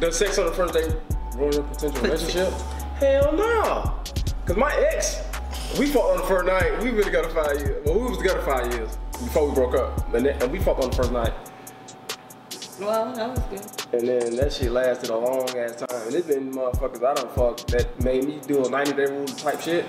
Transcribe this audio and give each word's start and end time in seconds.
Does 0.00 0.16
sex 0.16 0.38
on 0.38 0.46
the 0.46 0.52
first 0.52 0.74
date 0.74 0.94
ruin 1.36 1.54
a 1.58 1.62
potential 1.62 2.02
relationship? 2.02 2.52
Hell 2.98 3.32
no. 3.32 3.94
Cause 4.46 4.56
my 4.56 4.74
ex, 4.92 5.22
we 5.78 5.86
fought 5.86 6.12
on 6.12 6.16
the 6.18 6.24
first 6.24 6.46
night. 6.46 6.82
We 6.82 6.90
really 6.90 7.10
got 7.10 7.26
a 7.26 7.28
five 7.28 7.58
years. 7.58 7.84
Well, 7.84 7.98
we 7.98 8.08
was 8.08 8.18
together 8.18 8.42
five 8.42 8.72
years 8.72 8.98
before 9.12 9.48
we 9.48 9.54
broke 9.54 9.74
up, 9.74 10.14
and, 10.14 10.24
then, 10.24 10.42
and 10.42 10.50
we 10.50 10.58
fought 10.58 10.82
on 10.82 10.90
the 10.90 10.96
first 10.96 11.12
night. 11.12 11.32
Well, 12.80 13.12
that 13.14 13.28
was 13.28 13.40
good. 13.50 13.94
And 14.00 14.08
then 14.08 14.36
that 14.36 14.52
shit 14.52 14.72
lasted 14.72 15.10
a 15.10 15.16
long 15.16 15.48
ass 15.50 15.76
time. 15.76 16.06
And 16.06 16.14
it's 16.14 16.26
been 16.26 16.50
motherfuckers 16.52 17.04
I 17.04 17.14
don't 17.14 17.34
fuck 17.34 17.58
that 17.68 18.02
made 18.02 18.24
me 18.24 18.40
do 18.46 18.64
a 18.64 18.70
90 18.70 18.92
day 18.92 19.04
rule 19.04 19.26
type 19.26 19.60
shit. 19.60 19.84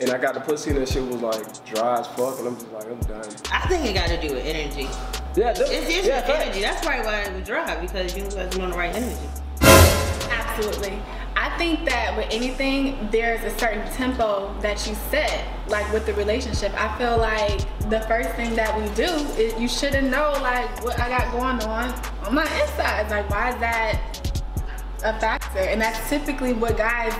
And 0.00 0.10
I 0.10 0.18
got 0.18 0.32
the 0.32 0.40
pussy 0.40 0.70
and 0.70 0.78
that 0.78 0.88
shit 0.88 1.02
was 1.04 1.20
like 1.20 1.64
dry 1.66 2.00
as 2.00 2.06
fuck. 2.08 2.38
And 2.38 2.48
I'm 2.48 2.54
just 2.54 2.72
like, 2.72 2.86
I'm 2.86 2.98
done. 3.00 3.28
I 3.52 3.68
think 3.68 3.84
it 3.84 3.92
got 3.92 4.08
to 4.08 4.20
do 4.20 4.34
with 4.34 4.46
energy. 4.46 4.88
Yeah, 5.34 5.52
th- 5.52 5.68
It's, 5.70 5.88
it's 5.88 6.06
yeah, 6.06 6.18
your 6.18 6.22
facts. 6.26 6.44
energy. 6.44 6.60
That's 6.60 6.84
probably 6.84 7.06
why 7.06 7.20
it 7.22 7.32
was 7.34 7.46
dry 7.46 7.80
because 7.80 8.16
you 8.16 8.24
wasn't 8.24 8.60
on 8.60 8.70
the 8.70 8.76
right 8.76 8.94
energy. 8.94 9.16
Absolutely. 10.30 10.98
I 11.34 11.56
think 11.56 11.84
that 11.86 12.14
with 12.16 12.26
anything, 12.30 13.08
there's 13.10 13.42
a 13.42 13.58
certain 13.58 13.90
tempo 13.94 14.54
that 14.60 14.86
you 14.86 14.94
set, 15.10 15.44
like 15.68 15.90
with 15.92 16.04
the 16.04 16.12
relationship. 16.14 16.72
I 16.78 16.96
feel 16.98 17.16
like 17.16 17.60
the 17.90 18.00
first 18.00 18.30
thing 18.30 18.54
that 18.56 18.76
we 18.78 18.86
do 18.94 19.04
is 19.40 19.58
you 19.58 19.68
shouldn't 19.68 20.10
know 20.10 20.32
like 20.42 20.84
what 20.84 20.98
I 21.00 21.08
got 21.08 21.32
going 21.32 21.60
on 21.68 21.92
on 22.26 22.34
my 22.34 22.42
inside. 22.60 23.10
Like, 23.10 23.28
why 23.30 23.50
is 23.54 23.60
that 23.60 24.30
a 25.04 25.18
factor? 25.18 25.60
And 25.60 25.80
that's 25.80 26.08
typically 26.10 26.52
what 26.52 26.76
guys 26.76 27.14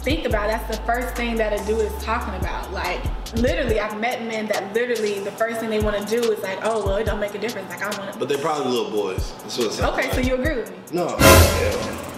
think 0.00 0.24
about. 0.26 0.48
That's 0.48 0.76
the 0.76 0.82
first 0.84 1.14
thing 1.14 1.36
that 1.36 1.52
a 1.52 1.64
dude 1.66 1.80
is 1.80 2.04
talking 2.04 2.34
about. 2.34 2.72
Like, 2.72 3.00
literally, 3.34 3.80
I've 3.80 3.98
met 4.00 4.22
men 4.22 4.46
that 4.46 4.72
literally 4.74 5.20
the 5.20 5.32
first 5.32 5.60
thing 5.60 5.70
they 5.70 5.80
want 5.80 5.96
to 5.96 6.06
do 6.20 6.32
is 6.32 6.42
like, 6.42 6.58
oh, 6.62 6.84
well, 6.84 6.96
it 6.96 7.04
don't 7.04 7.20
make 7.20 7.34
a 7.34 7.38
difference. 7.38 7.68
Like, 7.70 7.82
I 7.82 7.98
want 7.98 8.12
to. 8.12 8.18
But 8.18 8.28
they're 8.28 8.38
probably 8.38 8.72
little 8.72 8.90
boys. 8.90 9.32
That's 9.42 9.58
what 9.58 9.66
it 9.68 9.72
sounds 9.72 9.92
Okay, 9.98 10.06
like. 10.08 10.14
so 10.14 10.20
you 10.20 10.34
agree 10.34 10.56
with 10.56 10.70
me? 10.70 10.76
No. 10.92 11.06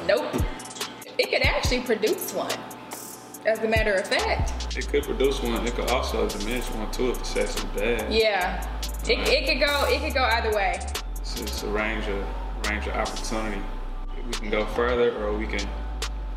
Nope. 0.07 0.43
It 1.19 1.31
could 1.31 1.43
actually 1.43 1.81
produce 1.81 2.33
one. 2.33 2.53
As 3.47 3.59
a 3.61 3.69
matter 3.69 3.95
of 3.95 4.07
fact. 4.07 4.77
It 4.77 4.87
could 4.89 5.05
produce 5.05 5.43
one. 5.43 5.67
It 5.67 5.75
could 5.75 5.89
also 5.91 6.29
diminish 6.29 6.67
one 6.73 6.91
too 6.93 7.11
if 7.11 7.19
the 7.19 7.25
sex 7.25 7.57
is 7.57 7.65
bad. 7.65 8.13
Yeah. 8.13 8.67
It, 9.09 9.19
it 9.29 9.47
could 9.49 9.67
go 9.67 9.87
it 9.89 10.01
could 10.03 10.13
go 10.13 10.25
either 10.25 10.55
way. 10.55 10.79
It's 11.17 11.41
just 11.41 11.65
a 11.65 11.69
range 11.69 12.07
of 12.09 12.23
range 12.69 12.87
of 12.87 12.95
opportunity. 12.95 13.63
We 14.27 14.33
can 14.33 14.51
go 14.51 14.67
further, 14.67 15.17
or 15.25 15.33
we 15.37 15.47
can 15.47 15.67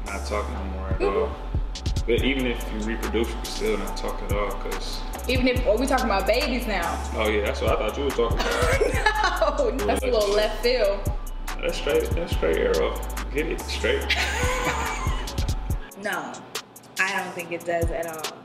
not 0.05 0.25
talking 0.25 0.53
no 0.53 0.63
more 0.65 0.87
at 0.89 1.01
all. 1.01 1.27
Mm-hmm. 1.27 2.05
But 2.05 2.23
even 2.23 2.47
if 2.47 2.73
you 2.73 2.79
reproduce, 2.79 3.29
you 3.29 3.33
can 3.35 3.45
still 3.45 3.77
not 3.77 3.95
talk 3.95 4.21
at 4.23 4.33
all. 4.33 4.51
Cause 4.51 5.01
Even 5.29 5.47
if 5.47 5.65
oh, 5.65 5.77
we 5.77 5.87
talking 5.87 6.05
about 6.05 6.27
babies 6.27 6.67
now. 6.67 7.01
oh 7.15 7.29
yeah, 7.29 7.45
that's 7.45 7.61
what 7.61 7.71
I 7.71 7.87
thought 7.87 7.97
you 7.97 8.03
were 8.05 8.09
talking 8.11 8.39
about. 8.39 9.59
no, 9.77 9.85
that's 9.85 10.03
a 10.03 10.07
little 10.07 10.33
left 10.33 10.61
field. 10.61 10.99
That's 11.61 11.77
straight. 11.77 12.09
That's 12.11 12.35
straight 12.35 12.57
arrow. 12.57 12.99
Get 13.33 13.47
it 13.47 13.61
straight. 13.61 14.05
No, 16.03 16.33
I 16.99 17.15
don't 17.15 17.33
think 17.33 17.53
it 17.53 17.63
does 17.63 17.89
at 17.89 18.05
all. 18.07 18.37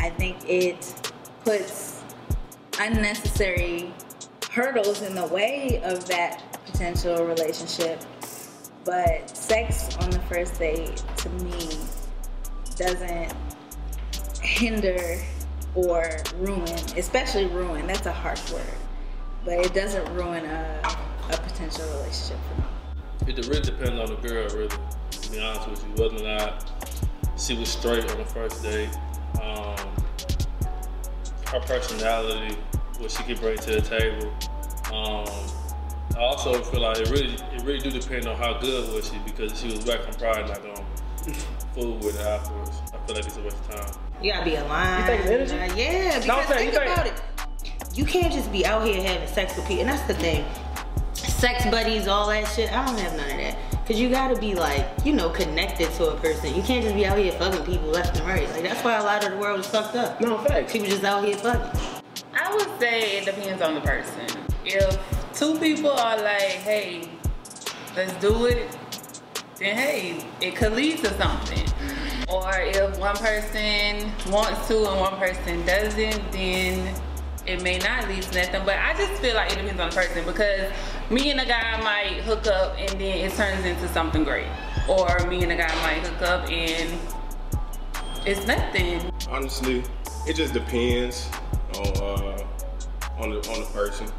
I 0.00 0.10
think 0.10 0.36
it 0.48 1.12
puts 1.44 2.02
unnecessary 2.80 3.94
hurdles 4.50 5.02
in 5.02 5.14
the 5.14 5.26
way 5.26 5.80
of 5.84 6.08
that 6.08 6.42
potential 6.66 7.24
relationship. 7.24 8.02
But 8.84 9.34
sex 9.34 9.96
on 9.96 10.10
the 10.10 10.20
first 10.20 10.58
date, 10.58 11.02
to 11.18 11.28
me, 11.30 11.68
doesn't 12.76 13.32
hinder 14.42 15.18
or 15.74 16.10
ruin, 16.38 16.74
especially 16.96 17.46
ruin. 17.46 17.86
That's 17.86 18.06
a 18.06 18.12
harsh 18.12 18.52
word, 18.52 18.62
but 19.44 19.54
it 19.54 19.72
doesn't 19.72 20.12
ruin 20.14 20.44
a, 20.44 20.80
a 21.30 21.36
potential 21.38 21.86
relationship 21.96 22.38
for 22.48 22.60
me. 22.60 23.32
It 23.32 23.46
really 23.46 23.62
depends 23.62 23.98
on 23.98 24.06
the 24.06 24.28
girl, 24.28 24.48
really. 24.54 24.68
To 25.10 25.30
be 25.30 25.40
honest 25.40 25.70
with 25.70 25.84
you, 25.84 26.02
whether 26.02 26.16
or 26.16 26.36
not 26.36 26.70
she 27.38 27.56
was 27.56 27.68
straight 27.70 28.10
on 28.10 28.18
the 28.18 28.24
first 28.26 28.62
date, 28.62 28.90
um, 29.42 29.76
her 31.46 31.60
personality, 31.60 32.54
what 32.98 33.10
she 33.10 33.22
could 33.22 33.40
bring 33.40 33.56
to 33.58 33.70
the 33.70 33.80
table. 33.80 34.32
Um, 34.92 35.26
I 36.16 36.20
also 36.20 36.62
feel 36.62 36.80
like 36.80 36.98
it 36.98 37.10
really, 37.10 37.34
it 37.34 37.62
really 37.62 37.78
do 37.80 37.90
depend 37.90 38.26
on 38.26 38.36
how 38.36 38.58
good 38.60 38.92
was 38.94 39.08
she 39.08 39.18
because 39.24 39.52
if 39.52 39.58
she 39.58 39.76
was 39.76 39.84
whack, 39.84 40.00
I'm 40.06 40.14
probably 40.14 40.42
not 40.44 40.62
gonna 40.62 41.34
fool 41.74 41.96
with 41.98 42.20
her 42.20 42.28
afterwards. 42.28 42.70
I 42.92 43.06
feel 43.06 43.16
like 43.16 43.26
it's 43.26 43.36
a 43.36 43.40
waste 43.42 43.56
of 43.68 43.80
time. 43.90 44.00
You 44.22 44.32
gotta 44.32 44.44
be 44.44 44.54
aligned. 44.56 45.00
You 45.10 45.16
think 45.24 45.40
it's 45.40 45.52
energy? 45.52 45.80
Yeah, 45.80 46.04
because 46.20 46.26
No, 46.26 46.34
I'm 46.36 46.46
think 46.46 46.72
you 46.72 46.78
think- 46.78 46.92
about 46.92 47.06
it. 47.06 47.22
You 47.94 48.04
can't 48.04 48.32
just 48.32 48.50
be 48.52 48.64
out 48.66 48.84
here 48.86 49.02
having 49.02 49.26
sex 49.28 49.56
with 49.56 49.66
people, 49.66 49.82
and 49.82 49.90
that's 49.90 50.02
the 50.06 50.14
thing. 50.14 50.44
Sex 51.14 51.64
buddies, 51.66 52.06
all 52.08 52.28
that 52.28 52.44
shit. 52.48 52.72
I 52.72 52.84
don't 52.86 52.98
have 52.98 53.16
none 53.16 53.30
of 53.30 53.36
that. 53.36 53.56
Cause 53.86 53.98
you 54.00 54.08
gotta 54.08 54.38
be 54.40 54.54
like, 54.54 54.86
you 55.04 55.12
know, 55.12 55.28
connected 55.28 55.90
to 55.94 56.08
a 56.10 56.16
person. 56.16 56.54
You 56.54 56.62
can't 56.62 56.82
just 56.82 56.94
be 56.94 57.04
out 57.04 57.18
here 57.18 57.32
fucking 57.32 57.64
people 57.66 57.88
left 57.88 58.16
and 58.18 58.26
right. 58.26 58.48
Like 58.52 58.62
that's 58.62 58.82
why 58.82 58.94
a 58.94 59.02
lot 59.02 59.22
of 59.24 59.32
the 59.32 59.36
world 59.36 59.60
is 59.60 59.66
fucked 59.66 59.94
up. 59.94 60.20
No, 60.22 60.38
facts. 60.38 60.72
People 60.72 60.88
just 60.88 61.04
out 61.04 61.22
here 61.24 61.36
fucking. 61.36 61.80
I 62.32 62.54
would 62.54 62.68
say 62.80 63.18
it 63.18 63.26
depends 63.26 63.60
on 63.62 63.74
the 63.74 63.80
person. 63.82 64.26
If 64.64 64.98
two 65.34 65.58
people 65.58 65.90
are 65.90 66.16
like, 66.22 66.62
hey, 66.62 67.08
let's 67.96 68.12
do 68.20 68.46
it, 68.46 68.68
then 69.58 69.76
hey, 69.76 70.24
it 70.40 70.54
could 70.54 70.72
lead 70.72 70.98
to 70.98 71.12
something. 71.18 71.64
Or 72.28 72.52
if 72.56 72.98
one 72.98 73.16
person 73.16 74.10
wants 74.30 74.66
to 74.68 74.88
and 74.88 75.00
one 75.00 75.16
person 75.16 75.64
doesn't, 75.66 76.32
then 76.32 76.94
it 77.46 77.62
may 77.62 77.78
not 77.78 78.08
lead 78.08 78.22
to 78.22 78.38
nothing. 78.38 78.64
But 78.64 78.78
I 78.78 78.94
just 78.96 79.20
feel 79.20 79.34
like 79.34 79.52
it 79.52 79.56
depends 79.56 79.80
on 79.80 79.90
the 79.90 79.96
person 79.96 80.24
because 80.24 80.72
me 81.10 81.30
and 81.30 81.40
a 81.40 81.46
guy 81.46 81.80
might 81.82 82.22
hook 82.22 82.46
up 82.46 82.76
and 82.78 82.90
then 82.90 83.18
it 83.18 83.32
turns 83.32 83.64
into 83.64 83.88
something 83.88 84.24
great. 84.24 84.46
Or 84.88 85.26
me 85.26 85.42
and 85.42 85.52
a 85.52 85.56
guy 85.56 85.74
might 85.82 86.06
hook 86.06 86.22
up 86.22 86.50
and 86.50 86.98
it's 88.24 88.46
nothing. 88.46 89.12
Honestly, 89.28 89.82
it 90.26 90.34
just 90.36 90.54
depends 90.54 91.28
on 91.76 91.86
uh, 92.02 92.46
on 93.18 93.30
the 93.30 93.36
on 93.50 93.60
the 93.60 93.68
person. 93.72 94.10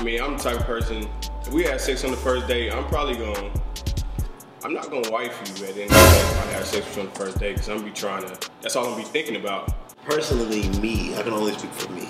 I 0.00 0.02
mean, 0.02 0.18
I'm 0.22 0.38
the 0.38 0.42
type 0.42 0.58
of 0.58 0.64
person. 0.64 1.06
If 1.42 1.52
we 1.52 1.62
had 1.62 1.78
sex 1.78 2.04
on 2.04 2.10
the 2.10 2.16
first 2.16 2.46
date, 2.46 2.72
I'm 2.72 2.86
probably 2.86 3.16
going. 3.16 3.52
I'm 4.64 4.72
not 4.72 4.90
gonna 4.90 5.10
wife 5.10 5.38
you 5.44 5.66
at 5.66 5.74
the 5.74 5.82
end 5.82 5.90
if 5.90 6.46
I 6.48 6.52
have 6.52 6.64
sex 6.64 6.86
with 6.86 6.96
you 6.96 7.02
on 7.02 7.08
the 7.10 7.14
first 7.14 7.38
date, 7.38 7.52
because 7.56 7.68
I'm 7.68 7.76
gonna 7.76 7.88
be 7.88 7.94
trying 7.94 8.22
to. 8.22 8.50
That's 8.62 8.76
all 8.76 8.86
I'm 8.86 8.92
gonna 8.92 9.02
be 9.02 9.08
thinking 9.10 9.36
about. 9.36 9.74
Personally, 10.06 10.70
me, 10.80 11.14
I 11.16 11.22
can 11.22 11.34
only 11.34 11.52
speak 11.52 11.70
for 11.72 11.92
me. 11.92 12.08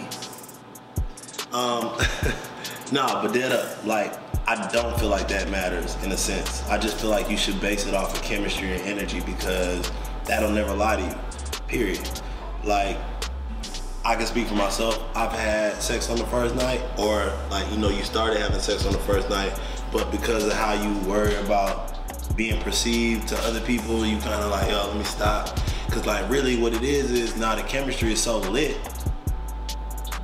Um, 1.53 1.99
nah, 2.93 3.25
but 3.25 3.33
dead 3.33 3.51
up, 3.51 3.85
like, 3.85 4.15
I 4.49 4.69
don't 4.69 4.97
feel 5.01 5.09
like 5.09 5.27
that 5.27 5.51
matters 5.51 5.97
in 6.05 6.13
a 6.13 6.17
sense. 6.17 6.63
I 6.69 6.79
just 6.79 6.97
feel 6.99 7.11
like 7.11 7.29
you 7.29 7.37
should 7.37 7.61
base 7.61 7.87
it 7.87 7.95
off 7.95 8.15
of 8.15 8.23
chemistry 8.23 8.71
and 8.71 8.83
energy 8.83 9.19
because 9.19 9.91
that'll 10.27 10.53
never 10.53 10.73
lie 10.73 10.95
to 10.95 11.03
you, 11.03 11.15
period. 11.67 12.09
Like, 12.63 12.99
I 14.05 14.17
can 14.17 14.27
speak 14.27 14.47
for 14.47 14.55
myself. 14.55 14.99
I've 15.15 15.33
had 15.33 15.83
sex 15.83 16.09
on 16.09 16.17
the 16.17 16.27
first 16.27 16.55
night, 16.55 16.81
or 16.99 17.33
like, 17.51 17.71
you 17.71 17.77
know, 17.77 17.91
you 17.91 18.03
started 18.03 18.41
having 18.41 18.59
sex 18.61 18.87
on 18.87 18.93
the 18.93 18.99
first 19.01 19.29
night, 19.29 19.59
but 19.93 20.11
because 20.11 20.47
of 20.47 20.53
how 20.55 20.73
you 20.73 20.99
worry 21.09 21.35
about 21.37 21.91
being 22.37 22.61
perceived 22.63 23.29
to 23.29 23.39
other 23.41 23.61
people, 23.61 24.07
you 24.07 24.19
kind 24.19 24.43
of 24.43 24.51
like, 24.51 24.71
yo, 24.71 24.87
let 24.87 24.97
me 24.97 25.05
stop. 25.05 25.59
Cause 25.91 26.07
like 26.07 26.31
really 26.31 26.57
what 26.57 26.73
it 26.73 26.85
is 26.85 27.11
is 27.11 27.37
now 27.37 27.57
the 27.57 27.63
chemistry 27.63 28.13
is 28.13 28.23
so 28.23 28.39
lit. 28.39 28.79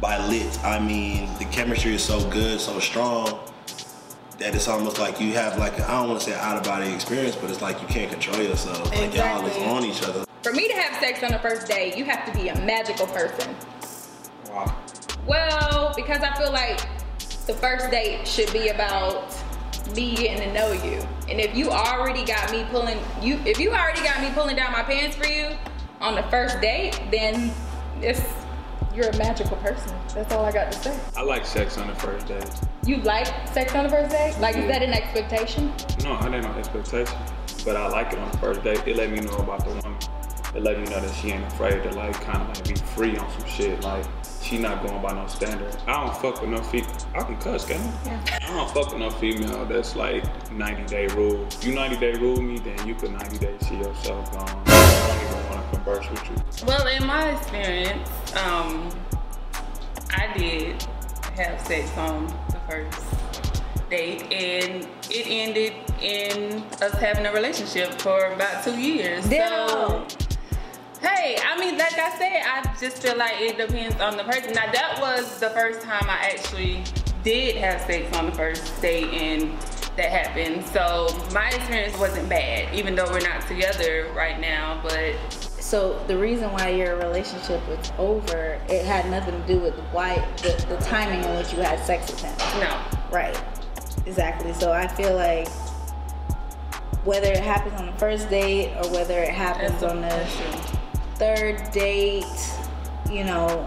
By 0.00 0.24
lit, 0.28 0.64
I 0.64 0.78
mean 0.78 1.28
the 1.38 1.44
chemistry 1.46 1.94
is 1.94 2.04
so 2.04 2.24
good, 2.30 2.60
so 2.60 2.78
strong 2.78 3.40
that 4.38 4.54
it's 4.54 4.68
almost 4.68 4.98
like 4.98 5.20
you 5.20 5.32
have 5.32 5.58
like 5.58 5.80
I 5.80 6.00
don't 6.00 6.08
want 6.08 6.20
to 6.20 6.30
say 6.30 6.38
out 6.38 6.56
of 6.56 6.62
body 6.62 6.92
experience, 6.92 7.34
but 7.34 7.50
it's 7.50 7.62
like 7.62 7.82
you 7.82 7.88
can't 7.88 8.10
control 8.10 8.40
yourself. 8.40 8.90
Like 8.92 9.14
y'all 9.14 9.44
is 9.44 9.56
on 9.64 9.84
each 9.84 10.02
other. 10.04 10.25
For 10.46 10.52
me 10.52 10.68
to 10.68 10.74
have 10.74 11.00
sex 11.00 11.24
on 11.24 11.32
the 11.32 11.40
first 11.40 11.66
date, 11.66 11.96
you 11.96 12.04
have 12.04 12.24
to 12.24 12.40
be 12.40 12.50
a 12.50 12.54
magical 12.60 13.08
person. 13.08 13.52
Wow. 14.48 14.76
Well, 15.26 15.92
because 15.96 16.22
I 16.22 16.36
feel 16.36 16.52
like 16.52 16.78
the 17.48 17.52
first 17.52 17.90
date 17.90 18.28
should 18.28 18.52
be 18.52 18.68
about 18.68 19.34
me 19.96 20.14
getting 20.14 20.38
to 20.46 20.54
know 20.54 20.70
you. 20.70 21.04
And 21.28 21.40
if 21.40 21.56
you 21.56 21.70
already 21.70 22.24
got 22.24 22.52
me 22.52 22.64
pulling 22.70 23.00
you 23.20 23.40
if 23.44 23.58
you 23.58 23.70
already 23.70 24.04
got 24.04 24.20
me 24.20 24.30
pulling 24.34 24.54
down 24.54 24.70
my 24.70 24.84
pants 24.84 25.16
for 25.16 25.26
you 25.26 25.50
on 26.00 26.14
the 26.14 26.22
first 26.30 26.60
date, 26.60 27.02
then 27.10 27.50
it's 28.00 28.22
you're 28.94 29.08
a 29.08 29.16
magical 29.18 29.56
person. 29.56 29.98
That's 30.14 30.32
all 30.32 30.44
I 30.44 30.52
got 30.52 30.70
to 30.70 30.78
say. 30.78 31.00
I 31.16 31.22
like 31.22 31.44
sex 31.44 31.76
on 31.76 31.88
the 31.88 31.94
first 31.96 32.28
date. 32.28 32.48
You 32.84 32.98
like 32.98 33.26
sex 33.48 33.74
on 33.74 33.82
the 33.82 33.90
first 33.90 34.12
date? 34.12 34.36
Like 34.38 34.54
is 34.56 34.68
that 34.68 34.80
an 34.80 34.92
expectation? 34.92 35.72
No, 36.04 36.12
I 36.12 36.26
didn't 36.26 36.42
know 36.42 36.52
expectation, 36.52 37.18
but 37.64 37.76
I 37.76 37.88
like 37.88 38.12
it 38.12 38.20
on 38.20 38.30
the 38.30 38.38
first 38.38 38.62
date. 38.62 38.86
It 38.86 38.94
let 38.94 39.10
me 39.10 39.18
know 39.18 39.38
about 39.38 39.64
the 39.64 39.70
woman. 39.70 39.98
It 40.56 40.62
let 40.62 40.78
me 40.78 40.84
know 40.86 41.00
that 41.00 41.14
she 41.14 41.32
ain't 41.32 41.44
afraid 41.52 41.82
to 41.82 41.90
like 41.90 42.14
kind 42.22 42.40
of 42.40 42.48
like 42.48 42.66
be 42.66 42.74
free 42.76 43.14
on 43.18 43.30
some 43.38 43.46
shit. 43.46 43.82
Like 43.82 44.06
she 44.40 44.56
not 44.56 44.82
going 44.86 45.02
by 45.02 45.12
no 45.12 45.26
standard. 45.26 45.76
I 45.86 46.02
don't 46.02 46.16
fuck 46.16 46.40
with 46.40 46.48
no 46.48 46.62
female. 46.62 46.96
I 47.14 47.24
can 47.24 47.36
cuss, 47.36 47.66
can 47.66 47.78
I? 47.78 48.38
I 48.42 48.56
don't 48.56 48.70
fuck 48.70 48.90
with 48.90 49.00
no 49.00 49.10
female 49.10 49.66
that's 49.66 49.94
like 49.96 50.24
90 50.50 50.86
day 50.86 51.08
rule. 51.08 51.46
You 51.60 51.74
90 51.74 51.96
day 51.98 52.12
rule 52.12 52.40
me, 52.40 52.58
then 52.58 52.88
you 52.88 52.94
could 52.94 53.12
90 53.12 53.36
day 53.36 53.54
see 53.60 53.76
yourself 53.76 54.32
gone. 54.32 54.62
I 54.64 55.08
don't 55.08 55.28
even 55.28 55.50
want 55.50 55.70
to 55.70 55.76
converse 55.76 56.10
with 56.10 56.24
you. 56.30 56.66
Well, 56.66 56.86
in 56.86 57.06
my 57.06 57.32
experience, 57.32 58.08
um, 58.34 58.88
I 60.08 60.32
did 60.38 60.82
have 61.34 61.60
sex 61.66 61.94
on 61.98 62.28
the 62.48 62.60
first 62.66 62.98
date, 63.90 64.22
and 64.32 64.88
it 65.10 65.26
ended 65.26 65.74
in 66.00 66.62
us 66.80 66.94
having 66.94 67.26
a 67.26 67.32
relationship 67.34 67.92
for 68.00 68.32
about 68.32 68.64
two 68.64 68.80
years. 68.80 69.28
Damn. 69.28 69.68
So, 69.68 70.06
hey, 71.06 71.38
I 71.44 71.58
mean, 71.58 71.78
like 71.78 71.98
I 71.98 72.18
said, 72.18 72.42
I 72.44 72.76
just 72.80 73.02
feel 73.02 73.16
like 73.16 73.40
it 73.40 73.56
depends 73.56 74.00
on 74.00 74.16
the 74.16 74.24
person. 74.24 74.52
Now, 74.52 74.70
that 74.72 74.98
was 75.00 75.38
the 75.38 75.50
first 75.50 75.82
time 75.82 76.04
I 76.08 76.30
actually 76.32 76.82
did 77.22 77.56
have 77.56 77.80
sex 77.82 78.16
on 78.16 78.26
the 78.26 78.32
first 78.32 78.80
date, 78.80 79.12
and 79.12 79.52
that 79.96 80.10
happened. 80.10 80.64
So 80.66 81.08
my 81.32 81.48
experience 81.48 81.96
wasn't 81.98 82.28
bad, 82.28 82.74
even 82.74 82.94
though 82.94 83.10
we're 83.10 83.20
not 83.20 83.46
together 83.46 84.10
right 84.14 84.40
now. 84.40 84.80
But 84.82 85.14
So 85.32 85.98
the 86.06 86.16
reason 86.16 86.52
why 86.52 86.70
your 86.70 86.96
relationship 86.96 87.66
was 87.68 87.92
over, 87.98 88.60
it 88.68 88.84
had 88.84 89.10
nothing 89.10 89.40
to 89.40 89.46
do 89.46 89.58
with 89.58 89.74
why 89.92 90.16
the, 90.42 90.64
the 90.68 90.76
timing 90.84 91.24
in 91.24 91.36
which 91.36 91.52
you 91.52 91.60
had 91.60 91.84
sex 91.84 92.10
with 92.10 92.20
him. 92.20 92.36
no, 92.60 92.80
Right. 93.10 93.40
Exactly. 94.06 94.52
So 94.52 94.72
I 94.72 94.86
feel 94.86 95.14
like 95.16 95.48
whether 97.04 97.32
it 97.32 97.40
happens 97.40 97.74
on 97.80 97.86
the 97.86 97.92
first 97.92 98.30
date 98.30 98.72
or 98.76 98.90
whether 98.92 99.18
it 99.20 99.30
happens 99.30 99.82
on 99.82 100.00
the. 100.00 100.75
Third 101.18 101.70
date, 101.72 102.24
you 103.10 103.24
know, 103.24 103.66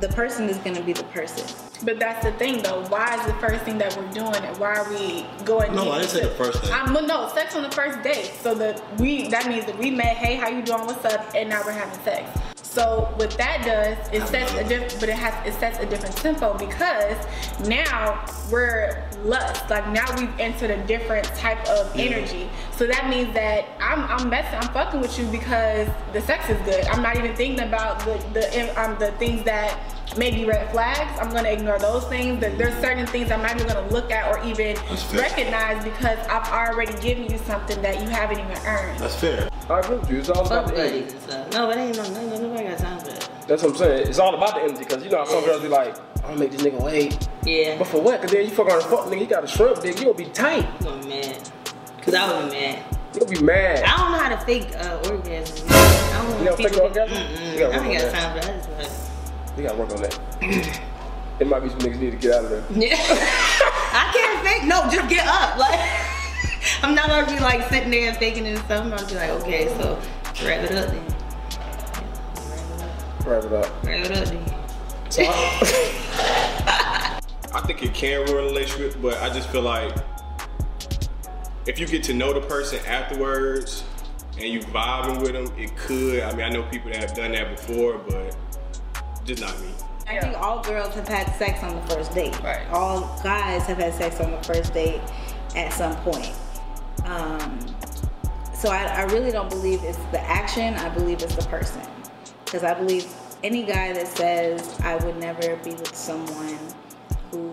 the 0.00 0.08
person 0.08 0.48
is 0.48 0.58
going 0.58 0.76
to 0.76 0.82
be 0.82 0.92
the 0.92 1.04
person. 1.04 1.46
But 1.84 1.98
that's 1.98 2.24
the 2.24 2.32
thing, 2.32 2.62
though. 2.62 2.84
Why 2.86 3.18
is 3.18 3.26
the 3.26 3.34
first 3.34 3.64
thing 3.64 3.78
that 3.78 3.96
we're 3.96 4.10
doing 4.12 4.34
it? 4.34 4.58
Why 4.58 4.74
are 4.76 4.88
we 4.88 5.26
going? 5.44 5.74
No, 5.74 5.90
I 5.90 5.98
didn't 5.98 6.10
say 6.10 6.22
the 6.22 6.30
first 6.30 6.62
thing. 6.62 6.72
I'm, 6.72 6.92
no, 7.06 7.28
sex 7.34 7.56
on 7.56 7.62
the 7.62 7.70
first 7.70 8.02
date. 8.02 8.32
So 8.40 8.54
that 8.54 8.82
we 8.98 9.28
that 9.28 9.48
means 9.48 9.66
that 9.66 9.78
we 9.78 9.90
met. 9.90 10.16
Hey, 10.16 10.36
how 10.36 10.48
you 10.48 10.62
doing? 10.62 10.86
What's 10.86 11.04
up? 11.04 11.34
And 11.34 11.48
now 11.50 11.62
we're 11.64 11.72
having 11.72 12.00
sex. 12.04 12.53
So 12.74 13.08
what 13.14 13.30
that 13.38 13.64
does, 13.64 13.96
it 14.12 14.26
sets 14.26 14.52
a 14.54 14.64
different, 14.68 14.98
but 14.98 15.08
it 15.08 15.14
has 15.14 15.46
it 15.46 15.56
sets 15.60 15.78
a 15.78 15.86
different 15.86 16.16
tempo 16.16 16.58
because 16.58 17.16
now 17.68 18.26
we're 18.50 19.08
lust. 19.22 19.70
Like 19.70 19.88
now 19.90 20.04
we've 20.18 20.40
entered 20.40 20.72
a 20.72 20.84
different 20.84 21.24
type 21.36 21.64
of 21.68 21.94
energy. 21.94 22.50
So 22.72 22.88
that 22.88 23.08
means 23.08 23.32
that 23.34 23.66
I'm 23.80 24.00
I'm 24.10 24.28
messing, 24.28 24.58
I'm 24.58 24.74
fucking 24.74 25.00
with 25.00 25.16
you 25.16 25.26
because 25.28 25.88
the 26.12 26.20
sex 26.20 26.50
is 26.50 26.60
good. 26.62 26.84
I'm 26.86 27.00
not 27.00 27.16
even 27.16 27.36
thinking 27.36 27.60
about 27.60 28.00
the 28.00 28.18
the 28.32 28.82
um 28.82 28.98
the 28.98 29.12
things 29.22 29.44
that 29.44 29.78
maybe 30.16 30.44
red 30.44 30.70
flags. 30.70 31.18
I'm 31.20 31.30
gonna 31.32 31.48
ignore 31.50 31.78
those 31.78 32.04
things. 32.04 32.40
There- 32.40 32.50
There's 32.50 32.74
certain 32.80 33.06
things 33.06 33.30
I'm 33.30 33.42
not 33.42 33.54
even 33.56 33.66
gonna 33.66 33.88
look 33.88 34.10
at 34.12 34.28
or 34.30 34.44
even 34.46 34.76
recognize 35.12 35.82
because 35.84 36.18
I've 36.28 36.48
already 36.52 36.92
given 37.00 37.24
you 37.30 37.38
something 37.38 37.80
that 37.82 38.00
you 38.00 38.08
haven't 38.08 38.38
even 38.40 38.56
earned. 38.66 38.98
That's 38.98 39.14
fair. 39.16 39.48
I 39.70 39.80
agree 39.80 39.96
with 39.96 40.10
you. 40.10 40.18
It's 40.18 40.28
all 40.28 40.44
about 40.46 40.66
Fuck 40.66 40.74
the 40.74 40.82
energy. 40.82 41.16
stuff. 41.18 41.52
No, 41.52 41.70
it 41.70 41.76
ain't 41.78 41.96
no, 41.96 42.02
no, 42.02 42.26
no, 42.28 42.38
nobody 42.48 42.68
got 42.68 42.78
time 42.78 42.98
for 42.98 43.06
that. 43.06 43.28
That's 43.48 43.62
what 43.62 43.72
I'm 43.72 43.76
saying. 43.78 44.08
It's 44.08 44.18
all 44.18 44.34
about 44.34 44.54
the 44.54 44.62
energy 44.62 44.84
because 44.84 45.02
you 45.04 45.10
know 45.10 45.18
how 45.18 45.24
some 45.24 45.44
girls 45.44 45.62
be 45.62 45.68
like, 45.68 45.96
I'm 46.16 46.22
gonna 46.22 46.36
make 46.40 46.52
this 46.52 46.62
nigga 46.62 46.80
wait. 46.82 47.28
Yeah. 47.44 47.78
But 47.78 47.86
for 47.88 48.00
what? 48.00 48.20
Cause 48.20 48.30
then 48.30 48.44
you 48.44 48.50
fuck 48.50 48.70
on 48.70 48.78
a 48.78 48.80
fuck 48.82 49.06
nigga, 49.06 49.18
he 49.18 49.26
got 49.26 49.44
a 49.44 49.46
shrimp 49.46 49.80
dick, 49.80 49.98
you 49.98 50.04
gonna 50.06 50.14
be 50.18 50.26
tight. 50.26 50.66
I'm 50.86 51.08
mad. 51.08 51.50
Cause 52.02 52.14
I 52.14 52.40
would 52.42 52.50
be 52.50 52.56
mad. 52.58 52.84
You 53.14 53.20
gonna 53.20 53.32
be 53.38 53.42
mad. 53.42 53.84
I 53.84 53.96
don't 53.96 54.12
know 54.12 54.18
how 54.18 54.28
to 54.30 54.44
fake 54.44 54.68
uh, 54.76 54.98
orgasm. 55.10 55.66
I 55.68 56.22
don't 56.22 56.38
You 56.38 56.44
know 56.44 56.50
know, 56.50 56.56
fake 56.56 56.76
orgasm? 56.78 57.16
Mm-mm. 57.16 57.52
You 57.54 57.58
gotta 57.60 57.74
I 57.80 57.86
ain't 57.86 58.02
got 58.02 58.12
time 58.12 58.40
for 58.40 58.46
that. 58.82 58.90
I 59.56 59.60
just 59.62 59.62
wanna- 59.62 59.62
You 59.62 59.62
gotta 59.62 59.78
work 59.78 59.90
on 59.92 60.02
that. 60.02 60.18
it 61.40 61.46
might 61.46 61.60
be 61.60 61.68
some 61.68 61.78
niggas 61.78 61.98
need 62.00 62.10
to 62.12 62.16
get 62.16 62.32
out 62.34 62.44
of 62.44 62.50
there. 62.50 62.64
Yeah. 62.88 62.96
I 63.96 64.10
can't 64.12 64.44
fake. 64.46 64.64
No, 64.68 64.82
just 64.90 65.08
get 65.08 65.26
up. 65.26 65.56
Like 65.58 65.78
I'm 66.82 66.94
not 66.94 67.08
gonna 67.08 67.26
be 67.26 67.38
like 67.40 67.68
sitting 67.68 67.90
there 67.90 68.08
and 68.08 68.16
faking 68.18 68.46
it 68.46 68.50
and 68.56 68.58
stuff. 68.64 68.82
I'm 68.84 68.90
gonna 68.90 69.06
be 69.06 69.14
like, 69.14 69.30
okay, 69.42 69.68
so 69.78 69.98
wrap 70.44 70.64
it 70.68 70.72
up 70.72 70.88
then. 70.88 71.04
Wrap 73.26 73.44
it 73.44 73.52
up. 73.52 73.84
Wrap 73.84 74.04
it 74.04 74.10
up 74.16 74.24
then. 74.26 74.44
So 75.10 75.22
I, 75.24 77.20
I 77.54 77.60
think 77.60 77.82
it 77.84 77.94
can 77.94 78.24
ruin 78.26 78.44
a 78.44 78.46
relationship, 78.48 79.00
but 79.00 79.16
I 79.22 79.28
just 79.32 79.48
feel 79.50 79.62
like 79.62 79.94
if 81.66 81.78
you 81.78 81.86
get 81.86 82.02
to 82.04 82.14
know 82.14 82.32
the 82.32 82.40
person 82.40 82.80
afterwards 82.86 83.84
and 84.38 84.42
you 84.52 84.58
vibing 84.60 85.20
with 85.22 85.32
them, 85.32 85.46
it 85.56 85.74
could. 85.76 86.20
I 86.24 86.32
mean, 86.34 86.44
I 86.44 86.48
know 86.50 86.64
people 86.64 86.90
that 86.90 86.98
have 86.98 87.14
done 87.14 87.30
that 87.32 87.56
before, 87.56 87.98
but 87.98 88.36
just 89.24 89.42
not 89.42 89.58
me. 89.60 89.68
I 90.06 90.20
think 90.20 90.36
all 90.36 90.62
girls 90.62 90.94
have 90.94 91.08
had 91.08 91.34
sex 91.36 91.62
on 91.62 91.74
the 91.74 91.94
first 91.94 92.14
date. 92.14 92.38
Right. 92.42 92.66
All 92.70 93.00
guys 93.22 93.62
have 93.66 93.78
had 93.78 93.94
sex 93.94 94.20
on 94.20 94.30
the 94.30 94.42
first 94.42 94.74
date 94.74 95.00
at 95.56 95.72
some 95.72 95.96
point. 95.98 96.30
Um, 97.04 97.58
so 98.54 98.68
I, 98.70 98.84
I 98.84 99.02
really 99.04 99.30
don't 99.30 99.48
believe 99.48 99.82
it's 99.82 99.98
the 100.12 100.20
action. 100.20 100.74
I 100.74 100.88
believe 100.90 101.22
it's 101.22 101.34
the 101.34 101.44
person. 101.44 101.80
Because 102.44 102.64
I 102.64 102.74
believe 102.74 103.06
any 103.42 103.62
guy 103.62 103.92
that 103.94 104.06
says 104.08 104.78
I 104.80 104.96
would 105.04 105.16
never 105.16 105.56
be 105.56 105.70
with 105.70 105.94
someone 105.94 106.58
who 107.30 107.50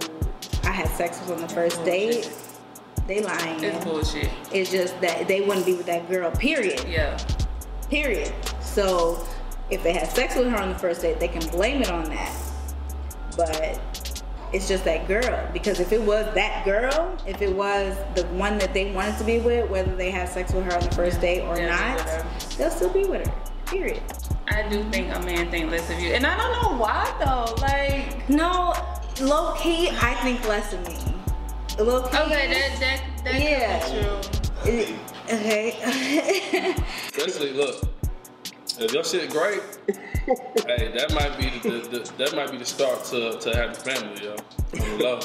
I 0.63 0.71
had 0.71 0.89
sex 0.89 1.19
with 1.21 1.31
on 1.31 1.41
the 1.41 1.49
first 1.49 1.83
date, 1.85 2.31
they 3.07 3.21
lying. 3.21 3.63
it's 3.63 3.83
bullshit. 3.83 4.29
It's 4.53 4.71
just 4.71 4.99
that 5.01 5.27
they 5.27 5.41
wouldn't 5.41 5.65
be 5.65 5.73
with 5.73 5.85
that 5.87 6.09
girl. 6.09 6.31
Period 6.31 6.83
Yeah. 6.87 7.17
period. 7.89 8.33
So 8.61 9.25
if 9.71 9.81
they 9.83 9.93
had 9.93 10.09
sex 10.09 10.35
with 10.35 10.47
her 10.49 10.57
on 10.57 10.69
the 10.69 10.77
first 10.77 11.01
date, 11.01 11.19
they 11.19 11.27
can 11.27 11.47
blame 11.49 11.81
it 11.81 11.89
on 11.91 12.03
that. 12.05 12.35
But 13.37 13.79
it's 14.53 14.67
just 14.67 14.83
that 14.85 15.07
girl. 15.07 15.47
Because 15.53 15.79
if 15.79 15.91
it 15.93 16.01
was 16.01 16.25
that 16.35 16.65
girl, 16.65 17.17
if 17.25 17.41
it 17.41 17.53
was 17.55 17.95
the 18.15 18.25
one 18.27 18.57
that 18.57 18.73
they 18.73 18.91
wanted 18.91 19.17
to 19.17 19.23
be 19.23 19.39
with, 19.39 19.69
whether 19.69 19.95
they 19.95 20.11
have 20.11 20.27
sex 20.29 20.51
with 20.53 20.65
her 20.65 20.73
on 20.73 20.83
the 20.83 20.91
first 20.95 21.21
date 21.21 21.41
or 21.43 21.57
Yeah, 21.57 21.95
not, 21.95 22.57
they'll 22.57 22.69
still 22.69 22.89
be 22.91 23.05
with 23.05 23.25
her. 23.27 23.33
Period. 23.65 24.01
I 24.49 24.67
do 24.67 24.83
think 24.91 25.15
a 25.15 25.19
man 25.21 25.49
think 25.49 25.71
less 25.71 25.89
of 25.89 25.97
you, 26.01 26.09
and 26.13 26.25
I 26.27 26.35
don't 26.37 26.51
know 26.61 26.77
why 26.77 27.05
though. 27.23 27.53
Like, 27.61 28.27
No, 28.27 28.73
low 29.21 29.53
key, 29.55 29.89
I 29.89 30.13
think 30.15 30.45
less 30.45 30.73
of 30.73 30.85
me. 30.85 30.97
Low 31.81 32.01
key. 32.01 32.17
okay, 32.17 32.47
that 32.49 32.79
that 32.81 33.23
that 33.23 33.41
Yeah. 33.41 33.79
could 33.79 33.93
be 34.65 34.73
true. 34.73 34.73
it- 34.73 34.99
okay. 35.31 36.75
Especially, 37.15 37.53
look, 37.53 37.81
if 38.83 38.93
your 38.93 39.03
shit 39.03 39.29
great, 39.29 39.61
hey, 40.67 40.91
that 40.95 41.13
might 41.13 41.37
be 41.37 41.49
the, 41.59 41.69
the, 41.69 41.99
the 41.99 42.13
that 42.17 42.35
might 42.35 42.51
be 42.51 42.57
the 42.57 42.65
start 42.65 43.03
to 43.05 43.37
to 43.39 43.55
having 43.55 43.75
family, 43.75 44.23
yo. 44.23 44.31
On 44.31 44.97
the 44.97 45.03
low. 45.03 45.19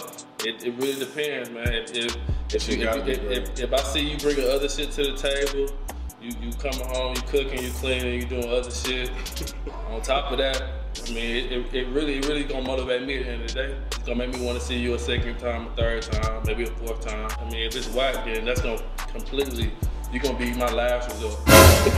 It, 0.44 0.64
it 0.64 0.74
really 0.74 0.98
depends, 0.98 1.50
man. 1.50 1.68
If 1.68 1.94
if 1.94 2.16
if, 2.54 2.68
you, 2.68 2.88
if, 2.88 3.08
if, 3.08 3.22
if, 3.30 3.60
if 3.60 3.72
I 3.72 3.82
see 3.82 4.10
you 4.10 4.18
bringing 4.18 4.48
other 4.48 4.68
shit 4.68 4.92
to 4.92 5.12
the 5.12 5.16
table, 5.16 5.74
you 6.20 6.32
you 6.40 6.52
coming 6.52 6.86
home, 6.88 7.14
you 7.16 7.22
cooking, 7.22 7.62
you 7.62 7.70
cleaning, 7.72 8.20
you 8.20 8.26
doing 8.26 8.48
other 8.48 8.70
shit. 8.70 9.10
On 9.90 10.00
top 10.02 10.30
of 10.32 10.38
that, 10.38 10.62
I 11.06 11.10
mean, 11.12 11.36
it, 11.36 11.52
it, 11.52 11.74
it 11.74 11.88
really 11.88 12.18
it 12.18 12.26
really 12.26 12.44
gonna 12.44 12.66
motivate 12.66 13.06
me 13.06 13.18
at 13.18 13.24
the 13.24 13.30
end 13.30 13.42
of 13.42 13.48
the 13.48 13.54
day. 13.54 13.76
It's 13.86 13.98
gonna 13.98 14.18
make 14.18 14.34
me 14.34 14.44
want 14.44 14.58
to 14.58 14.64
see 14.64 14.78
you 14.78 14.94
a 14.94 14.98
second 14.98 15.38
time, 15.38 15.66
a 15.66 15.76
third 15.76 16.02
time, 16.02 16.42
maybe 16.46 16.64
a 16.64 16.66
fourth 16.66 17.06
time. 17.06 17.30
I 17.40 17.44
mean, 17.44 17.66
if 17.66 17.76
it's 17.76 17.88
whack, 17.88 18.24
then 18.24 18.44
that's 18.44 18.60
gonna 18.60 18.82
completely. 19.08 19.72
You're 20.12 20.22
gonna 20.22 20.38
be 20.38 20.54
my 20.54 20.70
last 20.70 21.10
resort 21.10 21.38
in 21.40 21.44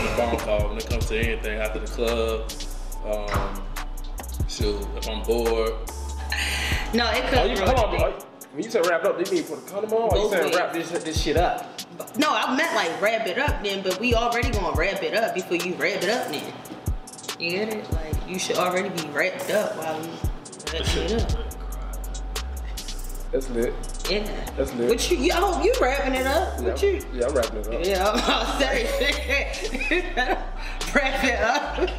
the 0.05 0.13
phone 0.17 0.37
call 0.39 0.69
when 0.69 0.79
it 0.79 0.89
comes 0.89 1.07
to 1.07 1.19
anything 1.19 1.59
after 1.61 1.79
the 1.79 1.87
club. 1.87 2.51
Um, 3.07 3.63
shoot, 4.49 4.81
if 4.97 5.09
I'm 5.09 5.23
bored, 5.23 5.73
No, 6.95 7.11
it 7.11 7.25
could. 7.29 7.39
oh, 7.39 7.45
you, 7.45 7.55
ruin 7.57 7.69
hold 7.69 7.79
on, 7.79 7.91
the 7.93 7.99
bro. 7.99 8.19
When 8.53 8.65
you 8.65 8.71
say 8.71 8.81
wrap 8.81 9.05
up, 9.05 9.23
do 9.23 9.25
you 9.31 9.43
mean 9.43 9.49
put 9.49 9.59
a 9.59 9.71
condom 9.71 9.93
on? 9.93 10.17
Or 10.17 10.19
you 10.19 10.31
saying 10.31 10.55
wrap 10.57 10.73
this, 10.73 10.91
this 10.91 11.21
shit 11.21 11.37
up? 11.37 11.81
No, 12.17 12.29
I 12.35 12.57
meant 12.57 12.75
like 12.75 13.01
wrap 13.01 13.27
it 13.27 13.39
up 13.39 13.63
then, 13.63 13.83
but 13.83 14.01
we 14.01 14.15
already 14.15 14.51
gonna 14.51 14.75
wrap 14.75 15.03
it 15.03 15.15
up 15.15 15.35
before 15.35 15.57
you 15.59 15.75
wrap 15.75 16.03
it 16.03 16.09
up 16.09 16.29
then. 16.33 16.53
You 17.39 17.51
get 17.51 17.69
it? 17.75 17.93
Like 17.93 18.15
you 18.29 18.39
should 18.39 18.57
already 18.57 18.89
be 18.89 19.07
wrapped 19.11 19.51
up 19.51 19.77
while 19.77 20.01
we 20.01 20.07
wrapping 20.73 21.03
it 21.05 21.23
up. 21.23 21.58
That's 23.31 23.51
lit. 23.51 23.75
Yeah. 24.11 24.25
That's 24.57 24.73
lit. 24.75 24.89
What 24.89 25.11
you? 25.11 25.33
I 25.33 25.37
hope 25.37 25.63
you 25.65 25.75
wrapping 25.81 26.15
it 26.15 26.27
up. 26.27 26.61
What 26.61 26.83
yeah, 26.83 26.89
you? 26.91 27.05
yeah, 27.13 27.27
I'm 27.27 27.35
wrapping 27.35 27.59
it 27.59 27.67
up. 27.67 27.85
Yeah, 27.85 28.11
I'm 28.15 28.61
say 28.61 28.87
wrap 30.95 31.25
it 31.25 31.41
up. 31.41 31.91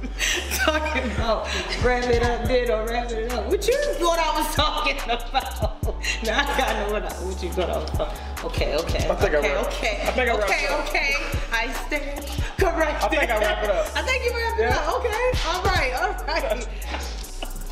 talking 0.64 1.10
about 1.12 1.46
wrap 1.82 2.04
it 2.04 2.22
up, 2.22 2.44
then 2.46 2.70
or 2.70 2.86
wrap 2.86 3.10
it 3.10 3.32
up. 3.32 3.46
What 3.46 3.66
you 3.66 3.76
thought 3.94 4.18
I 4.18 4.38
was 4.38 4.54
talking 4.54 4.96
about? 5.04 5.76
Now 6.24 6.40
I 6.40 6.58
gotta 6.58 6.86
know 6.86 6.92
what, 6.92 7.12
I, 7.12 7.14
what 7.24 7.42
you 7.42 7.50
thought 7.50 7.68
I 7.68 7.76
was 7.78 7.90
talking. 7.90 8.18
Okay, 8.44 8.76
okay, 8.76 9.08
I 9.10 9.14
think 9.16 9.34
I 9.34 9.38
okay, 9.38 9.54
wrap- 9.54 9.66
okay, 9.66 10.02
I 10.02 10.10
think 10.12 10.30
I 10.30 10.36
wrap 10.38 10.44
okay, 10.48 10.64
it 10.64 10.70
up. 10.70 10.88
okay. 10.88 11.14
I 11.52 11.72
stand 11.86 12.26
corrected. 12.56 13.04
I 13.04 13.08
think 13.08 13.30
I 13.30 13.38
wrap 13.38 13.64
it 13.64 13.70
up. 13.70 13.86
I 13.96 14.02
think 14.02 14.24
you 14.24 14.30
wrap 14.30 14.58
it 14.58 14.62
Yeah. 14.62 14.76
up. 14.78 15.00
Okay, 15.00 15.30
all 15.46 15.62
right, 15.62 15.92
all 16.00 16.24
right. 16.26 17.19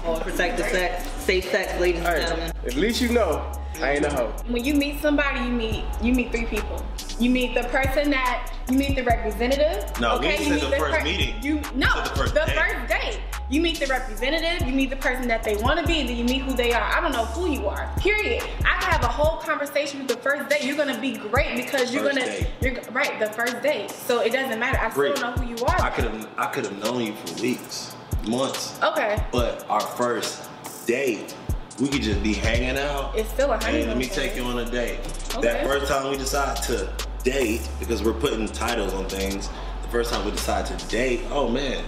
Oh, 0.04 0.18
protect 0.20 0.56
the 0.58 0.64
sex, 0.64 1.10
safe 1.22 1.50
sex, 1.50 1.78
ladies 1.80 2.02
and 2.04 2.20
gentlemen. 2.22 2.52
at 2.64 2.74
least 2.74 3.00
you 3.00 3.08
know 3.10 3.50
I 3.82 3.92
ain't 3.92 4.04
a 4.04 4.10
hoe. 4.12 4.32
when 4.48 4.64
you 4.64 4.74
meet 4.74 5.00
somebody, 5.00 5.40
you 5.40 5.50
meet 5.50 5.84
you 6.02 6.12
meet 6.14 6.30
three 6.30 6.46
people. 6.46 6.84
You 7.18 7.30
meet 7.30 7.54
the 7.54 7.64
person 7.64 8.10
that 8.10 8.52
you 8.70 8.78
meet 8.78 8.94
the 8.96 9.02
representative. 9.02 9.84
No, 10.00 10.18
we 10.18 10.26
okay, 10.28 10.36
didn't 10.38 10.46
you 10.46 10.52
meet 10.54 10.70
the 10.70 10.76
first 10.76 11.04
meeting. 11.04 11.42
You 11.42 11.54
no, 11.74 12.02
the 12.02 12.10
first 12.10 12.34
the 12.34 12.40
date. 12.46 12.56
first 12.56 12.88
date. 12.88 13.20
You 13.50 13.60
meet 13.60 13.80
the 13.80 13.86
representative. 13.86 14.66
You 14.68 14.74
meet 14.74 14.90
the 14.90 14.96
person 14.96 15.26
that 15.28 15.42
they 15.42 15.56
want 15.56 15.80
to 15.80 15.86
be. 15.86 16.06
Then 16.06 16.16
you 16.16 16.24
meet 16.24 16.42
who 16.42 16.52
they 16.54 16.72
are. 16.72 16.82
I 16.82 17.00
don't 17.00 17.12
know 17.12 17.24
who 17.24 17.50
you 17.50 17.66
are. 17.66 17.90
Period. 17.98 18.42
I 18.60 18.78
can 18.80 18.90
have 18.92 19.02
a 19.04 19.08
whole 19.08 19.38
conversation 19.38 20.00
with 20.00 20.08
the 20.08 20.16
first 20.18 20.48
date. 20.48 20.64
You're 20.64 20.76
gonna 20.76 21.00
be 21.00 21.16
great 21.16 21.56
because 21.56 21.92
you're 21.92 22.04
First 22.04 22.18
gonna 22.18 22.26
date. 22.30 22.46
you're 22.60 22.74
right 22.92 23.18
the 23.18 23.28
first 23.32 23.60
date. 23.62 23.90
So 23.90 24.20
it 24.20 24.32
doesn't 24.32 24.58
matter. 24.60 24.78
I 24.78 24.90
Great. 24.90 25.16
still 25.16 25.30
know 25.30 25.36
who 25.36 25.48
you 25.48 25.56
are. 25.66 25.80
I 25.80 25.90
could 25.90 26.04
have 26.04 26.28
I 26.36 26.46
could 26.46 26.64
have 26.66 26.82
known 26.84 27.00
you 27.02 27.14
for 27.14 27.40
weeks, 27.42 27.94
months, 28.28 28.78
okay. 28.82 29.24
but 29.32 29.68
our 29.68 29.80
first 29.80 30.48
date 30.86 31.34
we 31.80 31.88
could 31.88 32.02
just 32.02 32.22
be 32.22 32.32
hanging 32.32 32.76
out. 32.76 33.16
It's 33.16 33.30
still 33.30 33.52
a 33.52 33.56
honeymoon. 33.56 33.88
let 33.88 33.96
me 33.96 34.06
take 34.06 34.34
you 34.34 34.42
on 34.44 34.58
a 34.58 34.68
date. 34.68 34.98
Okay. 35.36 35.42
That 35.42 35.66
first 35.66 35.86
time 35.86 36.10
we 36.10 36.16
decide 36.16 36.56
to 36.64 36.92
date, 37.22 37.68
because 37.78 38.02
we're 38.02 38.14
putting 38.14 38.46
titles 38.48 38.94
on 38.94 39.08
things, 39.08 39.48
the 39.82 39.88
first 39.88 40.12
time 40.12 40.24
we 40.24 40.32
decide 40.32 40.66
to 40.66 40.88
date, 40.88 41.20
oh 41.30 41.48
man, 41.48 41.84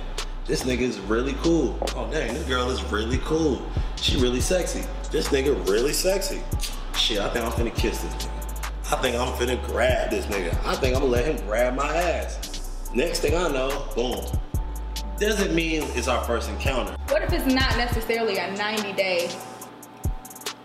this 0.47 0.63
nigga 0.63 0.83
is 0.83 0.99
really 1.01 1.35
cool. 1.43 1.77
Oh 1.97 2.09
dang, 2.11 2.35
this 2.35 2.45
girl 2.45 2.71
is 2.71 2.83
really 2.85 3.19
cool. 3.19 3.63
She 3.97 4.17
really 4.21 4.41
sexy. 4.41 4.85
This 5.11 5.29
nigga 5.29 5.69
really 5.69 5.93
sexy. 5.93 6.41
Shit, 6.97 7.19
I 7.19 7.29
think 7.31 7.45
I'm 7.45 7.53
finna 7.53 7.75
kiss 7.75 8.01
this 8.01 8.15
nigga. 8.15 8.93
I 8.93 8.97
think 9.03 9.17
I'm 9.17 9.33
finna 9.35 9.65
grab 9.67 10.11
this 10.11 10.27
nigga. 10.27 10.53
I 10.65 10.75
think 10.77 10.95
I'm 10.95 11.03
gonna 11.03 11.13
let 11.13 11.25
him 11.25 11.45
grab 11.47 11.75
my 11.75 11.95
ass. 11.97 12.91
Next 12.95 13.21
thing 13.21 13.37
I 13.37 13.49
know, 13.49 13.87
boom. 13.95 14.25
Doesn't 15.21 15.55
mean 15.55 15.83
it's 15.95 16.09
our 16.09 16.25
first 16.25 16.49
encounter. 16.49 16.97
What 17.09 17.23
if 17.23 17.31
it's 17.35 17.45
not 17.45 17.77
necessarily 17.77 18.39
a 18.39 18.57
90 18.57 18.95
day? 18.95 19.29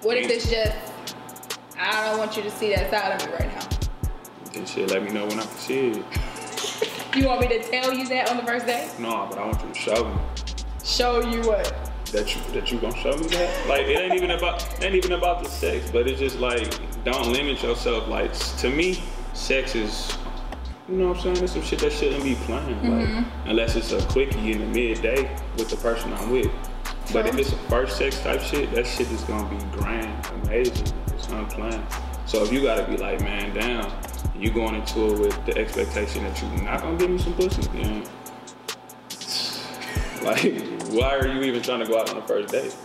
What 0.02 0.16
if 0.16 0.32
it's 0.32 0.50
just, 0.50 0.74
I 1.78 2.06
don't 2.06 2.18
want 2.18 2.38
you 2.38 2.44
to 2.44 2.50
see 2.50 2.74
that 2.74 2.90
side 2.90 3.22
of 3.22 3.28
me 3.28 3.34
right 3.34 3.54
now? 3.54 3.68
Then 4.54 4.66
shit, 4.66 4.90
let 4.92 5.04
me 5.04 5.12
know 5.12 5.26
when 5.26 5.42
I 5.42 5.44
can 5.44 5.58
see 5.58 5.88
it. 5.90 6.06
You 7.16 7.28
want 7.28 7.40
me 7.40 7.48
to 7.48 7.64
tell 7.64 7.94
you 7.94 8.06
that 8.10 8.30
on 8.30 8.36
the 8.36 8.44
first 8.44 8.66
day? 8.66 8.90
No, 9.00 9.26
but 9.30 9.38
I 9.38 9.46
want 9.46 9.62
you 9.62 9.70
to 9.70 9.74
show 9.74 10.04
me 10.04 10.20
Show 10.84 11.22
you 11.22 11.42
what? 11.48 11.74
that 12.12 12.36
you 12.36 12.42
that 12.54 12.72
you 12.72 12.78
gonna 12.80 12.96
show 12.98 13.16
me 13.16 13.28
that. 13.28 13.68
Like 13.68 13.88
it 13.88 13.98
ain't 13.98 14.16
even 14.16 14.32
about 14.32 14.62
it 14.64 14.84
ain't 14.84 14.96
even 14.96 15.14
about 15.14 15.42
the 15.42 15.50
sex, 15.50 15.90
but 15.92 16.08
it's 16.10 16.20
just 16.20 16.40
like 16.40 16.78
don't 17.06 17.32
limit 17.32 17.64
yourself. 17.64 18.10
Like 18.10 18.34
to 18.58 18.70
me, 18.70 19.02
sex 19.34 19.76
is 19.76 20.18
you 20.88 20.96
know 20.98 21.08
what 21.10 21.18
I'm 21.18 21.24
saying? 21.24 21.36
There's 21.36 21.52
some 21.52 21.64
shit 21.64 21.80
that 21.80 21.92
shouldn't 21.92 22.24
be 22.24 22.36
planned. 22.36 22.82
Like 22.84 23.08
mm-hmm. 23.08 23.50
unless 23.50 23.76
it's 23.76 23.92
a 23.92 24.06
quickie 24.08 24.52
in 24.52 24.60
the 24.60 24.66
midday 24.66 25.36
with 25.58 25.70
the 25.70 25.78
person 25.78 26.14
I'm 26.14 26.30
with. 26.30 26.52
But 27.12 27.28
if 27.28 27.38
it's 27.38 27.52
a 27.52 27.58
first 27.70 27.98
sex 27.98 28.20
type 28.22 28.42
shit, 28.42 28.72
that 28.74 28.86
shit 28.86 29.10
is 29.12 29.24
gonna 29.24 29.50
be 29.50 29.64
grand, 29.78 30.26
amazing. 30.44 30.88
It's 31.08 31.28
unplanned. 31.28 31.84
So 32.26 32.44
if 32.44 32.52
you 32.52 32.62
gotta 32.62 32.90
be 32.90 32.98
like, 32.98 33.22
man, 33.22 33.54
damn, 33.54 33.92
you 34.38 34.52
going 34.52 34.76
into 34.76 35.14
it 35.14 35.20
with 35.20 35.46
the 35.46 35.58
expectation 35.58 36.24
that 36.24 36.40
you're 36.42 36.64
not 36.64 36.82
gonna 36.82 36.98
give 36.98 37.10
me 37.10 37.18
some 37.18 37.34
pussy, 37.34 37.62
then 37.74 38.04
like, 40.24 40.62
why 40.90 41.16
are 41.16 41.28
you 41.28 41.42
even 41.44 41.62
trying 41.62 41.80
to 41.80 41.88
go 41.88 42.00
out 42.00 42.10
on 42.10 42.16
the 42.18 42.22
first 42.24 42.52
date? 42.52 42.76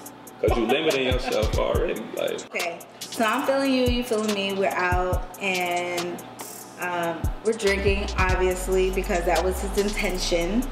Cause 0.41 0.57
you're 0.57 0.67
limiting 0.67 1.07
yourself 1.07 1.59
already. 1.59 2.01
Like, 2.17 2.47
Okay, 2.47 2.81
so 3.01 3.25
I'm 3.25 3.47
feeling 3.47 3.75
you, 3.75 3.85
you 3.87 4.03
feeling 4.03 4.33
me. 4.33 4.55
We're 4.55 4.69
out 4.69 5.39
and 5.39 6.23
um, 6.81 7.21
we're 7.45 7.53
drinking, 7.53 8.09
obviously, 8.19 8.91
because 8.91 9.25
that 9.25 9.45
was 9.45 9.61
his 9.61 9.79
intention. 9.79 10.63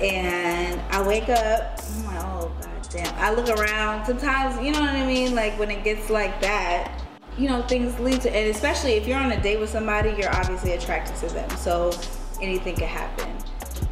And 0.00 0.80
I 0.90 1.06
wake 1.06 1.28
up, 1.28 1.80
I'm 1.96 2.04
like, 2.06 2.24
oh 2.24 2.52
god 2.60 2.88
damn. 2.90 3.14
I 3.16 3.32
look 3.32 3.48
around. 3.48 4.06
Sometimes, 4.06 4.64
you 4.64 4.72
know 4.72 4.80
what 4.80 4.90
I 4.90 5.06
mean? 5.06 5.34
Like 5.34 5.58
when 5.58 5.70
it 5.70 5.84
gets 5.84 6.10
like 6.10 6.40
that, 6.40 7.00
you 7.38 7.48
know, 7.48 7.62
things 7.62 7.98
lead 8.00 8.20
to, 8.22 8.34
and 8.34 8.50
especially 8.54 8.92
if 8.92 9.06
you're 9.06 9.18
on 9.18 9.32
a 9.32 9.42
date 9.42 9.58
with 9.58 9.70
somebody, 9.70 10.10
you're 10.18 10.34
obviously 10.34 10.72
attracted 10.72 11.16
to 11.16 11.34
them. 11.34 11.48
So 11.50 11.92
anything 12.40 12.74
could 12.74 12.84
happen. 12.84 13.36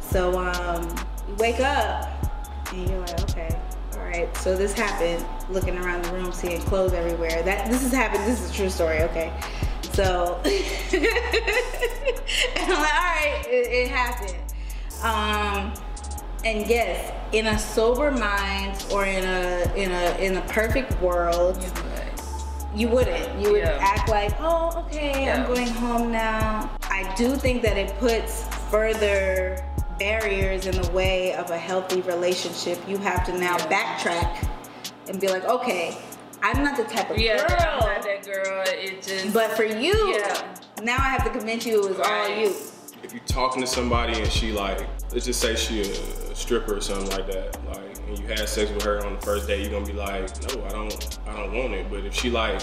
So 0.01 0.37
um, 0.39 0.83
you 1.27 1.35
wake 1.35 1.59
up 1.59 2.09
and 2.73 2.89
you're 2.89 2.99
like, 2.99 3.21
okay, 3.21 3.59
all 3.93 3.99
right. 3.99 4.35
So 4.37 4.55
this 4.55 4.73
happened. 4.73 5.25
Looking 5.49 5.77
around 5.77 6.03
the 6.05 6.13
room, 6.13 6.31
seeing 6.31 6.61
clothes 6.61 6.93
everywhere. 6.93 7.41
That 7.43 7.69
this 7.69 7.81
has 7.83 7.91
happened. 7.91 8.25
This 8.25 8.41
is 8.41 8.51
a 8.51 8.53
true 8.53 8.69
story. 8.69 9.01
Okay. 9.03 9.33
So 9.93 10.39
and 10.45 10.55
I'm 12.55 12.69
like, 12.69 12.93
all 12.93 13.13
right, 13.13 13.43
it, 13.47 13.67
it 13.71 13.87
happened. 13.89 14.37
Um, 15.03 15.73
and 16.45 16.65
yes, 16.67 17.13
in 17.33 17.47
a 17.47 17.59
sober 17.59 18.11
mind 18.11 18.85
or 18.91 19.05
in 19.05 19.23
a 19.25 19.73
in 19.75 19.91
a 19.91 20.17
in 20.19 20.37
a 20.37 20.41
perfect 20.41 20.99
world, 21.01 21.63
you 22.75 22.87
wouldn't. 22.87 23.39
You 23.39 23.51
would 23.51 23.59
Yeah. 23.63 23.77
act 23.81 24.09
like, 24.09 24.31
oh, 24.39 24.83
okay, 24.85 25.29
I'm 25.29 25.45
going 25.45 25.67
home 25.67 26.11
now. 26.11 26.69
I 26.83 27.13
do 27.17 27.35
think 27.35 27.61
that 27.63 27.77
it 27.77 27.93
puts 27.99 28.43
further 28.69 29.63
barriers 29.99 30.65
in 30.67 30.81
the 30.81 30.89
way 30.91 31.33
of 31.35 31.51
a 31.51 31.57
healthy 31.57 32.01
relationship. 32.01 32.79
You 32.87 32.97
have 32.99 33.25
to 33.25 33.33
now 33.37 33.57
Yeah. 33.57 33.67
backtrack 33.67 34.47
and 35.09 35.19
be 35.19 35.27
like, 35.27 35.43
okay, 35.45 35.97
I'm 36.43 36.63
not 36.63 36.75
the 36.77 36.83
type 36.83 37.09
of 37.11 37.17
Yeah, 37.17 37.37
girl. 37.37 37.57
I'm 37.59 37.79
not 37.93 38.03
that 38.03 38.25
girl. 38.25 38.63
It 38.67 39.01
just. 39.03 39.33
But 39.33 39.51
for 39.51 39.63
you, 39.63 39.93
Yeah. 40.17 40.55
now 40.83 40.95
I 40.97 41.09
have 41.09 41.23
to 41.25 41.29
convince 41.29 41.65
you 41.65 41.83
it 41.83 41.89
was 41.89 41.99
all 41.99 42.05
Right. 42.11 42.37
you. 42.39 42.55
if 43.03 43.11
you're 43.13 43.23
talking 43.25 43.61
to 43.61 43.67
somebody 43.67 44.13
and 44.21 44.31
she 44.31 44.51
like, 44.51 44.85
let's 45.11 45.25
just 45.25 45.41
say 45.41 45.55
she 45.55 45.81
a 45.81 46.35
stripper 46.35 46.77
or 46.77 46.81
something 46.81 47.09
like 47.09 47.25
that, 47.31 47.57
like, 47.67 47.97
and 48.07 48.19
you 48.19 48.27
had 48.27 48.47
sex 48.47 48.69
with 48.71 48.83
her 48.83 49.03
on 49.03 49.15
the 49.15 49.21
first 49.21 49.47
day, 49.47 49.59
you're 49.61 49.71
gonna 49.71 49.85
be 49.85 49.91
like, 49.93 50.21
no, 50.55 50.63
I 50.65 50.69
don't, 50.69 51.19
I 51.27 51.33
don't 51.35 51.51
want 51.53 51.73
it. 51.73 51.89
But 51.89 52.05
if 52.05 52.13
she 52.13 52.29
like, 52.29 52.61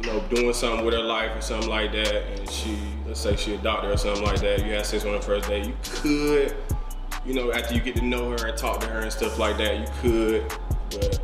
you 0.00 0.06
know, 0.06 0.20
doing 0.32 0.52
something 0.54 0.84
with 0.84 0.94
her 0.94 1.02
life 1.02 1.36
or 1.36 1.40
something 1.40 1.68
like 1.68 1.90
that, 1.92 2.14
and 2.38 2.48
she, 2.48 2.78
let's 3.06 3.18
say 3.20 3.34
she 3.34 3.54
a 3.54 3.58
doctor 3.58 3.90
or 3.92 3.96
something 3.96 4.24
like 4.24 4.40
that, 4.40 4.64
you 4.64 4.72
had 4.72 4.86
sex 4.86 5.04
on 5.04 5.12
the 5.12 5.20
first 5.20 5.48
day, 5.48 5.66
you 5.66 5.74
could, 5.82 6.54
you 7.26 7.34
know, 7.34 7.52
after 7.52 7.74
you 7.74 7.80
get 7.80 7.96
to 7.96 8.02
know 8.02 8.30
her 8.30 8.46
and 8.46 8.56
talk 8.56 8.78
to 8.80 8.86
her 8.86 9.00
and 9.00 9.12
stuff 9.12 9.36
like 9.36 9.58
that, 9.58 9.80
you 9.80 9.86
could, 10.00 10.48
but 10.90 11.18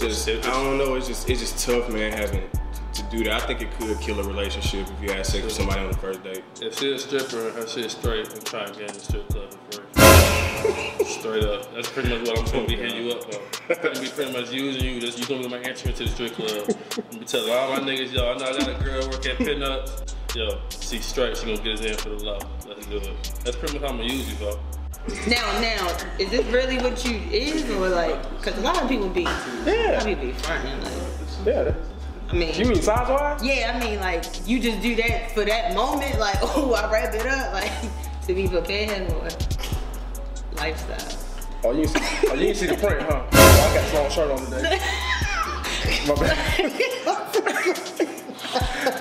just, 0.00 0.28
I 0.28 0.40
don't 0.40 0.78
know, 0.78 0.94
it's 0.94 1.08
just, 1.08 1.28
it's 1.28 1.40
just 1.40 1.66
tough, 1.66 1.88
man, 1.90 2.12
having 2.12 2.48
to 2.94 3.02
do 3.04 3.24
that. 3.24 3.42
I 3.42 3.46
think 3.46 3.62
it 3.62 3.70
could 3.78 3.98
kill 4.00 4.20
a 4.20 4.22
relationship 4.22 4.86
if 4.88 5.02
you 5.02 5.10
had 5.12 5.24
sex 5.26 5.44
with 5.44 5.52
somebody 5.52 5.80
on 5.80 5.90
the 5.90 5.96
first 5.98 6.22
date. 6.22 6.44
If 6.60 6.78
she's 6.78 7.04
a 7.04 7.06
stripper 7.06 7.48
and 7.48 7.56
her 7.56 7.66
shit 7.66 7.90
straight, 7.90 8.28
I'm 8.28 8.40
trying 8.42 8.72
to 8.72 8.78
get 8.78 8.88
in 8.90 8.94
the 8.94 9.00
strip 9.00 9.28
club. 9.28 9.54
Straight 11.06 11.44
up. 11.44 11.74
That's 11.74 11.90
pretty 11.90 12.10
much 12.10 12.28
what 12.28 12.38
I'm 12.38 12.44
gonna 12.44 12.66
be 12.66 12.76
hitting 12.76 13.04
you 13.04 13.12
up 13.12 13.24
for. 13.24 13.40
I'm 13.72 13.82
gonna 13.82 14.00
be 14.00 14.08
pretty 14.08 14.32
much 14.32 14.52
using 14.52 14.84
you. 14.84 15.00
Just 15.00 15.18
you 15.18 15.26
gonna 15.26 15.42
be 15.42 15.48
my 15.48 15.58
answer 15.58 15.90
to 15.90 16.04
the 16.04 16.08
strip 16.08 16.32
club. 16.34 16.64
I'm 16.68 17.02
gonna 17.02 17.18
be 17.18 17.24
telling 17.24 17.52
all 17.52 17.70
my 17.70 17.80
niggas, 17.80 18.12
yo, 18.12 18.32
I 18.32 18.38
know 18.38 18.46
I 18.46 18.52
got 18.52 18.68
a 18.68 18.84
girl 18.84 19.08
work 19.08 19.26
at 19.26 19.38
Pinups. 19.38 20.14
Yo, 20.36 20.60
she 20.70 20.98
straight, 20.98 21.36
she 21.36 21.46
gonna 21.46 21.62
get 21.62 21.80
us 21.80 21.84
in 21.84 21.96
for 21.96 22.10
the 22.10 22.24
love. 22.24 22.46
Let's 22.66 22.86
do 22.86 22.96
it. 22.98 23.32
That's 23.44 23.56
pretty 23.56 23.74
much 23.74 23.82
how 23.82 23.88
I'm 23.88 23.98
gonna 23.98 24.12
use 24.12 24.30
you, 24.30 24.36
bro. 24.36 24.58
Now, 25.26 25.60
now, 25.60 25.88
is 26.18 26.30
this 26.30 26.44
really 26.46 26.78
what 26.78 27.04
you 27.04 27.16
is 27.30 27.68
or 27.70 27.88
like? 27.88 28.22
Because 28.38 28.56
a 28.58 28.60
lot 28.60 28.80
of 28.80 28.88
people 28.88 29.08
be, 29.08 29.22
yeah, 29.22 29.90
a 29.90 29.92
lot 29.94 30.02
of 30.02 30.06
people 30.06 30.26
be 30.26 30.32
fronting. 30.32 30.80
Like, 30.80 30.92
Yeah. 31.44 31.74
I 32.30 32.34
mean, 32.34 32.54
You 32.54 32.64
mean 32.66 32.80
size 32.80 33.08
wise? 33.08 33.42
yeah, 33.44 33.72
I 33.74 33.80
mean, 33.84 33.98
like 34.00 34.24
you 34.46 34.60
just 34.60 34.80
do 34.80 34.94
that 34.96 35.32
for 35.32 35.44
that 35.44 35.74
moment. 35.74 36.18
Like, 36.18 36.36
oh, 36.42 36.72
I 36.74 36.90
wrap 36.90 37.12
it 37.14 37.26
up, 37.26 37.52
like 37.52 37.70
to 38.26 38.34
be 38.34 38.46
prepared 38.48 39.10
or 39.12 39.28
lifestyle. 40.56 41.18
Oh, 41.64 41.72
you 41.72 41.86
see, 41.86 42.00
oh, 42.28 42.34
you 42.34 42.54
see 42.54 42.66
the 42.66 42.76
print, 42.76 43.02
huh? 43.02 43.22
Oh, 43.32 43.70
I 43.70 43.74
got 43.74 43.82
this 43.84 43.94
long 43.94 44.10
shirt 44.10 44.30
on 44.30 44.38
today. 44.46 44.78
My 46.06 46.14
bad. 46.14 46.38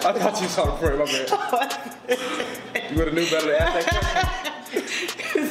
I 0.03 0.13
thought 0.13 0.41
you 0.41 0.47
saw 0.47 0.65
the 0.65 0.71
print, 0.73 0.99
my 0.99 1.05
bad. 1.05 2.91
You 2.91 2.97
would 2.97 3.07
have 3.07 3.13
knew 3.15 3.29
better 3.29 3.47
to 3.47 3.61
ask 3.61 3.85
that 3.87 4.01
question. 4.03 4.50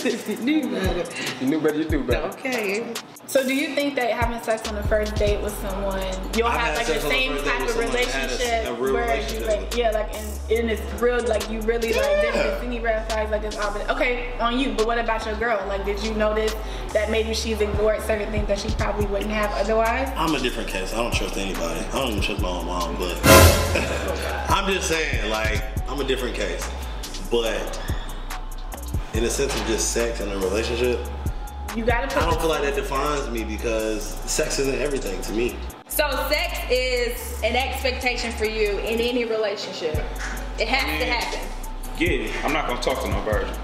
New 0.04 0.70
better. 0.70 1.04
You 1.40 1.46
knew 1.46 1.60
better, 1.60 1.76
you 1.78 1.84
do 1.88 2.02
better. 2.04 2.26
Okay. 2.38 2.92
So 3.26 3.46
do 3.46 3.54
you 3.54 3.74
think 3.76 3.94
that 3.94 4.10
having 4.10 4.42
sex 4.42 4.66
on 4.68 4.74
the 4.74 4.82
first 4.84 5.14
date 5.14 5.40
with 5.40 5.52
someone, 5.60 6.02
you'll 6.36 6.48
I've 6.48 6.58
have 6.60 6.76
like 6.78 6.86
the 6.86 6.92
sex 6.94 7.04
the 7.04 7.10
same 7.10 7.32
first 7.34 7.44
type 7.46 7.60
of 7.60 7.68
someone 7.70 7.92
that 7.92 8.04
had 8.06 8.30
a- 8.30 8.32
relationship 8.32 8.66
a 8.66 8.82
real 8.82 8.94
where 8.94 9.04
you 9.04 9.10
relationship. 9.20 9.46
like, 9.60 9.76
yeah, 9.76 9.90
like 9.90 10.14
and, 10.14 10.40
and 10.58 10.70
it's 10.70 11.00
real, 11.02 11.22
like 11.28 11.48
you 11.50 11.60
really 11.60 11.92
like 11.92 12.02
Yeah. 12.02 12.32
there's 12.32 12.62
any 12.64 12.80
red 12.80 13.06
flags 13.08 13.30
like 13.30 13.42
this 13.42 13.56
obvious. 13.58 13.88
Okay, 13.90 14.32
on 14.40 14.58
you, 14.58 14.72
but 14.74 14.86
what 14.86 14.98
about 14.98 15.24
your 15.26 15.36
girl? 15.36 15.64
Like, 15.68 15.84
did 15.84 16.02
you 16.02 16.12
notice 16.14 16.56
that 16.92 17.10
maybe 17.10 17.32
she's 17.34 17.60
ignored 17.60 18.00
certain 18.02 18.30
things 18.32 18.48
that 18.48 18.58
she 18.58 18.68
probably 18.70 19.06
wouldn't 19.06 19.30
have 19.30 19.52
otherwise? 19.52 20.10
I'm 20.16 20.34
a 20.34 20.40
different 20.40 20.68
case. 20.68 20.92
I 20.92 20.96
don't 20.96 21.14
trust 21.14 21.36
anybody. 21.36 21.80
I 21.80 21.92
don't 21.92 22.10
even 22.10 22.22
trust 22.22 22.42
my 22.42 22.48
own 22.48 22.66
mom, 22.66 22.96
but 22.96 23.16
I'm 24.50 24.72
just 24.72 24.88
saying, 24.88 25.30
like, 25.30 25.62
I'm 25.88 26.00
a 26.00 26.04
different 26.04 26.34
case. 26.34 26.68
But 27.30 27.78
in 29.14 29.22
the 29.24 29.30
sense 29.30 29.58
of 29.58 29.66
just 29.66 29.92
sex 29.92 30.20
and 30.20 30.30
a 30.32 30.38
relationship, 30.38 31.00
You 31.76 31.84
gotta 31.84 32.06
put. 32.08 32.22
I 32.22 32.30
don't 32.30 32.40
feel 32.40 32.48
like 32.48 32.62
that 32.62 32.74
defines 32.74 33.28
me 33.30 33.44
because 33.44 34.02
sex 34.30 34.58
isn't 34.58 34.80
everything 34.80 35.20
to 35.22 35.32
me. 35.32 35.56
So 35.88 36.08
sex 36.30 36.58
is 36.70 37.40
an 37.42 37.56
expectation 37.56 38.32
for 38.32 38.44
you 38.44 38.78
in 38.78 39.00
any 39.00 39.24
relationship. 39.24 39.96
It 40.58 40.68
has 40.68 41.00
to 41.00 41.06
happen. 41.06 41.40
yeah, 41.98 42.30
I'm 42.44 42.52
not 42.52 42.68
gonna 42.68 42.82
talk 42.82 43.02
to 43.02 43.08
no 43.08 43.20
virgin. 43.22 43.54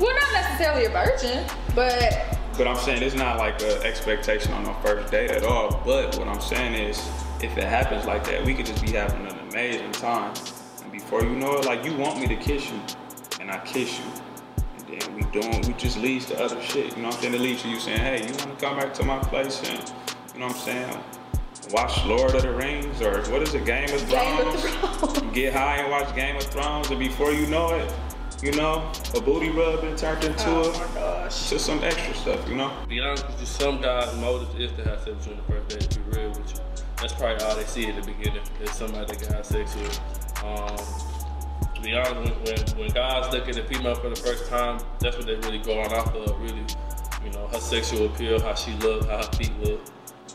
Well, 0.00 0.14
not 0.14 0.32
necessarily 0.32 0.86
a 0.86 0.90
virgin, 0.90 1.44
but 1.74 2.38
But 2.56 2.66
I'm 2.66 2.76
saying 2.76 3.02
it's 3.02 3.14
not 3.14 3.38
like 3.38 3.60
an 3.62 3.82
expectation 3.82 4.52
on 4.52 4.66
our 4.66 4.82
first 4.82 5.10
date 5.10 5.30
at 5.30 5.42
all. 5.44 5.80
But 5.84 6.16
what 6.18 6.28
I'm 6.28 6.40
saying 6.40 6.74
is, 6.74 6.98
if 7.42 7.56
it 7.56 7.64
happens 7.64 8.04
like 8.06 8.24
that, 8.24 8.44
we 8.44 8.54
could 8.54 8.66
just 8.66 8.84
be 8.84 8.92
having 8.92 9.26
an 9.26 9.38
amazing 9.50 9.92
time. 9.92 10.34
And 10.82 10.92
before 10.92 11.22
you 11.22 11.30
know 11.30 11.58
it, 11.58 11.64
like 11.66 11.84
you 11.84 11.94
want 11.96 12.20
me 12.20 12.26
to 12.28 12.36
kiss 12.36 12.70
you, 12.70 12.78
and 13.40 13.50
I 13.50 13.58
kiss 13.58 13.98
you, 13.98 14.04
and 14.04 14.12
then 14.16 14.24
we 14.24 14.31
doing, 15.32 15.60
we 15.66 15.72
just 15.74 15.98
leads 15.98 16.26
to 16.26 16.42
other 16.42 16.60
shit. 16.62 16.96
You 16.96 17.02
know 17.02 17.08
what 17.08 17.16
I'm 17.16 17.22
saying? 17.22 17.34
It 17.34 17.40
leads 17.40 17.62
to 17.62 17.68
you 17.68 17.80
saying, 17.80 17.98
hey, 17.98 18.18
you 18.18 18.32
want 18.34 18.58
to 18.58 18.64
come 18.66 18.76
back 18.78 18.94
to 18.94 19.04
my 19.04 19.18
place 19.18 19.60
and, 19.68 19.92
you 20.34 20.40
know 20.40 20.46
what 20.46 20.56
I'm 20.56 20.60
saying? 20.62 20.98
Watch 21.70 22.04
Lord 22.04 22.34
of 22.34 22.42
the 22.42 22.52
Rings 22.52 23.00
or 23.00 23.22
what 23.32 23.42
is 23.42 23.54
it, 23.54 23.64
Game 23.64 23.88
of 23.94 24.08
Game 24.08 24.46
of 24.46 24.60
Thrones? 24.60 25.12
Thrones. 25.14 25.34
Get 25.34 25.52
high 25.52 25.76
and 25.78 25.90
watch 25.90 26.14
Game 26.14 26.36
of 26.36 26.42
Thrones, 26.44 26.90
and 26.90 26.98
before 26.98 27.30
you 27.32 27.46
know 27.46 27.72
it, 27.74 27.92
you 28.42 28.50
know, 28.52 28.90
a 29.14 29.20
booty 29.20 29.50
rub 29.50 29.84
and 29.84 29.96
turned 29.96 30.24
into 30.24 30.44
Oh 30.48 30.62
a, 30.70 30.72
my 30.72 30.94
gosh. 30.94 31.48
to 31.50 31.58
some 31.60 31.82
extra 31.84 32.14
stuff, 32.14 32.48
you 32.48 32.56
know. 32.56 32.72
Be 32.88 33.00
honest 33.00 33.26
with 33.28 33.40
you, 33.40 33.46
some 33.46 33.80
guys' 33.80 34.14
motive 34.18 34.60
is 34.60 34.72
to 34.72 34.84
have 34.84 35.00
sex 35.02 35.26
with 35.26 35.28
on 35.28 35.36
the 35.36 35.42
first 35.44 35.68
day, 35.68 35.86
To 35.86 36.00
be 36.00 36.18
real 36.18 36.28
with 36.30 36.52
you, 36.52 36.60
that's 37.00 37.12
probably 37.12 37.44
all 37.44 37.54
they 37.54 37.64
see 37.64 37.86
at 37.88 37.94
the 38.02 38.12
beginning. 38.12 38.42
Is 38.60 38.72
somebody 38.72 39.06
that 39.06 39.22
can 39.22 39.32
have 39.32 39.46
sex 39.46 39.74
with. 39.76 40.00
Um, 40.44 40.76
to 40.76 41.11
be 41.82 41.94
honest, 41.94 42.14
when, 42.14 42.32
when, 42.44 42.78
when 42.78 42.90
guys 42.90 43.32
look 43.32 43.48
at 43.48 43.56
a 43.56 43.64
female 43.64 43.94
for 43.94 44.08
the 44.08 44.16
first 44.16 44.48
time, 44.48 44.80
that's 45.00 45.16
what 45.16 45.26
they 45.26 45.34
really 45.36 45.58
going 45.58 45.92
off 45.92 46.14
of. 46.14 46.40
Really, 46.40 46.64
you 47.24 47.30
know, 47.32 47.46
her 47.48 47.60
sexual 47.60 48.06
appeal, 48.06 48.40
how 48.40 48.54
she 48.54 48.72
look, 48.74 49.08
how 49.08 49.18
her 49.18 49.32
feet 49.32 49.52
look, 49.60 49.80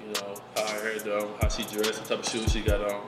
you 0.01 0.13
know, 0.13 0.35
how 0.55 0.67
her 0.67 0.81
hair 0.81 0.99
done, 0.99 1.29
how 1.41 1.49
she 1.49 1.63
dressed, 1.63 1.99
what 1.99 2.05
type 2.05 2.19
of 2.19 2.29
shoes 2.29 2.51
she 2.51 2.61
got 2.61 2.81
on. 2.91 3.07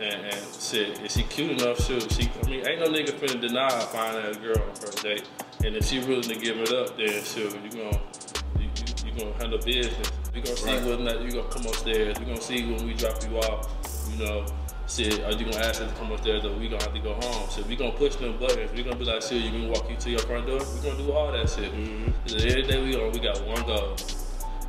And, 0.00 0.26
and 0.26 0.46
shit, 0.58 1.00
is 1.02 1.12
she 1.12 1.22
cute 1.24 1.60
enough? 1.60 1.80
Shoot, 1.84 2.10
she. 2.10 2.28
I 2.42 2.48
mean, 2.48 2.66
ain't 2.66 2.80
no 2.80 2.86
nigga 2.86 3.12
finna 3.12 3.40
deny 3.40 3.68
finding 3.68 4.24
a 4.24 4.38
girl 4.40 4.60
on 4.60 4.74
the 4.74 4.80
first 4.80 5.02
date. 5.02 5.28
And 5.64 5.76
if 5.76 5.86
she 5.86 6.00
willing 6.00 6.22
to 6.22 6.34
give 6.34 6.58
it 6.58 6.72
up, 6.72 6.96
then 6.96 7.22
shoot, 7.22 7.54
you 7.62 7.70
gonna 7.70 8.00
you, 8.58 8.64
you, 8.64 9.06
you 9.06 9.18
gonna 9.18 9.32
handle 9.38 9.58
business. 9.58 10.10
We 10.34 10.40
gonna 10.40 10.56
see 10.56 10.74
whether 10.74 10.94
or 10.94 10.98
not 10.98 11.22
you 11.22 11.30
gonna 11.30 11.48
come 11.48 11.66
upstairs. 11.66 12.18
We 12.18 12.24
gonna 12.24 12.40
see 12.40 12.72
when 12.72 12.86
we 12.86 12.94
drop 12.94 13.22
you 13.22 13.38
off. 13.38 13.70
You 14.10 14.24
know, 14.24 14.46
shit, 14.88 15.24
are 15.24 15.32
you 15.32 15.44
gonna 15.44 15.64
ask 15.64 15.80
them 15.80 15.88
to 15.90 15.94
come 15.96 16.12
up 16.12 16.22
there 16.22 16.36
or 16.44 16.52
we 16.52 16.68
gonna 16.68 16.82
have 16.82 16.94
to 16.94 17.00
go 17.00 17.14
home? 17.14 17.48
So 17.50 17.62
we 17.62 17.76
gonna 17.76 17.92
push 17.92 18.16
them 18.16 18.38
buttons. 18.38 18.72
We 18.72 18.82
gonna 18.82 18.96
be 18.96 19.04
like, 19.04 19.22
shit, 19.22 19.42
you 19.42 19.50
gonna 19.50 19.68
walk 19.68 19.88
you 19.90 19.96
to 19.96 20.10
your 20.10 20.20
front 20.20 20.46
door. 20.46 20.58
We 20.58 20.80
gonna 20.90 21.02
do 21.02 21.12
all 21.12 21.32
that 21.32 21.48
shit. 21.48 21.72
Mm-hmm. 21.72 22.10
'Cause 22.22 22.34
At 22.34 22.40
the 22.40 22.48
end 22.48 22.60
of 22.60 22.66
the 22.66 22.72
day, 22.72 22.82
we 22.82 22.92
gonna 22.92 23.10
we 23.10 23.18
got 23.20 23.40
one 23.46 23.62
goal, 23.66 23.96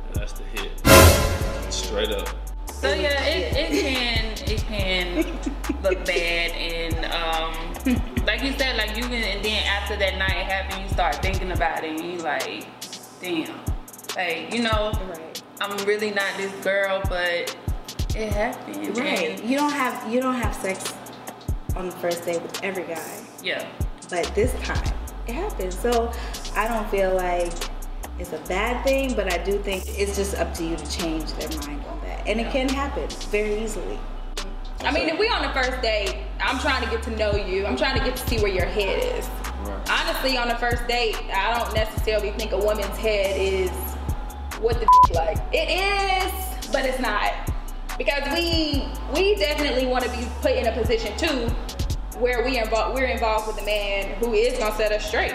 and 0.06 0.14
that's 0.14 0.32
the 0.32 0.44
hit. 0.54 1.72
Straight 1.72 2.10
up. 2.12 2.28
So 2.66 2.92
yeah, 2.92 3.24
it, 3.24 3.56
it 3.56 3.80
can 3.80 4.52
it 4.52 4.60
can 4.68 5.82
look 5.82 6.04
bad 6.04 6.50
and 6.52 7.04
um 7.06 7.54
like 8.26 8.42
you 8.42 8.52
said, 8.58 8.76
like 8.76 8.96
you 8.96 9.02
can 9.04 9.14
and 9.14 9.44
then 9.44 9.62
after 9.66 9.96
that 9.96 10.18
night 10.18 10.30
happened 10.30 10.82
you 10.82 10.88
start 10.90 11.16
thinking 11.22 11.52
about 11.52 11.84
it 11.84 11.98
and 12.00 12.12
you 12.12 12.18
like, 12.18 12.66
damn. 13.20 13.58
Like, 14.14 14.52
you 14.52 14.62
know, 14.62 14.92
Right. 15.08 15.42
I'm 15.60 15.76
really 15.86 16.10
not 16.10 16.36
this 16.36 16.52
girl 16.64 17.00
but 17.08 17.54
it 18.16 18.32
happens. 18.32 18.98
Right. 18.98 19.40
And, 19.40 19.48
You 19.48 19.56
don't 19.58 19.72
have 19.72 20.12
you 20.12 20.20
don't 20.20 20.34
have 20.34 20.54
sex 20.54 20.94
on 21.76 21.86
the 21.86 21.92
first 21.92 22.24
date 22.24 22.40
with 22.42 22.62
every 22.64 22.84
guy, 22.84 23.20
yeah. 23.42 23.68
but 24.08 24.24
this 24.34 24.54
time 24.64 24.94
it 25.26 25.34
happens. 25.34 25.78
So 25.78 26.10
I 26.56 26.66
don't 26.68 26.88
feel 26.90 27.14
like 27.14 27.52
it's 28.18 28.32
a 28.32 28.38
bad 28.48 28.82
thing, 28.84 29.14
but 29.14 29.30
I 29.32 29.38
do 29.44 29.58
think 29.58 29.84
it's 29.86 30.16
just 30.16 30.36
up 30.36 30.54
to 30.54 30.64
you 30.64 30.76
to 30.76 30.90
change 30.90 31.32
their 31.34 31.48
mind 31.60 31.84
on 31.86 32.00
that, 32.00 32.26
and 32.26 32.40
it 32.40 32.50
can 32.50 32.68
happen 32.68 33.08
very 33.30 33.62
easily. 33.62 33.98
I 34.80 34.92
mean, 34.92 35.08
if 35.08 35.18
we 35.18 35.28
on 35.28 35.42
the 35.42 35.52
first 35.52 35.82
date, 35.82 36.16
I'm 36.40 36.58
trying 36.58 36.84
to 36.84 36.90
get 36.90 37.02
to 37.04 37.10
know 37.16 37.34
you. 37.34 37.66
I'm 37.66 37.76
trying 37.76 37.98
to 37.98 38.04
get 38.04 38.16
to 38.16 38.28
see 38.28 38.38
where 38.38 38.52
your 38.52 38.66
head 38.66 39.18
is. 39.18 39.26
Right. 39.64 39.90
Honestly, 39.90 40.36
on 40.36 40.48
the 40.48 40.56
first 40.56 40.86
date, 40.86 41.16
I 41.34 41.58
don't 41.58 41.74
necessarily 41.74 42.30
think 42.32 42.52
a 42.52 42.58
woman's 42.58 42.96
head 42.96 43.38
is 43.38 43.70
what 44.60 44.78
the 44.78 44.86
like. 45.14 45.38
It 45.52 45.68
is, 45.68 46.68
but 46.70 46.84
it's 46.84 47.00
not. 47.00 47.32
Because 47.98 48.22
we 48.34 48.84
we 49.14 49.34
definitely 49.36 49.86
want 49.86 50.04
to 50.04 50.10
be 50.10 50.26
put 50.42 50.52
in 50.52 50.66
a 50.66 50.72
position 50.72 51.16
too 51.16 51.48
where 52.18 52.44
we 52.44 52.58
involve 52.58 52.94
we're 52.94 53.06
involved 53.06 53.46
with 53.46 53.60
a 53.62 53.64
man 53.66 54.14
who 54.18 54.32
is 54.32 54.58
gonna 54.58 54.74
set 54.76 54.92
us 54.92 55.06
straight. 55.06 55.34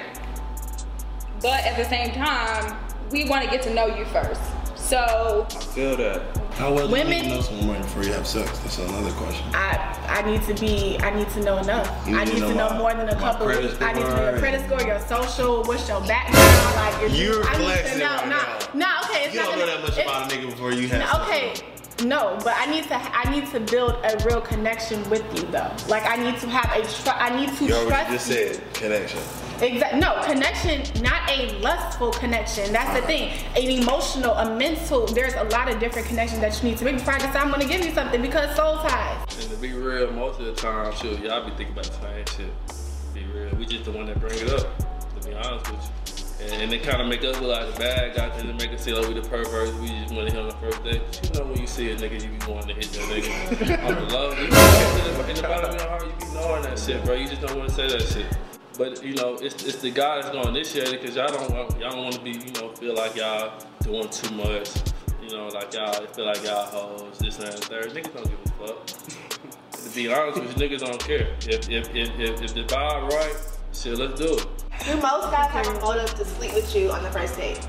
But 1.41 1.63
at 1.65 1.75
the 1.77 1.86
same 1.89 2.12
time, 2.13 2.77
we 3.12 3.27
want 3.27 3.44
to 3.46 3.50
get 3.50 3.62
to 3.63 3.74
know 3.74 3.88
you 3.88 4.06
first. 4.06 4.41
So 4.75 5.48
I 5.50 5.60
feel 5.74 5.98
that. 5.98 6.22
How 6.56 6.74
well 6.74 6.88
do 6.88 6.94
you 6.94 7.03
Women- 7.03 7.10
need 7.22 7.30
to 7.30 7.36
know 7.36 7.41
someone 7.41 7.82
before 7.82 8.03
you 8.03 8.13
have 8.13 8.27
sex? 8.27 8.60
That's 8.60 8.77
another 8.77 9.12
question. 9.13 9.46
I 9.53 9.98
I 10.10 10.22
need 10.30 10.44
to 10.44 10.53
be 10.62 11.00
I 11.01 11.10
need 11.15 11.30
to 11.30 11.39
know 11.41 11.58
enough. 11.60 11.88
You 12.08 12.18
I 12.18 12.25
need 12.25 12.34
need 12.36 12.39
to 12.41 12.48
to 12.48 12.53
know 12.53 12.68
know 12.68 12.74
my- 12.74 12.77
more 12.77 12.94
than 12.94 13.10
a 13.10 13.15
couple 13.15 13.46
credit 13.48 13.72
weeks. 13.72 13.82
I 13.82 13.94
need 13.94 14.01
to 14.03 14.15
know 14.15 14.30
your 14.32 14.39
credit 14.39 14.65
score, 14.68 14.82
your 14.82 15.00
social, 15.08 15.63
what's 15.63 15.88
your 15.88 16.01
background, 16.01 16.75
like 16.75 17.01
your 17.01 17.10
You're 17.10 17.44
I 17.48 17.51
need 17.58 17.58
to 17.58 17.63
flexing 17.63 18.00
know. 18.00 18.06
right 18.18 18.27
no, 18.75 18.80
no, 18.80 18.88
okay, 19.06 19.24
it's 19.25 19.34
You 19.34 19.39
not 19.39 19.50
don't 19.50 19.60
know 19.60 19.65
gonna- 19.65 19.82
that 19.82 19.98
much 19.98 19.98
about 20.06 20.32
a 20.32 20.36
nigga 20.36 20.50
before 20.51 20.72
you 20.74 20.88
have 20.89 21.00
no, 21.00 21.25
sex. 21.27 21.63
Okay. 22.01 22.08
No, 22.08 22.38
but 22.43 22.53
I 22.58 22.65
need 22.65 22.84
to 22.86 22.96
I 22.96 23.29
need 23.31 23.48
to 23.51 23.60
build 23.60 23.93
a 24.03 24.17
real 24.25 24.41
connection 24.41 25.08
with 25.10 25.24
you 25.38 25.43
though. 25.51 25.72
Like 25.88 26.05
I 26.05 26.15
need 26.17 26.39
to 26.39 26.50
have 26.50 26.72
a 26.75 26.81
tr- 26.88 27.10
I 27.15 27.36
need 27.36 27.55
to 27.58 27.65
You 27.65 27.74
already 27.75 27.89
trust 27.89 28.12
just 28.12 28.29
you. 28.29 28.53
said 28.53 28.74
connection. 28.74 29.19
Exactly. 29.62 29.99
No, 29.99 30.19
connection, 30.26 31.04
not 31.04 31.30
a 31.30 31.60
lustful 31.60 32.10
connection. 32.12 32.73
That's 32.73 32.99
the 32.99 33.06
thing. 33.06 33.32
An 33.56 33.62
emotional, 33.69 34.34
a 34.34 34.58
mental. 34.58 35.06
There's 35.06 35.36
a 35.36 35.43
lot 35.43 35.71
of 35.71 35.80
different 35.80 36.08
connections 36.08 36.41
that 36.41 36.58
you 36.63 36.69
need 36.69 36.80
to 36.80 36.86
make 36.86 36.95
before 36.97 37.13
I 37.13 37.17
decide 37.19 37.36
I'm 37.36 37.52
gonna 37.52 37.67
give 37.67 37.86
you 37.86 37.93
something 37.93 38.21
because 38.23 38.56
soul 38.56 38.78
ties. 38.78 39.17
And 39.39 39.52
to 39.52 39.58
be 39.58 39.73
real, 39.73 40.10
most 40.12 40.39
of 40.39 40.47
the 40.47 40.54
time, 40.54 40.91
too, 40.93 41.10
y'all 41.23 41.45
be 41.45 41.52
thinking 41.56 41.73
about 41.73 41.86
the 41.86 41.93
same 41.93 42.26
shit. 42.47 43.13
Be 43.13 43.23
real, 43.38 43.54
we 43.56 43.67
just 43.67 43.86
the 43.86 43.91
one 43.91 44.08
that 44.08 44.19
bring 44.19 44.34
it 44.39 44.49
up. 44.49 44.65
To 45.21 45.28
be 45.30 45.36
honest 45.36 45.69
with 45.71 45.91
you. 46.17 46.20
And, 46.41 46.71
they 46.71 46.80
kind 46.80 47.01
of 47.01 47.08
make 47.08 47.23
us 47.23 47.39
look 47.39 47.58
like 47.58 47.73
the 47.73 47.80
bad 47.80 48.15
guys, 48.15 48.39
and 48.39 48.49
they 48.49 48.54
make 48.54 48.73
us 48.75 48.84
feel 48.84 48.99
like 48.99 49.08
we 49.08 49.13
the 49.13 49.27
perverts. 49.27 49.71
We 49.73 49.88
just 49.88 50.13
want 50.13 50.27
to 50.30 50.34
hit 50.34 50.41
on 50.41 50.49
the 50.49 50.56
first 50.56 50.84
day. 50.84 51.01
You 51.23 51.39
know 51.39 51.45
when 51.47 51.60
you 51.60 51.67
see 51.67 51.91
a 51.91 51.95
nigga, 51.95 52.21
you 52.21 52.30
be 52.30 52.51
wanting 52.51 52.69
to 52.69 52.73
hit 52.73 52.91
that 52.93 53.04
nigga. 53.10 53.84
I'm 53.84 53.97
in 53.97 54.10
love. 54.10 54.39
You 54.39 54.47
know, 54.47 54.58
in 54.97 55.17
the, 55.17 55.30
in 55.30 55.36
the 55.36 55.41
bottom 55.43 55.69
of 55.69 55.80
your 55.80 55.89
heart, 55.89 56.06
you 56.06 56.25
be 56.25 56.34
knowing 56.34 56.63
that 56.63 56.80
shit, 56.80 57.04
bro. 57.04 57.15
You 57.15 57.27
just 57.27 57.41
don't 57.41 57.58
want 57.58 57.69
to 57.69 57.75
say 57.75 57.88
that 57.88 58.01
shit. 58.01 58.25
But 58.77 59.04
you 59.04 59.15
know, 59.15 59.36
it's, 59.36 59.63
it's 59.63 59.82
the 59.82 59.91
guy 59.91 60.21
that's 60.21 60.32
gonna 60.32 60.49
initiate 60.49 60.88
it 60.88 61.01
because 61.01 61.15
y'all 61.15 61.27
don't 61.27 61.51
want 61.51 61.80
y'all 61.80 61.91
don't 61.91 62.04
want 62.04 62.15
to 62.15 62.21
be 62.21 62.32
you 62.32 62.51
know 62.54 62.69
feel 62.73 62.95
like 62.95 63.15
y'all 63.15 63.54
doing 63.82 64.10
too 64.10 64.34
much. 64.34 64.69
You 65.21 65.38
know, 65.38 65.47
like 65.49 65.73
y'all 65.73 66.06
feel 66.08 66.25
like 66.25 66.43
y'all 66.43 66.65
hoes, 66.65 67.19
this 67.19 67.38
and 67.38 67.47
that 67.47 67.56
and 67.56 67.63
third. 67.65 67.91
Niggas 67.91 68.13
don't 68.13 68.23
give 68.23 68.39
a 68.45 68.67
fuck. 68.67 68.86
to 69.71 69.95
be 69.95 70.12
honest 70.12 70.39
with 70.39 70.58
you, 70.58 70.69
niggas 70.69 70.80
don't 70.80 70.99
care. 70.99 71.36
If 71.47 71.69
if 71.69 71.95
if 71.95 72.19
if, 72.19 72.41
if 72.41 72.54
the 72.54 72.63
vibe 72.63 73.10
right, 73.10 73.36
shit, 73.73 73.97
let's 73.97 74.19
do 74.19 74.38
it. 74.38 74.47
Do 74.86 74.95
most 74.95 75.31
guys 75.31 75.49
have 75.51 75.67
a 75.67 75.79
motive 75.79 76.13
to 76.15 76.25
sleep 76.25 76.53
with 76.53 76.75
you 76.75 76.91
on 76.91 77.03
the 77.03 77.12
first 77.12 77.38
date? 77.38 77.60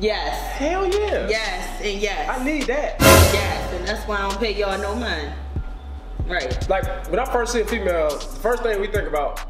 Yes. 0.00 0.56
Hell 0.56 0.86
yeah. 0.86 1.28
Yes 1.28 1.80
and 1.82 2.00
yes. 2.00 2.28
I 2.28 2.44
need 2.44 2.64
that. 2.64 2.96
Yes, 3.00 3.72
and 3.74 3.86
that's 3.86 4.06
why 4.06 4.18
I 4.18 4.28
don't 4.28 4.38
pay 4.38 4.54
y'all 4.54 4.78
no 4.78 4.94
mind. 4.94 5.32
Right. 6.26 6.68
Like 6.68 7.08
when 7.10 7.18
I 7.18 7.24
first 7.24 7.52
see 7.52 7.60
a 7.60 7.64
female, 7.64 8.10
the 8.10 8.24
first 8.40 8.62
thing 8.62 8.80
we 8.80 8.86
think 8.86 9.08
about, 9.08 9.40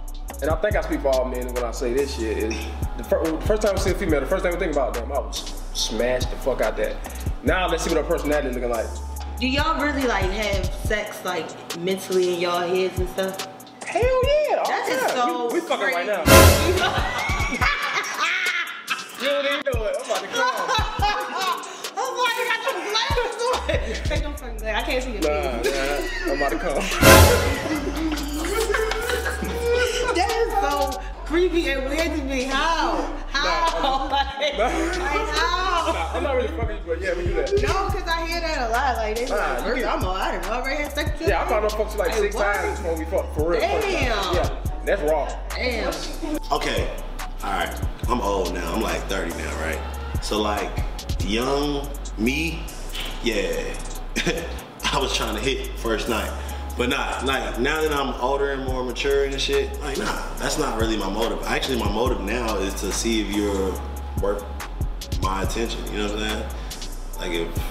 and 0.40 0.50
I 0.50 0.56
think 0.56 0.76
I 0.76 0.80
speak 0.82 1.00
for 1.00 1.08
all 1.08 1.24
men 1.24 1.52
when 1.52 1.64
I 1.64 1.72
say 1.72 1.92
this 1.92 2.16
shit 2.16 2.38
is 2.38 2.56
the 2.96 3.04
fir- 3.04 3.24
the 3.24 3.40
first 3.46 3.62
time 3.62 3.74
we 3.74 3.80
see 3.80 3.90
a 3.90 3.94
female, 3.94 4.20
the 4.20 4.26
first 4.26 4.44
thing 4.44 4.52
we 4.52 4.58
think 4.58 4.72
about, 4.72 4.94
damn, 4.94 5.12
I 5.12 5.18
was 5.18 5.38
smash 5.74 6.24
the 6.26 6.36
fuck 6.36 6.60
out 6.60 6.76
that. 6.76 6.96
Now 7.42 7.68
let's 7.68 7.82
see 7.84 7.90
what 7.90 8.02
her 8.02 8.08
personality 8.08 8.50
looking 8.50 8.70
like. 8.70 8.86
Do 9.40 9.48
y'all 9.48 9.82
really 9.82 10.06
like 10.06 10.24
have 10.30 10.66
sex 10.86 11.24
like 11.24 11.46
mentally 11.78 12.34
in 12.34 12.40
y'all 12.40 12.66
heads 12.66 12.98
and 12.98 13.08
stuff? 13.10 13.57
Hell 13.88 14.02
yeah. 14.02 14.56
all 14.58 14.66
That 14.66 14.84
the 14.86 14.92
is 14.94 15.00
time. 15.00 15.10
so 15.10 15.48
We, 15.52 15.60
we 15.60 15.66
fucking 15.66 15.86
right 15.94 16.06
now. 16.06 16.22
You 19.20 19.26
don't 19.26 19.44
even 19.46 19.60
know 19.66 19.84
it. 19.86 19.96
I'm 19.98 20.04
about 20.04 20.20
to 20.22 20.28
cry. 20.28 21.64
Oh 22.00 22.08
my, 22.14 22.30
you 22.38 22.44
got 22.46 22.60
your 22.64 22.74
glasses 22.92 23.36
on. 23.44 24.04
Take 24.08 24.22
them 24.22 24.34
fucking. 24.36 24.68
I 24.68 24.82
can't 24.82 25.02
see 25.02 25.12
your 25.12 25.22
Nah, 25.22 25.62
face. 25.62 25.72
nah, 26.26 26.32
I'm 26.32 26.36
about 26.38 26.52
to 26.52 26.58
come. 26.58 26.82
That 30.14 30.30
is 30.30 30.50
so 30.60 31.00
creepy 31.26 31.68
and 31.70 31.84
weird 31.88 32.16
to 32.16 32.22
me. 32.24 32.44
How? 32.44 33.14
How? 33.30 34.08
like, 34.10 34.56
nah. 34.58 34.64
like, 34.64 35.28
how? 35.36 35.77
Nah, 35.92 36.12
I'm 36.14 36.22
not 36.22 36.36
really 36.36 36.48
fucking 36.48 36.76
you, 36.76 36.82
but 36.86 37.00
yeah, 37.00 37.14
we 37.16 37.24
do 37.24 37.34
that. 37.34 37.52
No, 37.52 37.88
because 37.90 38.08
I 38.08 38.26
hear 38.26 38.40
that 38.40 38.68
a 38.68 38.72
lot. 38.72 38.96
Like, 38.96 39.16
they 39.16 39.26
Nah, 39.26 39.64
like, 39.64 39.76
you 39.76 39.86
I'm 39.86 40.04
all, 40.04 40.10
I 40.14 40.32
didn't 40.32 40.46
already 40.50 40.82
had 40.82 40.92
sex 40.92 41.18
with 41.18 41.28
Yeah, 41.28 41.42
I 41.42 41.48
found 41.48 41.64
out 41.64 41.72
fucked 41.72 41.92
you 41.92 41.98
like 41.98 42.08
Like, 42.10 42.18
six 42.18 42.34
what? 42.34 42.54
times 42.56 42.78
before 42.78 42.98
we 42.98 43.04
fucked 43.06 43.34
for 43.34 43.50
real. 43.50 43.60
first 43.60 43.72
time. 43.72 43.80
Damn. 43.92 44.34
Yeah, 44.34 44.56
that's 44.84 45.02
raw. 45.02 45.28
Damn. 45.50 46.42
Okay, 46.52 46.90
all 47.44 47.50
right. 47.50 47.80
I'm 48.08 48.20
old 48.20 48.54
now. 48.54 48.72
I'm 48.74 48.80
like 48.82 49.00
30 49.04 49.36
now, 49.36 49.60
right? 49.60 49.78
So 50.22 50.40
like, 50.40 50.70
young 51.24 51.86
me, 52.16 52.62
yeah. 53.22 53.74
I 54.92 54.98
was 54.98 55.14
trying 55.14 55.34
to 55.34 55.40
hit 55.40 55.68
first 55.78 56.08
night, 56.08 56.32
but 56.78 56.88
not 56.88 57.24
like 57.26 57.58
now 57.60 57.82
that 57.82 57.92
I'm 57.92 58.14
older 58.20 58.52
and 58.52 58.64
more 58.64 58.82
mature 58.82 59.24
and 59.26 59.38
shit. 59.40 59.78
Like, 59.80 59.98
nah, 59.98 60.22
that's 60.36 60.58
not 60.58 60.80
really 60.80 60.96
my 60.96 61.10
motive. 61.10 61.42
Actually, 61.46 61.78
my 61.78 61.90
motive 61.92 62.20
now 62.22 62.56
is 62.56 62.72
to 62.80 62.90
see 62.90 63.20
if 63.20 63.36
you're 63.36 63.74
worth 64.22 64.44
my 65.22 65.42
attention. 65.42 65.84
You 65.92 65.98
know 65.98 66.04
what 66.08 66.18
I'm 66.22 66.28
saying? 66.28 66.48
Like 67.18 67.32
if 67.32 67.64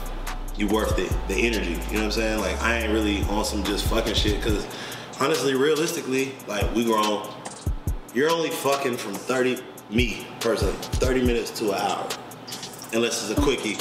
you 0.58 0.68
worth 0.68 0.98
it, 1.00 1.12
the 1.28 1.36
energy. 1.36 1.72
You 1.72 1.76
know 1.76 1.82
what 1.82 2.04
I'm 2.04 2.12
saying? 2.12 2.40
Like 2.40 2.62
I 2.62 2.80
ain't 2.80 2.94
really 2.94 3.24
on 3.24 3.46
some 3.46 3.64
just 3.64 3.86
fucking 3.86 4.14
shit. 4.16 4.42
Cause 4.42 4.66
honestly, 5.20 5.56
realistically, 5.56 6.34
like 6.48 6.74
we 6.76 6.84
grown. 6.86 7.28
You're 8.14 8.32
only 8.32 8.50
fucking 8.50 8.98
from 8.98 9.14
30, 9.14 9.62
me 9.92 10.26
personally, 10.40 10.74
30 10.74 11.24
minutes 11.24 11.52
to 11.60 11.70
an 11.72 11.76
hour, 11.76 12.08
unless 12.94 13.30
it's 13.30 13.38
a 13.38 13.42
quickie. 13.42 13.78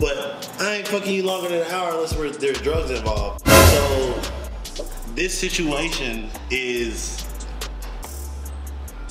But 0.00 0.50
I 0.58 0.76
ain't 0.76 0.88
fucking 0.88 1.12
you 1.12 1.22
longer 1.22 1.48
than 1.50 1.60
an 1.60 1.70
hour 1.70 1.90
unless 1.92 2.16
we're, 2.16 2.30
there's 2.30 2.60
drugs 2.62 2.90
involved. 2.90 3.46
So 3.46 4.20
this 5.14 5.38
situation 5.38 6.30
is 6.50 7.24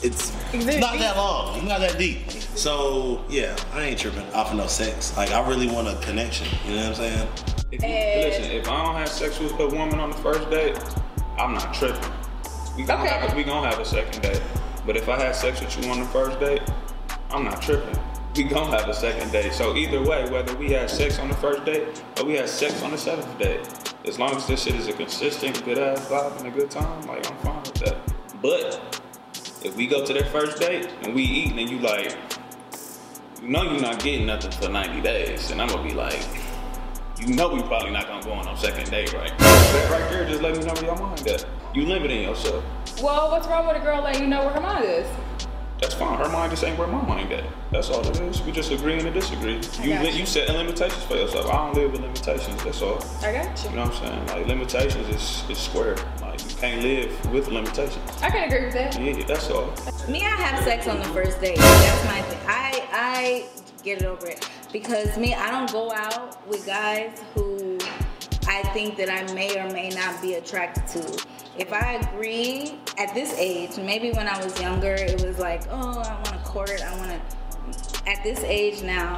it's 0.02 0.34
It's 0.54 0.66
not 0.80 0.92
deep. 0.94 1.02
that 1.02 1.16
long. 1.16 1.56
It's 1.58 1.66
not 1.66 1.80
that 1.80 1.98
deep. 1.98 2.20
So 2.56 3.24
yeah, 3.30 3.56
I 3.74 3.84
ain't 3.84 4.00
tripping 4.00 4.32
off 4.34 4.52
of 4.52 4.58
no 4.58 4.68
sex. 4.68 5.16
Like 5.18 5.32
I 5.32 5.48
really 5.48 5.68
want 5.68 5.88
a 5.88 5.96
connection. 6.06 6.48
You 6.68 6.76
know 6.76 6.90
what 6.90 6.90
I'm 6.90 6.96
saying? 6.96 7.28
If 7.72 7.82
you, 7.82 7.88
And- 7.90 8.30
listen, 8.30 8.52
if 8.52 8.68
I 8.70 8.84
don't 8.86 8.96
have 8.96 9.10
sex 9.10 9.40
with 9.40 9.60
a 9.60 9.68
woman 9.68 10.00
on 10.00 10.12
the 10.12 10.18
first 10.18 10.50
date, 10.50 10.78
I'm 11.38 11.54
not 11.54 11.74
tripping. 11.74 12.12
We 12.78 12.84
gonna 12.84 13.04
Okay. 13.04 13.14
have 13.14 13.34
a, 13.34 13.36
we 13.36 13.44
gonna 13.44 13.68
have 13.70 13.80
a 13.80 13.86
second 13.86 14.22
date. 14.22 14.42
But 14.86 14.98
if 14.98 15.10
I 15.10 15.18
had 15.20 15.36
sex 15.36 15.62
with 15.62 15.84
you 15.84 15.90
on 15.92 16.00
the 16.00 16.06
first 16.08 16.40
date, 16.40 16.62
I'm 17.32 17.44
not 17.46 17.62
tripping. 17.62 17.98
We 18.36 18.44
gonna 18.44 18.78
have 18.78 18.88
a 18.90 18.94
second 18.94 19.32
date. 19.32 19.54
So 19.54 19.76
either 19.76 20.02
way, 20.02 20.30
whether 20.30 20.56
we 20.56 20.72
had 20.72 20.90
sex 20.90 21.20
on 21.20 21.30
the 21.30 21.36
first 21.36 21.66
date 21.66 22.02
or 22.20 22.26
we 22.26 22.34
had 22.36 22.50
sex 22.50 22.82
on 22.84 22.92
the 22.92 22.98
seventh 22.98 23.38
date, 23.40 23.62
as 24.06 24.20
long 24.20 24.36
as 24.36 24.46
this 24.48 24.64
shit 24.64 24.76
is 24.76 24.88
a 24.88 24.94
consistent, 24.94 25.64
good 25.66 25.78
ass 25.80 26.00
vibe 26.08 26.38
and 26.40 26.48
a 26.48 26.52
good 26.52 26.70
time, 26.70 27.02
like 27.08 27.30
I'm 27.30 27.38
fine 27.38 27.62
with 27.62 27.74
that. 27.76 27.98
But 28.42 29.02
if 29.64 29.76
we 29.76 29.88
go 29.88 30.06
to 30.06 30.14
that 30.14 30.28
first 30.30 30.60
date 30.60 30.90
and 31.04 31.14
we 31.16 31.24
eat 31.24 31.52
and 31.52 31.70
you 31.70 31.80
like, 31.80 32.16
you 33.44 33.50
know 33.50 33.64
you're 33.64 33.82
not 33.82 34.02
getting 34.02 34.26
nothing 34.26 34.52
for 34.52 34.70
90 34.70 35.02
days, 35.02 35.52
and 35.52 35.62
I'm 35.62 35.68
gonna 35.68 35.84
be 35.84 35.94
like, 35.94 36.26
you 37.20 37.28
know 37.36 37.50
we 37.50 37.62
probably 37.64 37.92
not 37.92 38.08
gonna 38.08 38.24
go 38.24 38.32
on 38.32 38.46
no 38.46 38.56
second 38.56 38.90
date, 38.90 39.12
right? 39.12 39.38
That 39.38 39.92
right 39.92 40.10
there, 40.10 40.26
just 40.26 40.42
let 40.42 40.56
me 40.56 40.64
know 40.64 40.74
where 40.74 40.86
your 40.86 40.96
mind 40.96 41.28
at. 41.28 41.46
You 41.74 41.86
limiting 41.86 42.24
yourself. 42.24 42.64
Well, 43.02 43.32
what's 43.32 43.48
wrong 43.48 43.68
with 43.68 43.76
a 43.76 43.80
girl 43.82 44.02
letting 44.02 44.22
you 44.22 44.28
know 44.30 44.46
where 44.46 44.54
her 44.54 44.62
mind 44.62 44.86
is? 44.86 45.08
That's 45.84 45.96
fine. 45.96 46.18
Her 46.18 46.30
mind 46.30 46.50
just 46.50 46.64
ain't 46.64 46.80
where 46.80 46.88
my 46.88 47.02
mind 47.02 47.34
at. 47.34 47.44
That's 47.70 47.90
all 47.90 48.08
it 48.08 48.18
is. 48.22 48.42
We 48.44 48.54
just 48.54 48.72
agreeing 48.72 49.04
to 49.04 49.12
disagree. 49.12 49.56
You 49.82 49.90
got 49.90 50.06
you. 50.06 50.20
you 50.20 50.26
setting 50.26 50.56
limitations 50.56 51.04
for 51.04 51.16
yourself. 51.16 51.48
I 51.48 51.58
don't 51.58 51.76
live 51.76 51.92
with 51.92 52.00
limitations. 52.00 52.64
That's 52.64 52.82
all. 52.82 53.04
I 53.22 53.34
got 53.34 53.62
you. 53.62 53.70
You 53.70 53.76
know 53.76 53.84
what 53.84 53.96
I'm 53.96 54.08
saying? 54.08 54.28
Like 54.28 54.48
limitations 54.48 55.10
is, 55.10 55.44
is 55.50 55.58
square. 55.58 55.98
Like 56.22 56.42
you 56.42 56.56
can't 56.56 56.82
live 56.82 57.34
with 57.34 57.50
limitations. 57.50 58.22
I 58.22 58.30
can 58.30 58.48
agree 58.48 58.64
with 58.64 58.74
that. 58.76 58.98
Yeah, 58.98 59.26
that's 59.26 59.50
all. 59.50 59.74
Me, 60.08 60.22
I 60.24 60.30
have 60.30 60.64
sex 60.64 60.88
on 60.88 61.00
the 61.00 61.06
first 61.10 61.42
date. 61.42 61.58
That's 61.58 62.06
my 62.06 62.22
thing. 62.22 62.40
I 62.48 62.88
I 62.94 63.46
get 63.84 64.02
it 64.02 64.06
over 64.06 64.28
it 64.28 64.50
because 64.72 65.18
me, 65.18 65.34
I 65.34 65.52
don't 65.52 65.70
go 65.70 65.92
out 65.92 66.48
with 66.48 66.66
guys 66.66 67.22
who 67.36 67.73
I 68.48 68.62
think 68.74 68.98
that 68.98 69.10
I 69.10 69.32
may 69.34 69.60
or 69.60 69.70
may 69.72 69.90
not 69.90 70.22
be 70.22 70.36
attracted 70.36 70.88
to. 70.88 71.26
If 71.58 71.72
I 71.72 71.94
agree 71.94 72.80
at 72.98 73.14
this 73.14 73.34
age, 73.38 73.78
maybe 73.78 74.12
when 74.12 74.28
I 74.28 74.44
was 74.44 74.60
younger, 74.60 74.94
it 74.94 75.22
was 75.26 75.40
like, 75.40 75.64
oh, 75.70 76.00
I 76.00 76.14
want 76.14 76.26
to 76.26 76.38
court, 76.44 76.82
I 76.82 76.98
want 76.98 77.12
to. 77.12 78.10
At 78.10 78.24
this 78.24 78.40
age 78.44 78.82
now, 78.82 79.18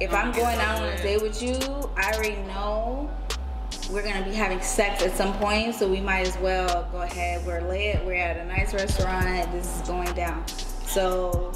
if 0.00 0.12
I'm 0.14 0.32
going 0.32 0.58
out 0.58 0.82
on 0.82 0.88
a 0.88 1.02
date 1.02 1.20
with 1.20 1.42
you, 1.42 1.58
I 1.96 2.12
already 2.12 2.40
know 2.48 3.10
we're 3.90 4.02
gonna 4.02 4.24
be 4.24 4.34
having 4.34 4.60
sex 4.62 5.02
at 5.02 5.16
some 5.16 5.34
point, 5.34 5.74
so 5.74 5.88
we 5.88 6.00
might 6.00 6.26
as 6.26 6.36
well 6.38 6.88
go 6.92 7.02
ahead. 7.02 7.46
We're 7.46 7.60
lit. 7.68 8.04
We're 8.04 8.14
at 8.14 8.38
a 8.38 8.44
nice 8.46 8.72
restaurant. 8.72 9.52
This 9.52 9.76
is 9.76 9.86
going 9.86 10.12
down. 10.14 10.46
So 10.86 11.51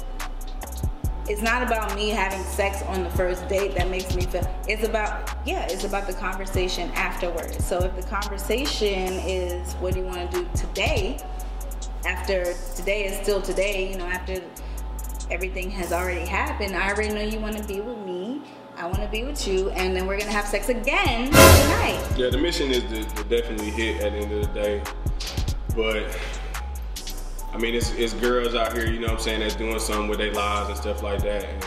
it's 1.29 1.41
not 1.41 1.61
about 1.61 1.93
me 1.95 2.09
having 2.09 2.41
sex 2.43 2.81
on 2.83 3.03
the 3.03 3.09
first 3.11 3.47
date 3.49 3.75
that 3.75 3.89
makes 3.89 4.15
me 4.15 4.23
feel. 4.23 4.49
It's 4.67 4.83
about 4.83 5.37
yeah, 5.45 5.67
it's 5.69 5.83
about 5.83 6.07
the 6.07 6.13
conversation 6.13 6.89
afterwards. 6.91 7.65
So 7.65 7.79
if 7.83 7.95
the 7.95 8.03
conversation 8.03 9.13
is 9.13 9.73
what 9.75 9.93
do 9.93 9.99
you 9.99 10.05
want 10.05 10.31
to 10.31 10.39
do 10.39 10.49
today, 10.55 11.19
after 12.05 12.53
today 12.75 13.05
is 13.05 13.21
still 13.21 13.41
today, 13.41 13.91
you 13.91 13.97
know, 13.97 14.05
after 14.05 14.41
everything 15.29 15.69
has 15.71 15.91
already 15.91 16.25
happened, 16.25 16.75
I 16.75 16.91
already 16.91 17.13
know 17.13 17.21
you 17.21 17.39
want 17.39 17.57
to 17.57 17.63
be 17.67 17.81
with 17.81 17.97
me. 17.99 18.41
I 18.77 18.85
want 18.85 19.01
to 19.01 19.07
be 19.07 19.23
with 19.23 19.47
you, 19.47 19.71
and 19.71 19.95
then 19.95 20.05
we're 20.05 20.19
gonna 20.19 20.31
have 20.31 20.45
sex 20.45 20.69
again 20.69 21.25
tonight. 21.25 21.99
Yeah, 22.15 22.29
the 22.29 22.37
mission 22.37 22.69
is 22.69 22.83
to, 22.83 23.03
to 23.03 23.23
definitely 23.23 23.71
hit 23.71 24.01
at 24.01 24.11
the 24.11 24.19
end 24.19 24.31
of 24.31 24.41
the 24.41 24.53
day. 24.53 24.83
But 25.75 26.15
I 27.57 27.59
mean, 27.59 27.73
it's, 27.73 27.91
it's 27.95 28.13
girls 28.13 28.53
out 28.53 28.71
here, 28.71 28.85
you 28.85 28.99
know 28.99 29.07
what 29.07 29.13
I'm 29.13 29.19
saying, 29.19 29.39
that's 29.39 29.55
doing 29.55 29.79
something 29.79 30.07
with 30.07 30.19
their 30.19 30.31
lives 30.31 30.69
and 30.69 30.77
stuff 30.77 31.01
like 31.01 31.23
that. 31.23 31.43
And 31.43 31.63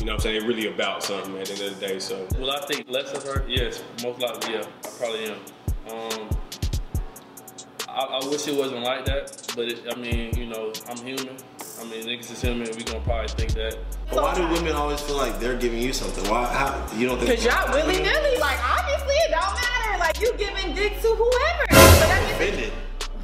you 0.00 0.06
know 0.06 0.14
what 0.14 0.14
I'm 0.14 0.20
saying, 0.22 0.40
they're 0.40 0.48
really 0.48 0.66
about 0.66 1.04
something 1.04 1.38
at 1.38 1.46
the 1.46 1.52
end 1.52 1.72
of 1.72 1.78
the 1.78 1.86
day. 1.86 1.98
So 2.00 2.26
Well, 2.36 2.50
I 2.50 2.60
think 2.66 2.90
less 2.90 3.12
of 3.12 3.22
her? 3.22 3.44
Yes, 3.46 3.80
most 4.02 4.18
likely, 4.18 4.54
yeah. 4.54 4.64
I 4.84 4.88
probably 4.98 5.26
am. 5.26 5.38
Um, 5.88 6.30
I, 7.88 8.18
I 8.20 8.28
wish 8.28 8.48
it 8.48 8.56
wasn't 8.56 8.82
like 8.82 9.04
that, 9.04 9.52
but 9.54 9.68
it, 9.68 9.84
I 9.88 9.94
mean, 9.94 10.34
you 10.36 10.46
know, 10.46 10.72
I'm 10.88 10.96
human. 10.96 11.36
I 11.80 11.84
mean, 11.84 12.06
niggas 12.06 12.32
is 12.32 12.42
human. 12.42 12.66
We 12.76 12.82
gonna 12.82 12.98
probably 12.98 13.28
think 13.28 13.52
that. 13.52 13.78
But 14.10 14.24
why 14.24 14.34
do 14.34 14.48
women 14.48 14.72
always 14.72 15.00
feel 15.00 15.16
like 15.16 15.38
they're 15.38 15.56
giving 15.56 15.80
you 15.80 15.92
something? 15.92 16.28
Why? 16.28 16.46
How, 16.46 16.84
you 16.96 17.06
don't 17.06 17.20
think? 17.20 17.36
Cause 17.36 17.44
y'all 17.44 17.72
willy 17.72 18.02
nilly, 18.02 18.36
like 18.38 18.58
obviously 18.68 19.14
it 19.14 19.30
don't 19.30 19.54
matter. 19.54 19.98
Like 20.00 20.20
you 20.20 20.32
giving 20.36 20.74
dick 20.74 21.00
to 21.02 21.08
whoever. 21.14 21.64
But 21.70 22.10
I 22.10 22.20
mean, 22.20 22.34
offended. 22.34 22.72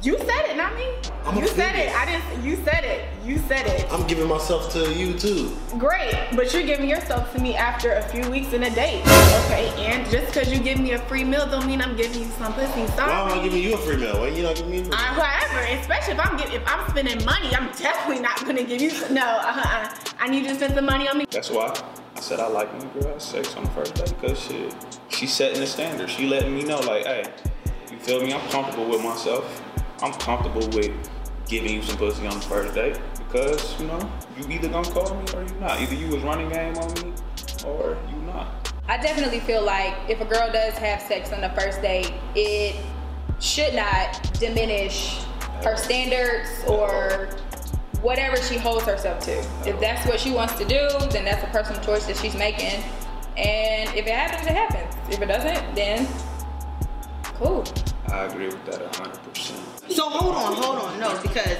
You 0.07 0.17
said 0.19 0.45
it, 0.47 0.55
not 0.55 0.73
me. 0.75 0.87
I'm 1.25 1.37
you 1.37 1.47
said 1.47 1.75
it. 1.75 1.93
I 1.93 2.05
didn't. 2.05 2.41
You 2.41 2.55
said 2.63 2.85
it. 2.85 3.09
You 3.25 3.39
said 3.39 3.67
it. 3.67 3.91
I'm 3.91 4.07
giving 4.07 4.29
myself 4.29 4.71
to 4.71 4.93
you 4.93 5.19
too. 5.19 5.51
Great, 5.77 6.15
but 6.33 6.53
you're 6.53 6.63
giving 6.63 6.87
yourself 6.87 7.33
to 7.33 7.41
me 7.41 7.57
after 7.57 7.91
a 7.91 8.03
few 8.03 8.23
weeks 8.31 8.53
in 8.53 8.63
a 8.63 8.69
date. 8.69 9.01
Okay, 9.01 9.69
and 9.79 10.09
just 10.09 10.27
because 10.27 10.49
you 10.49 10.59
give 10.59 10.79
me 10.79 10.93
a 10.93 10.99
free 11.09 11.25
meal 11.25 11.45
don't 11.45 11.67
mean 11.67 11.81
I'm 11.81 11.97
giving 11.97 12.21
you 12.21 12.27
some 12.39 12.53
pussy. 12.53 12.87
Sorry. 12.95 13.11
Why 13.11 13.31
am 13.31 13.39
I 13.39 13.43
giving 13.43 13.61
you 13.61 13.73
a 13.73 13.77
free 13.77 13.97
meal? 13.97 14.17
Why 14.17 14.29
you 14.29 14.43
not 14.43 14.55
giving 14.55 14.71
me 14.71 14.79
a 14.79 14.83
free 14.83 14.91
meal? 14.91 14.97
I, 14.97 15.41
however, 15.43 15.81
especially 15.81 16.13
if 16.13 16.25
I'm 16.25 16.37
getting, 16.37 16.55
if 16.55 16.63
I'm 16.65 16.89
spending 16.89 17.25
money, 17.25 17.53
I'm 17.53 17.69
definitely 17.73 18.23
not 18.23 18.45
gonna 18.45 18.63
give 18.63 18.81
you. 18.81 18.91
No, 19.09 19.25
uh-uh. 19.25 19.93
I 20.21 20.29
need 20.29 20.43
you 20.43 20.51
to 20.51 20.55
spend 20.55 20.73
some 20.73 20.85
money 20.85 21.09
on 21.09 21.17
me. 21.17 21.25
That's 21.29 21.51
why 21.51 21.77
I 22.15 22.19
said 22.21 22.39
I 22.39 22.47
like 22.47 22.71
when 22.71 22.83
a 22.83 22.93
girl 22.93 23.13
has 23.13 23.25
sex 23.25 23.53
on 23.57 23.65
the 23.65 23.69
first 23.71 23.93
date 23.95 24.13
because 24.17 24.39
shit, 24.39 24.73
she's 25.09 25.33
setting 25.33 25.59
the 25.59 25.67
standard. 25.67 26.09
She 26.09 26.27
letting 26.29 26.55
me 26.55 26.63
know 26.63 26.79
like, 26.79 27.05
hey, 27.05 27.25
you 27.91 27.97
feel 27.97 28.23
me? 28.23 28.31
I'm 28.31 28.49
comfortable 28.49 28.87
with 28.87 29.03
myself. 29.03 29.66
I'm 30.01 30.13
comfortable 30.13 30.67
with 30.69 30.91
giving 31.47 31.71
you 31.71 31.81
some 31.81 31.97
pussy 31.97 32.27
on 32.27 32.35
the 32.35 32.45
first 32.45 32.75
date 32.75 32.99
because 33.17 33.79
you 33.79 33.87
know 33.87 34.11
you 34.37 34.47
either 34.49 34.67
gonna 34.67 34.89
call 34.89 35.15
me 35.15 35.25
or 35.33 35.43
you 35.43 35.55
not. 35.59 35.79
Either 35.79 35.95
you 35.95 36.07
was 36.07 36.21
running 36.23 36.49
game 36.49 36.77
on 36.77 36.93
me 36.93 37.13
or 37.65 37.97
you 38.09 38.17
not. 38.27 38.73
I 38.87 38.97
definitely 38.97 39.39
feel 39.39 39.63
like 39.63 39.95
if 40.07 40.21
a 40.21 40.25
girl 40.25 40.51
does 40.51 40.73
have 40.75 41.01
sex 41.01 41.33
on 41.33 41.41
the 41.41 41.49
first 41.49 41.81
date, 41.81 42.13
it 42.35 42.75
should 43.39 43.73
not 43.73 44.31
diminish 44.39 45.23
her 45.63 45.75
standards 45.75 46.49
or 46.67 47.29
whatever 48.01 48.37
she 48.37 48.57
holds 48.57 48.85
herself 48.85 49.19
to. 49.21 49.37
If 49.67 49.79
that's 49.79 50.05
what 50.07 50.19
she 50.19 50.31
wants 50.31 50.53
to 50.55 50.65
do, 50.65 50.87
then 51.09 51.25
that's 51.25 51.43
a 51.43 51.47
personal 51.47 51.81
choice 51.81 52.05
that 52.05 52.17
she's 52.17 52.35
making. 52.35 52.83
And 53.35 53.89
if 53.95 54.05
it 54.05 54.13
happens, 54.13 54.47
it 54.47 54.53
happens. 54.53 54.95
If 55.13 55.21
it 55.21 55.25
doesn't, 55.25 55.75
then 55.75 56.07
cool. 57.23 57.65
I 58.09 58.23
agree 58.25 58.47
with 58.47 58.63
that 58.65 58.91
100%. 58.93 59.66
So 59.89 60.09
hold 60.09 60.35
on, 60.35 60.53
hold 60.53 60.79
on, 60.79 60.99
no, 60.99 61.19
because 61.21 61.57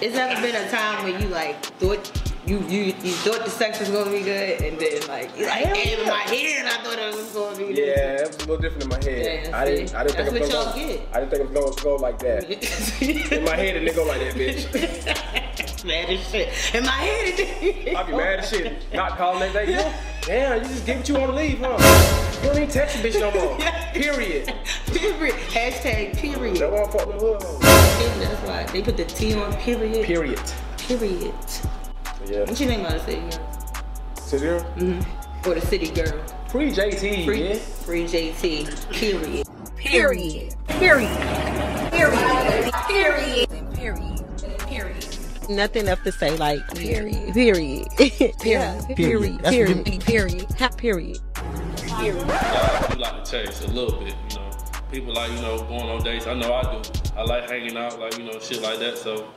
it's 0.00 0.14
never 0.14 0.40
been 0.40 0.54
a 0.56 0.70
time 0.70 1.04
when 1.04 1.20
you 1.20 1.28
like 1.28 1.62
thought 1.78 2.10
you 2.50 2.58
you 2.66 2.82
you 2.86 3.12
thought 3.22 3.44
the 3.44 3.50
sex 3.50 3.78
was 3.78 3.90
gonna 3.90 4.10
be 4.10 4.22
good, 4.22 4.60
and 4.60 4.76
then 4.76 5.06
like 5.06 5.38
you 5.38 5.46
like 5.46 5.66
in 5.66 6.08
my 6.08 6.18
head 6.18 6.66
I 6.66 6.82
thought 6.82 6.98
it 6.98 7.14
was 7.14 7.30
gonna 7.30 7.56
be 7.56 7.64
good. 7.66 7.76
Yeah, 7.76 8.22
it 8.22 8.26
was 8.26 8.36
a 8.36 8.40
little 8.40 8.56
different 8.56 8.82
in 8.82 8.88
my 8.88 8.96
head. 8.96 9.46
Yeah, 9.46 9.56
I 9.56 9.64
didn't. 9.64 9.94
I 9.94 10.02
didn't 10.02 10.16
think 10.16 10.30
That's 10.30 10.36
it 10.36 10.40
was 10.40 10.40
what 10.40 10.52
gonna 10.52 10.64
y'all 10.64 10.88
go. 10.88 10.94
get. 10.96 11.08
I 11.12 11.20
didn't 11.20 11.30
think 11.30 11.42
it 11.42 11.64
was 11.64 11.76
gonna 11.76 11.82
go 11.84 11.96
like 12.02 12.18
that. 12.18 13.32
in 13.32 13.44
my 13.44 13.54
head, 13.54 13.76
it 13.76 13.80
didn't 13.80 13.94
go 13.94 14.04
like 14.04 14.20
that, 14.20 14.34
bitch. 14.34 15.84
mad 15.84 16.10
as 16.10 16.28
shit. 16.28 16.74
In 16.74 16.84
my 16.84 16.90
head, 16.90 17.34
it. 17.38 17.96
I'd 17.96 18.06
be 18.08 18.12
mad 18.16 18.40
as 18.40 18.50
shit. 18.50 18.82
Not 18.92 19.16
calling 19.16 19.38
that 19.38 19.52
day. 19.52 19.70
Yeah. 19.70 20.02
Damn, 20.26 20.62
you 20.62 20.68
just 20.68 20.84
get 20.84 20.98
what 20.98 21.08
you 21.08 21.14
want 21.14 21.30
to 21.30 21.36
leave, 21.36 21.58
huh? 21.60 22.38
You 22.42 22.48
don't 22.48 22.56
even 22.56 22.68
text 22.68 22.96
a 22.96 22.98
bitch 22.98 23.20
no 23.20 23.30
more. 23.30 23.56
Period. 23.94 24.52
Period. 24.86 25.34
Hashtag 25.34 26.16
period. 26.16 26.56
That 26.56 26.72
one 26.72 26.90
fuck 26.90 27.06
with 27.06 27.20
hood. 27.20 27.40
That's 27.40 28.42
why 28.42 28.64
they 28.72 28.82
put 28.82 28.96
the 28.96 29.04
T 29.04 29.34
on 29.34 29.52
period. 29.54 30.04
Period. 30.04 30.52
Period. 30.78 31.34
Yeah. 32.26 32.40
What 32.40 32.60
you 32.60 32.66
think 32.66 32.86
about 32.86 32.92
the 32.92 33.00
city 33.00 33.20
girl? 33.20 34.14
Sit 34.14 34.40
here. 34.40 34.60
Mm-hmm. 34.76 35.48
Or 35.48 35.54
the 35.54 35.60
city 35.60 35.90
girl? 35.90 36.26
Free 36.48 36.70
JT. 36.70 37.24
Free, 37.24 37.48
yeah. 37.48 37.54
free 37.54 38.04
JT. 38.04 38.90
Period. 38.92 39.46
Period. 39.76 40.54
Period. 40.68 41.18
Period. 41.90 42.72
Period. 42.88 43.48
Period. 43.74 44.58
Period. 44.58 45.16
Nothing 45.48 45.88
else 45.88 46.00
to 46.04 46.12
say, 46.12 46.36
like, 46.36 46.66
period. 46.74 47.32
Period. 47.34 47.88
period. 47.96 48.38
Period. 48.38 49.38
That's 49.40 49.54
Period. 49.56 50.00
Period. 50.04 50.46
Ha- 50.58 50.68
Period. 50.76 51.18
Period. 51.98 52.30
I 52.30 52.88
do 52.92 52.98
like 52.98 53.24
to 53.24 53.30
chase 53.30 53.64
a 53.64 53.68
little 53.68 53.98
bit, 53.98 54.14
you 54.30 54.36
know. 54.36 54.50
People 54.92 55.14
like, 55.14 55.30
you 55.32 55.40
know, 55.40 55.58
going 55.64 55.88
on 55.88 56.02
dates. 56.02 56.26
I 56.26 56.34
know 56.34 56.52
I 56.52 56.62
do. 56.62 56.90
I 57.16 57.22
like 57.22 57.48
hanging 57.48 57.76
out, 57.76 57.98
like, 57.98 58.18
you 58.18 58.24
know, 58.24 58.38
shit 58.38 58.60
like 58.60 58.78
that. 58.80 58.98
So, 58.98 59.28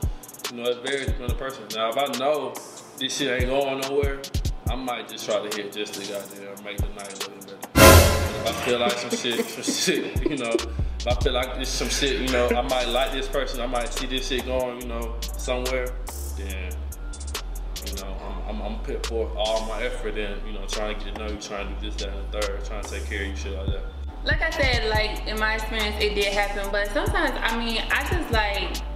you 0.54 0.62
know, 0.62 0.70
it 0.70 0.86
varies 0.86 1.06
depending 1.06 1.22
on 1.22 1.28
the 1.30 1.34
person. 1.34 1.64
Now, 1.74 1.88
if 1.88 1.98
I 1.98 2.06
know 2.18 2.54
this 2.96 3.16
shit 3.16 3.42
ain't 3.42 3.50
going 3.50 3.80
nowhere, 3.80 4.22
I 4.70 4.76
might 4.76 5.08
just 5.08 5.28
try 5.28 5.46
to 5.46 5.56
hit 5.56 5.72
just 5.72 5.94
to 5.94 6.12
goddamn 6.12 6.64
make 6.64 6.78
the 6.78 6.86
night 6.94 7.12
a 7.12 7.30
little 7.30 7.56
better. 7.56 7.58
If 7.74 8.46
I 8.46 8.52
feel 8.64 8.78
like 8.78 8.92
some 8.92 9.10
shit, 9.10 9.44
some 9.46 9.62
shit, 9.94 10.30
you 10.30 10.36
know, 10.36 10.52
if 10.52 11.08
I 11.08 11.14
feel 11.16 11.32
like 11.32 11.58
this 11.58 11.68
some 11.68 11.88
shit, 11.88 12.20
you 12.20 12.28
know, 12.28 12.48
I 12.50 12.62
might 12.62 12.86
like 12.86 13.10
this 13.10 13.26
person, 13.26 13.60
I 13.62 13.66
might 13.66 13.92
see 13.92 14.06
this 14.06 14.28
shit 14.28 14.46
going, 14.46 14.80
you 14.80 14.86
know, 14.86 15.16
somewhere, 15.20 15.88
then, 16.36 16.72
you 17.86 17.96
know, 18.00 18.16
I'm, 18.46 18.56
I'm, 18.56 18.62
I'm 18.62 18.78
put 18.84 19.04
forth 19.06 19.32
all 19.36 19.66
my 19.66 19.82
effort 19.82 20.16
in, 20.16 20.38
you 20.46 20.52
know, 20.52 20.64
trying 20.66 20.96
to 20.96 21.04
get 21.04 21.16
to 21.16 21.20
know 21.20 21.32
you, 21.32 21.40
trying 21.40 21.74
to 21.74 21.80
do 21.80 21.90
this, 21.90 21.96
that, 21.96 22.14
and 22.14 22.32
the 22.32 22.40
third, 22.40 22.64
trying 22.64 22.84
to 22.84 22.90
take 22.90 23.06
care 23.06 23.22
of 23.22 23.28
you, 23.28 23.36
shit 23.36 23.52
like 23.58 23.66
that. 23.66 23.84
like 24.24 24.40
I 24.40 24.50
said, 24.50 24.88
like 24.88 25.26
in 25.26 25.36
my 25.40 25.54
experience, 25.54 25.96
it 26.00 26.14
did 26.14 26.32
happen. 26.32 26.68
But 26.70 26.92
sometimes, 26.92 27.36
I 27.42 27.58
mean, 27.58 27.82
I 27.90 28.08
just 28.08 28.30
like 28.30 28.93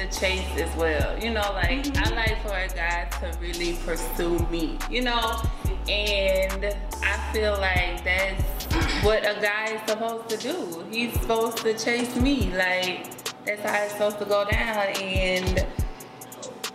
to 0.00 0.18
chase 0.18 0.48
as 0.56 0.74
well. 0.76 1.18
You 1.22 1.30
know, 1.30 1.52
like 1.54 1.70
I 1.70 1.82
mm-hmm. 1.82 2.14
like 2.14 2.42
for 2.42 2.56
a 2.56 2.68
guy 2.68 3.08
to 3.20 3.38
really 3.38 3.74
pursue 3.84 4.38
me. 4.50 4.78
You 4.90 5.02
know, 5.02 5.42
and 5.88 6.76
I 7.02 7.32
feel 7.32 7.52
like 7.52 8.02
that's 8.04 8.64
what 9.04 9.22
a 9.24 9.40
guy 9.40 9.74
is 9.74 9.90
supposed 9.90 10.28
to 10.30 10.36
do. 10.36 10.84
He's 10.90 11.12
supposed 11.20 11.58
to 11.58 11.74
chase 11.74 12.16
me. 12.16 12.50
Like 12.56 13.10
that's 13.44 13.62
how 13.62 13.82
it's 13.82 13.92
supposed 13.92 14.18
to 14.20 14.24
go 14.24 14.44
down. 14.50 14.76
And 14.96 15.66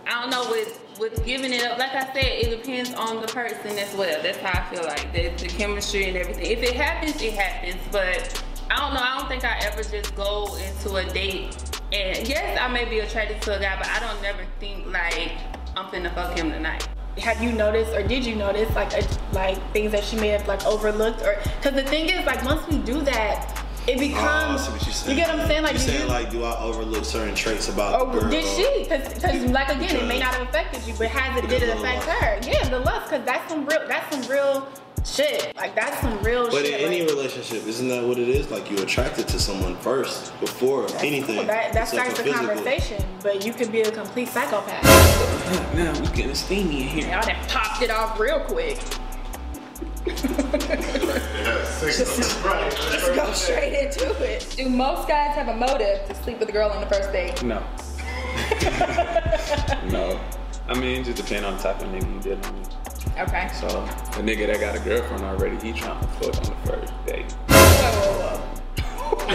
I 0.06 0.22
don't 0.22 0.30
know 0.30 0.48
with 0.50 0.80
with 1.00 1.24
giving 1.26 1.52
it 1.52 1.64
up. 1.64 1.78
Like 1.78 1.94
I 1.94 2.12
said, 2.12 2.24
it 2.24 2.62
depends 2.62 2.94
on 2.94 3.20
the 3.20 3.28
person 3.28 3.76
as 3.78 3.94
well. 3.96 4.22
That's 4.22 4.38
how 4.38 4.60
I 4.60 4.74
feel 4.74 4.84
like 4.84 5.12
the, 5.12 5.28
the 5.42 5.48
chemistry 5.48 6.08
and 6.08 6.16
everything. 6.16 6.46
If 6.46 6.62
it 6.62 6.74
happens, 6.74 7.20
it 7.20 7.34
happens. 7.34 7.80
But 7.90 8.42
I 8.70 8.80
don't 8.80 8.94
know. 8.94 9.00
I 9.00 9.18
don't 9.18 9.28
think 9.28 9.44
I 9.44 9.58
ever 9.62 9.82
just 9.82 10.14
go 10.14 10.56
into 10.56 10.96
a 10.96 11.04
date 11.12 11.65
and 11.92 12.26
yes, 12.28 12.58
I 12.60 12.68
may 12.68 12.84
be 12.84 12.98
attracted 13.00 13.40
to 13.42 13.56
a 13.56 13.60
guy, 13.60 13.76
but 13.76 13.86
I 13.88 14.00
don't 14.00 14.20
never 14.22 14.44
think 14.60 14.86
like 14.86 15.32
I'm 15.76 15.86
finna 15.86 16.12
fuck 16.14 16.36
him 16.36 16.50
tonight. 16.50 16.88
have 17.18 17.42
you 17.42 17.52
noticed 17.52 17.92
or 17.92 18.02
did 18.06 18.24
you 18.26 18.34
notice 18.34 18.74
like 18.74 18.92
a, 18.92 19.06
like 19.32 19.58
things 19.72 19.92
that 19.92 20.04
she 20.04 20.16
may 20.16 20.28
have 20.28 20.46
like 20.48 20.64
overlooked 20.66 21.22
or 21.22 21.36
because 21.56 21.74
the 21.74 21.84
thing 21.84 22.08
is 22.08 22.24
like 22.26 22.44
once 22.44 22.66
we 22.68 22.76
do 22.78 23.00
that 23.02 23.62
it 23.86 23.96
Oh, 23.98 24.00
I 24.00 24.08
becomes 24.08 24.64
see 24.66 24.72
what 24.72 24.82
you're 24.84 24.92
saying. 24.92 25.16
you 25.18 25.24
get 25.24 25.30
what 25.32 25.40
i'm 25.40 25.46
saying 25.46 25.62
like 25.62 25.72
you're 25.74 25.80
do 25.80 25.86
saying 25.92 26.02
you, 26.02 26.08
like, 26.08 26.30
do 26.30 26.42
I 26.44 26.60
overlook 26.60 27.04
certain 27.04 27.34
traits 27.36 27.68
about 27.68 28.00
Oh, 28.00 28.12
the 28.12 28.20
girl? 28.20 28.30
did 28.30 28.44
she? 28.44 28.82
Because, 28.82 29.44
like 29.52 29.68
again, 29.68 29.96
it 29.96 30.06
may 30.08 30.18
not 30.18 30.34
have 30.34 30.48
affected 30.48 30.82
you, 30.88 30.94
but 30.98 31.06
has 31.08 31.38
it 31.42 31.48
did 31.48 31.62
it 31.62 31.66
Because 31.66 31.76
of 31.76 31.82
the 31.82 31.88
affect 31.88 32.06
lust. 32.08 32.20
her? 32.20 32.50
Yeah, 32.52 32.68
the 32.68 32.80
lust, 32.80 33.10
because 33.10 33.24
that's 33.24 33.48
some 33.50 33.64
real, 33.64 33.86
that's 33.86 34.08
some 34.16 34.30
real 34.30 34.68
shit. 35.06 35.54
Like 35.56 35.74
that's 35.74 36.00
some 36.00 36.22
real 36.22 36.44
shit. 36.44 36.52
But 36.52 36.64
in 36.64 36.72
shit. 36.72 36.80
any 36.80 37.00
like, 37.00 37.10
relationship, 37.10 37.66
isn't 37.66 37.88
that 37.88 38.04
what 38.04 38.18
it 38.18 38.28
is? 38.28 38.50
Like 38.50 38.70
you're 38.70 38.82
attracted 38.82 39.28
to 39.28 39.38
someone 39.38 39.76
first 39.76 40.38
before 40.40 40.86
anything. 40.98 41.36
cool. 41.36 41.46
That, 41.46 41.72
that 41.72 41.82
except 41.82 41.90
starts 41.90 42.18
the 42.18 42.24
physical. 42.24 42.46
conversation, 42.46 43.04
but 43.22 43.44
you 43.44 43.52
could 43.52 43.72
be 43.72 43.82
a 43.82 43.90
complete 43.90 44.28
psychopath. 44.28 44.84
Now 45.74 45.98
we 46.00 46.06
getting 46.08 46.34
steamy 46.34 46.82
in 46.82 46.88
here. 46.88 47.08
Y'all 47.08 47.22
done 47.22 47.36
popped 47.48 47.82
it 47.82 47.90
off 47.90 48.18
real 48.18 48.40
quick. 48.40 48.78
Let's 50.06 50.22
go 53.16 53.32
straight 53.32 53.72
into 53.72 54.22
it. 54.22 54.54
Do 54.56 54.68
most 54.68 55.08
guys 55.08 55.34
have 55.34 55.48
a 55.48 55.56
motive 55.56 56.06
to 56.06 56.14
sleep 56.22 56.38
with 56.38 56.48
a 56.48 56.52
girl 56.52 56.70
on 56.70 56.80
the 56.80 56.86
first 56.86 57.10
date? 57.12 57.42
No. 57.42 57.58
no. 59.90 60.20
I 60.68 60.74
mean, 60.74 61.00
it 61.00 61.04
just 61.04 61.16
depends 61.16 61.44
on 61.44 61.56
the 61.56 61.62
type 61.62 61.80
of 61.80 61.88
nigga 61.88 62.14
you 62.14 62.20
dealing 62.20 62.60
with. 62.60 62.85
Okay. 63.18 63.48
So, 63.54 63.66
a 63.66 64.22
nigga 64.22 64.46
that 64.46 64.60
got 64.60 64.76
a 64.76 64.80
girlfriend 64.80 65.24
already, 65.24 65.56
he 65.56 65.72
trying 65.72 66.00
to 66.00 66.06
fuck 66.06 66.36
on 66.36 66.50
the 66.50 66.70
first 66.70 66.92
date. 67.06 67.32
Whoa, 67.48 67.92
whoa, 68.02 68.12
whoa. 68.20 69.30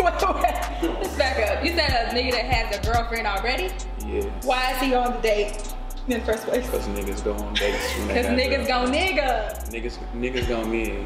wait, 0.00 0.42
wait. 0.42 1.00
Let's 1.00 1.16
back 1.16 1.38
up. 1.58 1.64
You 1.64 1.72
said 1.74 1.90
a 1.90 2.14
nigga 2.14 2.32
that 2.32 2.46
has 2.46 2.76
a 2.76 2.80
girlfriend 2.82 3.26
already? 3.26 3.70
Yeah. 4.06 4.22
Why 4.44 4.72
is 4.72 4.80
he 4.80 4.94
on 4.94 5.12
the 5.12 5.20
date 5.20 5.72
in 6.08 6.18
the 6.18 6.24
first 6.26 6.44
place? 6.44 6.68
Cause 6.70 6.86
niggas 6.88 7.22
go 7.22 7.34
on 7.34 7.54
dates 7.54 7.96
when 7.98 8.08
they 8.08 8.14
Because 8.14 8.26
niggas 8.26 8.66
go 8.66 8.86
girlfriends. 8.86 9.70
nigga. 9.70 9.98
Niggas, 10.14 10.44
niggas 10.44 10.48
go 10.48 10.64
me. 10.64 11.04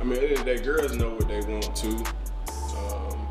I 0.00 0.04
mean, 0.04 0.12
at 0.14 0.20
the 0.20 0.28
end 0.28 0.38
of 0.38 0.38
the 0.38 0.44
day, 0.44 0.58
girls 0.62 0.96
know 0.96 1.10
what 1.10 1.26
they 1.28 1.40
want 1.40 1.74
to. 1.76 1.88
Um, 2.76 3.28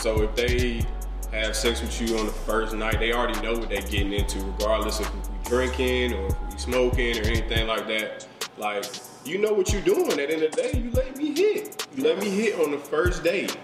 so 0.00 0.22
if 0.22 0.34
they 0.36 0.84
have 1.32 1.56
sex 1.56 1.80
with 1.80 1.98
you 2.00 2.18
on 2.18 2.26
the 2.26 2.32
first 2.32 2.74
night, 2.74 2.98
they 2.98 3.12
already 3.12 3.40
know 3.40 3.54
what 3.54 3.68
they're 3.70 3.80
getting 3.82 4.12
into, 4.12 4.38
regardless 4.40 5.00
of 5.00 5.06
if 5.06 5.30
we 5.30 5.31
drinking 5.56 6.14
or 6.14 6.30
smoking 6.56 7.18
or 7.18 7.24
anything 7.24 7.66
like 7.66 7.86
that. 7.86 8.26
Like, 8.56 8.86
you 9.26 9.36
know 9.36 9.52
what 9.52 9.70
you're 9.70 9.82
doing. 9.82 10.10
At 10.12 10.16
the 10.16 10.32
end 10.32 10.42
of 10.42 10.52
the 10.52 10.62
day, 10.62 10.72
you 10.82 10.90
let 10.92 11.14
me 11.18 11.34
hit. 11.34 11.86
You 11.94 12.04
let 12.04 12.18
me 12.18 12.30
hit 12.30 12.58
on 12.58 12.70
the 12.70 12.78
first 12.78 13.22
date. 13.22 13.54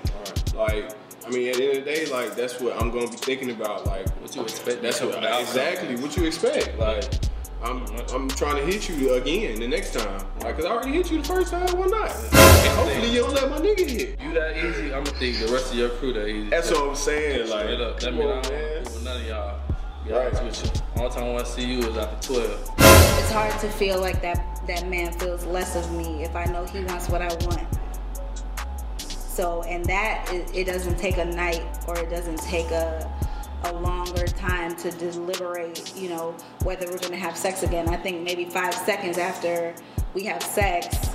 Like, 0.55 0.91
I 1.27 1.31
mean, 1.31 1.49
at 1.49 1.55
the 1.57 1.65
end 1.71 1.79
of 1.79 1.85
the 1.87 1.91
day, 1.91 2.05
like 2.13 2.37
that's 2.37 2.61
what 2.61 2.75
I'm 2.81 2.91
gonna 2.91 3.09
be 3.09 3.17
thinking 3.17 3.51
about. 3.53 3.87
Like, 3.87 4.07
What 4.21 4.37
you 4.37 4.43
expect? 4.43 4.83
that's 4.83 5.01
what 5.01 5.15
outcome. 5.17 5.41
exactly 5.41 5.97
what 5.97 6.15
you 6.15 6.27
expect. 6.27 6.79
Like, 6.79 7.05
I'm 7.63 7.87
I'm 8.15 8.29
trying 8.29 8.57
to 8.57 8.67
hit 8.71 8.87
you 8.91 9.15
again 9.15 9.59
the 9.61 9.67
next 9.69 9.95
time. 9.95 10.21
Like, 10.41 10.57
cause 10.57 10.67
I 10.67 10.71
already 10.71 10.93
hit 10.93 11.11
you 11.11 11.19
the 11.23 11.25
first 11.25 11.51
time 11.53 11.67
one 11.79 11.91
night. 11.91 12.15
And 12.33 12.73
hopefully 12.79 13.11
you 13.13 13.21
don't 13.23 13.33
let 13.35 13.49
my 13.51 13.59
nigga 13.61 13.89
hit. 13.89 14.21
You 14.21 14.35
that 14.35 14.57
easy? 14.63 14.93
I'ma 14.93 15.07
think 15.07 15.39
the 15.39 15.51
rest 15.53 15.73
of 15.73 15.79
your 15.79 15.89
crew 15.89 16.13
that 16.13 16.29
easy. 16.29 16.51
That's 16.51 16.71
what 16.71 16.83
I'm 16.91 16.95
saying. 16.97 17.49
Like, 17.49 17.63
Straight 17.65 17.81
up. 17.81 18.01
That 18.01 18.13
mean 18.15 18.29
I 18.29 18.33
on, 18.33 18.43
don't 18.43 18.53
man. 18.53 18.85
with 18.85 19.05
none 19.05 19.21
of 19.23 19.27
y'all. 19.27 19.61
Right. 20.11 20.33
All 20.97 21.11
time 21.11 21.25
I 21.25 21.33
want 21.33 21.45
to 21.45 21.53
see 21.53 21.67
you 21.67 21.81
is 21.81 21.97
after 21.99 22.33
12. 22.33 22.73
It's 22.79 23.31
hard 23.31 23.53
to 23.61 23.69
feel 23.69 24.01
like 24.01 24.23
that 24.23 24.63
that 24.67 24.89
man 24.89 25.13
feels 25.13 25.45
less 25.45 25.77
of 25.77 25.93
me 25.93 26.25
if 26.25 26.35
I 26.35 26.47
know 26.47 26.65
he 26.65 26.83
wants 26.85 27.11
what 27.11 27.21
I 27.21 27.29
want. 27.45 27.67
So, 28.99 29.63
and 29.65 29.85
that 29.85 30.27
it, 30.33 30.51
it 30.55 30.65
doesn't 30.65 30.99
take 30.99 31.19
a 31.19 31.27
night 31.27 31.63
or 31.87 31.99
it 31.99 32.09
doesn't 32.09 32.39
take 32.39 32.71
a 32.71 33.11
a 33.65 33.73
longer 33.73 34.27
time 34.27 34.77
to 34.77 34.91
deliberate, 34.93 35.93
you 35.95 36.09
know, 36.09 36.35
whether 36.63 36.87
we're 36.87 36.99
gonna 36.99 37.17
have 37.17 37.37
sex 37.37 37.63
again. 37.63 37.89
I 37.91 37.97
think 37.97 38.23
maybe 38.23 38.47
five 38.47 38.73
seconds 38.73 39.19
after 39.19 39.75
we 40.15 40.25
have 40.25 40.43
sex, 40.43 41.11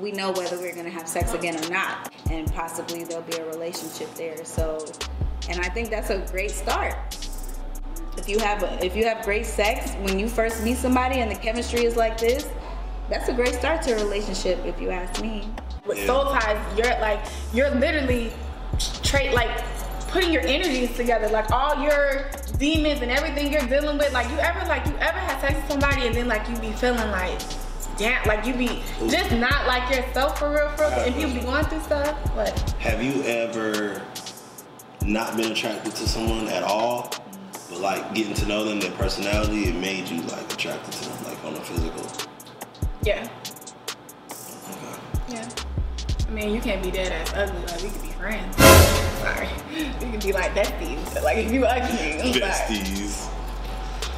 we 0.00 0.12
know 0.12 0.32
whether 0.32 0.56
we're 0.56 0.74
gonna 0.74 0.88
have 0.88 1.06
sex 1.06 1.34
again 1.34 1.62
or 1.62 1.68
not, 1.68 2.10
and 2.30 2.50
possibly 2.54 3.04
there'll 3.04 3.22
be 3.24 3.36
a 3.36 3.46
relationship 3.46 4.14
there. 4.14 4.44
So, 4.46 4.82
and 5.50 5.60
I 5.60 5.68
think 5.68 5.90
that's 5.90 6.08
a 6.08 6.26
great 6.30 6.52
start. 6.52 6.96
If 8.16 8.28
you 8.28 8.38
have 8.40 8.62
if 8.82 8.94
you 8.94 9.04
have 9.04 9.24
great 9.24 9.46
sex 9.46 9.94
when 10.02 10.18
you 10.18 10.28
first 10.28 10.62
meet 10.62 10.76
somebody 10.76 11.20
and 11.20 11.30
the 11.30 11.34
chemistry 11.34 11.84
is 11.84 11.96
like 11.96 12.18
this, 12.18 12.48
that's 13.08 13.28
a 13.28 13.32
great 13.32 13.54
start 13.54 13.82
to 13.82 13.92
a 13.92 13.96
relationship. 13.96 14.64
If 14.64 14.80
you 14.80 14.90
ask 14.90 15.20
me. 15.22 15.48
With 15.86 16.04
soul 16.06 16.26
ties, 16.26 16.78
you're 16.78 16.86
like 17.00 17.24
you're 17.52 17.70
literally 17.70 18.32
trade 19.02 19.32
like 19.32 19.50
putting 20.08 20.32
your 20.32 20.42
energies 20.42 20.94
together, 20.96 21.28
like 21.28 21.50
all 21.50 21.82
your 21.82 22.30
demons 22.58 23.00
and 23.00 23.10
everything 23.10 23.52
you're 23.52 23.66
dealing 23.66 23.98
with. 23.98 24.12
Like 24.12 24.30
you 24.30 24.38
ever 24.38 24.64
like 24.68 24.86
you 24.86 24.94
ever 24.98 25.18
had 25.18 25.40
sex 25.40 25.54
with 25.56 25.68
somebody 25.68 26.06
and 26.06 26.14
then 26.14 26.28
like 26.28 26.48
you 26.48 26.56
be 26.58 26.70
feeling 26.72 27.10
like 27.10 27.40
damn, 27.96 28.24
like 28.26 28.46
you 28.46 28.54
be 28.54 28.82
just 29.08 29.32
not 29.32 29.66
like 29.66 29.94
yourself 29.94 30.38
for 30.38 30.50
real, 30.50 30.68
for 30.70 30.82
real, 30.84 30.92
and 30.92 31.14
you 31.16 31.26
be 31.28 31.44
going 31.44 31.64
through 31.64 31.80
stuff. 31.80 32.18
But 32.34 32.58
Have 32.78 33.02
you 33.02 33.22
ever 33.24 34.02
not 35.04 35.36
been 35.36 35.52
attracted 35.52 35.94
to 35.96 36.08
someone 36.08 36.48
at 36.48 36.62
all, 36.62 37.10
but 37.72 37.80
like 37.80 38.14
getting 38.14 38.34
to 38.34 38.46
know 38.46 38.64
them, 38.64 38.80
their 38.80 38.90
personality, 38.92 39.64
it 39.68 39.74
made 39.74 40.08
you 40.08 40.20
like 40.22 40.52
attracted 40.52 40.92
to 40.92 41.08
them, 41.08 41.24
like 41.24 41.44
on 41.44 41.54
a 41.54 41.60
physical? 41.60 42.28
yeah, 43.02 43.28
yeah. 45.28 45.48
I 46.28 46.30
mean, 46.30 46.54
you 46.54 46.60
can't 46.60 46.82
be 46.82 46.90
dead 46.90 47.12
ass 47.12 47.32
ugly. 47.34 47.60
Like 47.66 47.82
we 47.82 47.88
could 47.90 48.02
be 48.02 48.08
friends. 48.08 48.56
Sorry, 48.56 49.48
we 50.00 50.10
could 50.12 50.22
be 50.22 50.32
like 50.32 50.52
besties. 50.52 51.22
Like 51.22 51.38
if 51.38 51.52
you 51.52 51.64
ugly, 51.64 52.20
I'm 52.20 52.32
sorry. 52.32 52.50
Besties. 52.50 53.28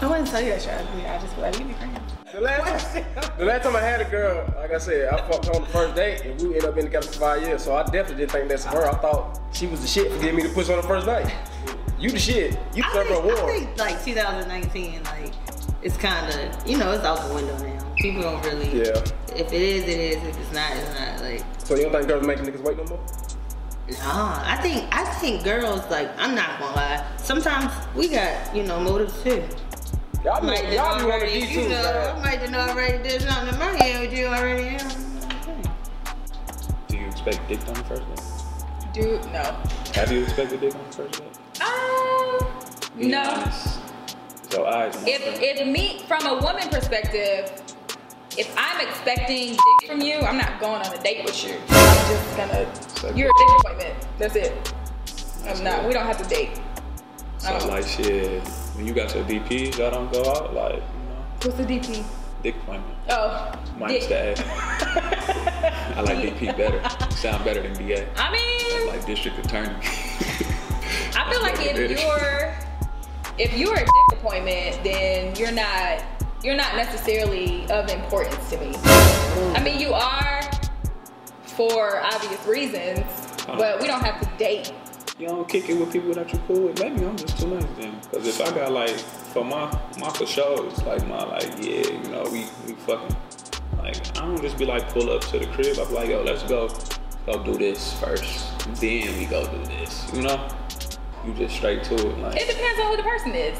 I 0.01 0.07
wouldn't 0.07 0.29
tell 0.29 0.43
you 0.43 0.51
that 0.51 0.65
you're 0.65 0.75
ugly. 0.75 1.07
I 1.07 1.19
just 1.19 1.35
feel 1.35 1.43
like 1.43 1.53
we 1.55 1.59
could 1.61 1.69
be 1.69 1.75
friends. 1.75 2.13
The 2.33 2.41
last, 2.41 2.95
the 3.39 3.45
last 3.45 3.63
time 3.63 3.77
I 3.77 3.81
had 3.81 4.01
a 4.01 4.11
girl, 4.11 4.53
like 4.57 4.73
I 4.73 4.79
said, 4.79 5.09
I 5.09 5.19
fucked 5.29 5.47
her 5.47 5.55
on 5.55 5.63
the 5.63 5.69
first 5.69 5.95
date, 5.95 6.23
and 6.23 6.41
we 6.41 6.49
ended 6.49 6.65
up 6.65 6.75
being 6.75 6.89
together 6.89 7.07
for 7.07 7.21
five 7.21 7.43
years. 7.43 7.63
So 7.63 7.77
I 7.77 7.85
definitely 7.85 8.17
didn't 8.17 8.33
think 8.33 8.49
that's 8.49 8.65
her. 8.65 8.87
I 8.87 8.95
thought 8.97 9.41
she 9.53 9.69
was 9.69 9.81
the 9.81 9.87
shit 9.87 10.11
for 10.11 10.19
getting 10.19 10.37
me 10.37 10.43
to 10.43 10.49
push 10.49 10.69
on 10.69 10.77
the 10.77 10.83
first 10.83 11.07
night. 11.07 11.33
You 12.05 12.11
the 12.11 12.19
shit. 12.19 12.59
You 12.75 12.85
I 12.85 12.89
deserve 12.89 13.07
think, 13.07 13.25
an 13.25 13.31
I 13.31 13.47
think 13.47 13.79
like 13.79 14.05
2019, 14.05 15.05
like 15.05 15.33
it's 15.81 15.97
kind 15.97 16.27
of 16.35 16.69
you 16.69 16.77
know 16.77 16.93
it's 16.93 17.03
out 17.03 17.27
the 17.27 17.35
window 17.35 17.57
now. 17.57 17.95
People 17.97 18.21
don't 18.21 18.45
really. 18.45 18.77
Yeah. 18.77 19.03
If 19.35 19.51
it 19.51 19.63
is, 19.63 19.85
it 19.85 19.89
is. 19.89 20.17
If 20.23 20.39
it's 20.39 20.53
not, 20.53 20.77
it's 20.77 21.01
not. 21.01 21.23
Like 21.23 21.43
So 21.65 21.77
you 21.77 21.85
don't 21.85 21.93
think 21.93 22.07
girls 22.09 22.27
making 22.27 22.45
niggas 22.45 22.61
wait 22.61 22.77
no 22.77 22.85
more? 22.85 23.01
nah. 24.03 24.43
I 24.45 24.59
think 24.61 24.85
I 24.95 25.03
think 25.15 25.45
girls 25.45 25.81
like 25.91 26.11
I'm 26.19 26.35
not 26.35 26.61
gonna 26.61 26.77
lie. 26.77 27.07
Sometimes 27.17 27.73
we 27.97 28.09
got 28.09 28.55
you 28.55 28.65
know 28.65 28.79
motives 28.81 29.23
too. 29.23 29.43
Y'all, 30.23 30.35
I 30.37 30.41
might 30.41 30.69
be- 30.69 30.77
y'all 30.77 30.97
be 30.99 31.05
on 31.05 31.09
the 31.09 31.15
already, 31.15 31.41
D2, 31.41 31.63
know, 31.63 31.69
man. 31.71 32.17
I 32.17 32.21
might 32.21 32.41
have 32.41 32.77
already 32.77 33.03
did 33.03 33.23
something 33.23 33.55
in 33.55 33.59
my 33.59 33.83
head 33.83 34.01
with 34.03 34.13
you 34.19 34.27
already. 34.27 34.65
You 34.65 34.79
know. 34.79 35.73
Do 36.87 36.99
you 36.99 37.07
expect 37.07 37.49
dick 37.49 37.67
on 37.67 37.73
the 37.73 37.85
first 37.85 38.03
date? 38.15 38.93
Dude, 38.93 39.25
no. 39.33 39.57
Have 39.95 40.13
you 40.13 40.23
expected 40.25 40.61
dick 40.61 40.75
on 40.75 40.85
the 40.85 40.93
first 40.93 41.19
date? 41.19 41.39
Um, 42.95 43.01
Be 43.01 43.09
no. 43.09 43.21
honest. 43.23 43.81
So 44.51 44.67
eyes. 44.67 44.95
If 45.07 45.23
if 45.43 45.67
me 45.67 46.03
from 46.07 46.27
a 46.27 46.35
woman 46.41 46.69
perspective, 46.69 47.51
if 48.39 48.55
I'm 48.57 48.87
expecting 48.87 49.51
dick 49.53 49.91
from 49.91 50.01
you, 50.01 50.21
I'm 50.21 50.37
not 50.37 50.61
going 50.61 50.81
on 50.83 50.93
a 50.95 51.03
date 51.03 51.25
with 51.25 51.45
you. 51.45 51.55
I'm 51.71 52.07
just 52.09 52.37
gonna. 52.37 53.17
You're 53.17 53.31
a 53.31 53.39
dick 53.39 53.49
appointment. 53.61 53.95
That's 54.19 54.37
it. 54.37 54.75
I'm 55.47 55.63
not. 55.65 55.87
We 55.87 55.93
don't 55.93 56.07
have 56.07 56.23
to 56.23 56.29
date. 56.29 56.61
I 57.45 57.59
So 57.59 57.59
don't. 57.59 57.69
like 57.71 57.87
shit, 57.87 58.43
when 58.77 58.87
you 58.87 58.95
got 58.95 59.15
your 59.15 59.25
DP, 59.25 59.77
y'all 59.77 59.91
don't 59.91 60.13
go 60.13 60.21
out 60.31 60.55
like 60.55 60.75
you 60.77 60.81
know 60.81 61.25
What's 61.43 61.57
the 61.57 61.65
DP? 61.65 62.05
dick 62.43 62.55
appointment. 62.57 62.97
Oh, 63.11 63.53
Minus 63.79 64.07
dick. 64.07 64.37
the 64.37 64.45
A. 64.45 65.97
I 65.97 66.01
like 66.03 66.19
DP 66.19 66.57
better. 66.57 66.81
Sound 67.17 67.45
better 67.45 67.61
than 67.63 67.75
DA. 67.75 68.07
I 68.17 68.31
mean, 68.33 68.87
Like 68.87 69.05
district 69.05 69.39
attorney. 69.45 69.75
I 71.17 71.31
feel 71.31 71.43
like 71.43 71.57
if 71.59 72.01
you're 72.01 72.55
if 73.39 73.57
you're 73.57 73.75
a 73.75 73.81
dick 73.81 74.13
appointment, 74.13 74.83
then 74.85 75.35
you're 75.37 75.53
not 75.53 76.03
you're 76.43 76.57
not 76.57 76.77
necessarily 76.77 77.69
of 77.71 77.89
importance 77.89 78.51
to 78.51 78.59
me. 78.59 78.75
I 79.55 79.63
mean, 79.65 79.81
you 79.81 79.93
are 79.95 80.43
for 81.47 82.01
obvious 82.01 82.45
reasons, 82.47 83.01
but 83.47 83.81
we 83.81 83.87
don't 83.87 84.05
have 84.05 84.21
to 84.21 84.39
date. 84.39 84.73
you 85.19 85.27
don't 85.29 85.49
kick 85.49 85.69
it 85.69 85.75
with 85.75 85.93
people 85.93 86.13
that 86.15 86.33
you 86.33 86.39
cool 86.47 86.63
with. 86.67 86.81
Maybe 86.81 87.05
I'm 87.05 87.17
just 87.17 87.39
too 87.39 87.49
nice 87.49 87.65
then. 87.79 87.99
Cause 88.13 88.27
if 88.27 88.41
I 88.41 88.55
got 88.55 88.73
like 88.73 88.99
for 88.99 89.45
my 89.45 89.71
my 89.99 90.11
for 90.11 90.27
shows, 90.27 90.83
like 90.83 91.07
my 91.07 91.25
like 91.25 91.51
yeah, 91.61 91.87
you 91.87 92.11
know 92.11 92.25
we 92.25 92.47
we 92.67 92.75
fucking 92.87 93.17
like 93.79 93.97
I 94.19 94.27
don't 94.27 94.43
just 94.43 94.59
be 94.59 94.67
like 94.67 94.89
pull 94.91 95.11
up 95.11 95.23
to 95.23 95.39
the 95.39 95.47
crib. 95.47 95.79
I'm 95.79 95.93
like 95.95 96.09
yo 96.09 96.23
let's 96.23 96.43
go 96.43 96.69
go 97.27 97.43
do 97.43 97.57
this 97.57 97.99
first, 98.01 98.53
then 98.81 99.19
we 99.19 99.25
go 99.27 99.47
do 99.47 99.65
this. 99.67 100.11
You 100.13 100.23
know. 100.23 100.49
You 101.27 101.33
just 101.35 101.57
straight 101.57 101.83
to 101.85 101.95
it. 101.95 102.19
Like, 102.19 102.37
It 102.41 102.49
depends 102.49 102.81
on 102.81 102.91
who 102.91 102.97
the 102.97 103.03
person 103.03 103.33
is. 103.35 103.59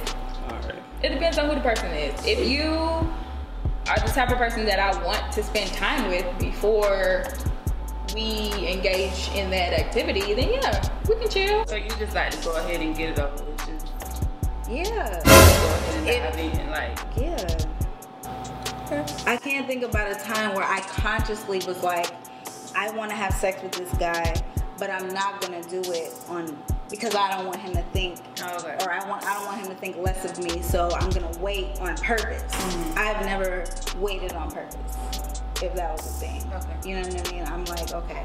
all 0.51 0.57
right. 0.69 0.75
It 1.03 1.09
depends 1.11 1.39
on 1.39 1.49
who 1.49 1.55
the 1.55 1.61
person 1.61 1.87
is. 1.93 2.27
If 2.27 2.47
you 2.49 2.63
are 3.89 3.99
the 4.01 4.13
type 4.13 4.31
of 4.31 4.39
person 4.39 4.65
that 4.67 4.79
I 4.79 5.03
want 5.05 5.33
to 5.33 5.43
spend 5.43 5.71
time 5.73 6.09
with 6.09 6.27
before 6.39 7.25
we 8.15 8.51
engage 8.69 9.29
in 9.35 9.51
that 9.51 9.73
activity, 9.79 10.35
then 10.35 10.53
yeah, 10.55 10.89
we 11.09 11.17
can 11.17 11.29
chill. 11.29 11.67
So 11.67 11.77
you 11.77 11.89
just 11.99 12.15
like 12.15 12.31
to 12.31 12.45
go 12.45 12.57
ahead 12.57 12.81
and 12.81 12.97
get 12.97 13.11
it 13.11 13.19
over 13.19 13.45
with. 13.45 13.59
Just 13.67 13.93
Yeah. 14.71 15.21
go 15.25 15.31
ahead 15.31 16.35
and 16.37 16.37
dive 16.37 16.61
in 16.61 16.71
like. 16.71 16.99
Yeah. 17.17 17.71
I 19.27 19.37
can't 19.37 19.67
think 19.67 19.83
about 19.83 20.11
a 20.13 20.15
time 20.25 20.55
where 20.55 20.65
I 20.65 20.81
consciously 20.81 21.61
was 21.67 21.83
like, 21.83 22.11
I 22.77 22.91
want 22.91 23.11
to 23.11 23.17
have 23.17 23.33
sex 23.35 23.63
with 23.63 23.73
this 23.73 23.93
guy, 23.99 24.35
but 24.79 24.91
I'm 24.91 25.09
not 25.13 25.41
gonna 25.41 25.63
do 25.65 25.81
it 25.93 26.13
on 26.29 26.57
because 26.95 27.15
I 27.17 27.31
don't 27.37 27.47
want 27.47 27.59
him 27.59 27.73
to 27.73 27.83
think, 27.93 28.19
Okay. 28.41 28.77
or 28.85 28.93
I 28.93 29.09
want 29.09 29.25
I 29.27 29.35
don't 29.35 29.47
want 29.47 29.61
him 29.61 29.69
to 29.69 29.75
think 29.75 29.97
less 29.97 30.25
of 30.25 30.39
me. 30.43 30.63
So 30.63 30.91
I'm 30.93 31.11
gonna 31.11 31.37
wait 31.39 31.79
on 31.81 31.97
purpose. 31.97 32.43
Mm-hmm. 32.43 32.99
I've 32.99 33.25
never 33.25 33.65
waited 33.99 34.33
on 34.33 34.51
purpose, 34.51 34.77
if 35.63 35.75
that 35.75 35.93
was 35.93 36.07
a 36.07 36.13
thing. 36.27 36.43
Okay. 36.55 36.89
You 36.89 36.97
know 36.97 37.09
what 37.09 37.29
I 37.29 37.33
mean? 37.33 37.45
I'm 37.47 37.65
like, 37.65 37.93
okay. 37.93 38.25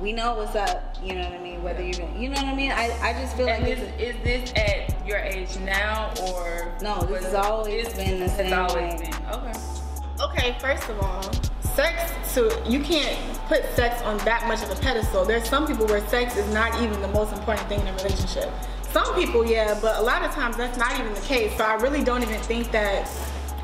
We 0.00 0.12
know 0.12 0.34
what's 0.34 0.54
up, 0.54 0.94
you 1.02 1.14
know 1.14 1.22
what 1.24 1.32
I 1.32 1.42
mean? 1.42 1.62
Whether 1.62 1.82
you're 1.82 2.06
gonna, 2.06 2.18
you 2.18 2.28
know 2.28 2.36
what 2.36 2.44
I 2.46 2.54
mean? 2.54 2.70
I, 2.70 2.96
I 3.02 3.12
just 3.14 3.36
feel 3.36 3.46
like 3.46 3.60
And 3.60 3.68
it's, 3.68 3.80
is, 4.00 4.14
is 4.16 4.22
this 4.22 4.52
at 4.56 5.06
your 5.06 5.18
age 5.18 5.56
now 5.58 6.12
or? 6.28 6.72
No, 6.80 7.00
this 7.02 7.24
has 7.24 7.34
always 7.34 7.92
been 7.94 8.20
the 8.20 8.28
has 8.28 8.36
same 8.36 8.52
always 8.52 9.00
way. 9.00 9.10
been. 9.10 9.26
Okay. 9.32 9.52
Okay, 10.20 10.56
first 10.60 10.88
of 10.88 11.00
all, 11.00 11.22
sex 11.78 12.34
to 12.34 12.60
you 12.66 12.80
can't 12.80 13.16
put 13.46 13.64
sex 13.76 14.02
on 14.02 14.18
that 14.18 14.48
much 14.48 14.64
of 14.64 14.70
a 14.76 14.80
pedestal. 14.82 15.24
There's 15.24 15.48
some 15.48 15.64
people 15.64 15.86
where 15.86 16.04
sex 16.08 16.36
is 16.36 16.52
not 16.52 16.82
even 16.82 17.00
the 17.00 17.08
most 17.08 17.32
important 17.32 17.68
thing 17.68 17.80
in 17.80 17.86
a 17.86 17.92
relationship. 17.92 18.50
Some 18.90 19.14
people, 19.14 19.46
yeah, 19.46 19.78
but 19.80 19.96
a 20.00 20.02
lot 20.02 20.22
of 20.22 20.32
times 20.32 20.56
that's 20.56 20.76
not 20.76 20.98
even 20.98 21.14
the 21.14 21.20
case. 21.20 21.56
So 21.56 21.62
I 21.62 21.74
really 21.74 22.02
don't 22.02 22.22
even 22.22 22.40
think 22.40 22.72
that 22.72 23.08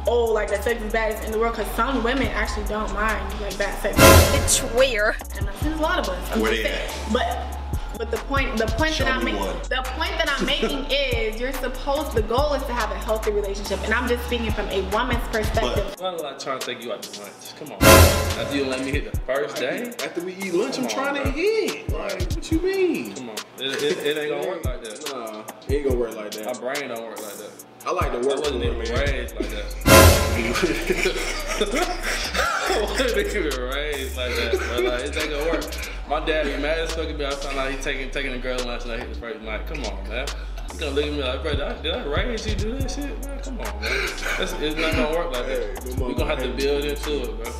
oh, 0.06 0.26
like 0.26 0.48
that 0.50 0.62
sex 0.62 0.80
is 0.80 0.92
bad 0.92 1.24
in 1.24 1.32
the 1.32 1.38
world 1.40 1.56
because 1.56 1.70
some 1.74 2.04
women 2.04 2.28
actually 2.28 2.66
don't 2.66 2.92
mind 2.94 3.20
like 3.40 3.58
bad 3.58 3.82
sex. 3.82 3.96
It's 4.34 4.62
weird. 4.74 5.16
And 5.36 5.48
there's 5.48 5.76
a 5.76 5.82
lot 5.82 5.98
of 5.98 6.08
us. 6.08 6.32
I'm 6.32 6.40
Where 6.40 6.52
just 6.52 6.62
they 6.62 6.70
saying. 6.70 7.12
But 7.12 7.53
but 7.98 8.10
the 8.10 8.16
point 8.16 8.56
the 8.56 8.66
point 8.66 8.94
Show 8.94 9.04
that 9.04 9.16
I'm 9.16 9.24
making 9.24 9.42
the 9.68 9.82
point 9.96 10.10
that 10.18 10.28
I'm 10.28 10.46
making 10.54 10.86
is 10.90 11.40
you're 11.40 11.52
supposed 11.52 12.12
the 12.12 12.22
goal 12.22 12.54
is 12.54 12.62
to 12.64 12.72
have 12.72 12.90
a 12.90 12.96
healthy 12.96 13.30
relationship. 13.30 13.82
And 13.84 13.94
I'm 13.94 14.08
just 14.08 14.24
speaking 14.26 14.50
from 14.52 14.68
a 14.68 14.82
woman's 14.90 15.26
perspective. 15.28 15.94
But, 15.98 16.04
I'm 16.04 16.16
not 16.16 16.40
trying 16.40 16.58
to 16.58 16.66
take 16.66 16.82
you 16.82 16.92
out 16.92 17.02
to 17.02 17.20
lunch. 17.20 17.56
Come 17.58 17.72
on. 17.72 17.82
After 17.82 18.56
you 18.56 18.64
let 18.64 18.84
me 18.84 18.90
hit 18.90 19.10
the 19.12 19.18
first 19.20 19.56
day. 19.56 19.92
After 20.04 20.22
we 20.22 20.34
eat 20.34 20.54
lunch, 20.54 20.78
I'm 20.78 20.84
on, 20.84 20.90
trying 20.90 21.14
to 21.16 21.22
bro. 21.22 21.32
hit. 21.32 21.92
Like, 21.92 22.32
what 22.32 22.52
you 22.52 22.60
mean? 22.60 23.14
Come 23.14 23.30
on. 23.30 23.36
It, 23.58 23.82
it, 23.82 23.98
it 23.98 24.18
ain't 24.18 24.30
gonna 24.30 24.48
work 24.48 24.64
like 24.64 24.82
that. 24.82 25.12
Nah, 25.12 25.44
it 25.68 25.72
ain't 25.72 25.88
gonna 25.88 25.98
work 25.98 26.16
like 26.16 26.30
that. 26.32 26.46
My 26.46 26.52
brain 26.52 26.88
don't 26.88 27.02
work 27.04 27.22
like 27.22 27.36
that. 27.36 27.64
I 27.86 27.92
like 27.92 28.12
to 28.12 28.18
I 28.18 28.22
work 28.22 28.38
wasn't 28.38 28.64
even 28.64 28.78
man. 28.78 28.88
raised 28.88 29.36
like 29.36 29.50
that. 29.50 29.64
I 32.66 32.80
wasn't 32.82 33.18
even 33.18 33.60
raised 33.62 34.16
like 34.16 34.34
that, 34.36 34.58
bro. 34.58 34.80
Like, 34.80 35.04
it 35.04 35.16
ain't 35.16 35.30
gonna 35.30 35.50
work. 35.50 35.64
My 36.08 36.24
dad 36.24 36.44
be 36.44 36.60
mad 36.60 36.78
as 36.80 36.94
fuck 36.94 37.08
at 37.08 37.16
me. 37.16 37.24
I 37.24 37.30
found 37.30 37.56
like 37.56 37.74
he 37.74 37.82
taking 37.82 38.10
taking 38.10 38.32
the 38.32 38.38
girl 38.38 38.58
to 38.58 38.66
lunch 38.66 38.82
and 38.84 38.92
I 38.92 38.98
hit 38.98 39.12
the 39.12 39.18
first 39.18 39.40
night. 39.40 39.66
Come 39.66 39.84
on, 39.84 40.08
man. 40.08 40.26
You 40.74 40.80
gonna 40.80 40.92
look 40.92 41.04
at 41.06 41.12
me 41.12 41.22
like, 41.22 41.42
bro, 41.42 41.52
did 41.52 41.60
I, 41.62 41.82
did 41.82 41.94
I 41.94 42.04
raise 42.04 42.46
you 42.46 42.54
to 42.54 42.58
do 42.58 42.72
that 42.78 42.90
shit, 42.90 43.24
man? 43.24 43.38
Come 43.40 43.60
on, 43.60 43.80
man. 43.80 44.08
That's, 44.38 44.52
it's 44.54 44.76
not 44.76 44.92
gonna 44.92 45.16
work 45.16 45.32
like 45.32 45.46
that. 45.46 45.98
my 45.98 46.06
We 46.08 46.14
gonna 46.14 46.26
have 46.26 46.42
to 46.42 46.52
build 46.52 46.84
into 46.84 47.22
it, 47.22 47.42
bro. 47.42 47.52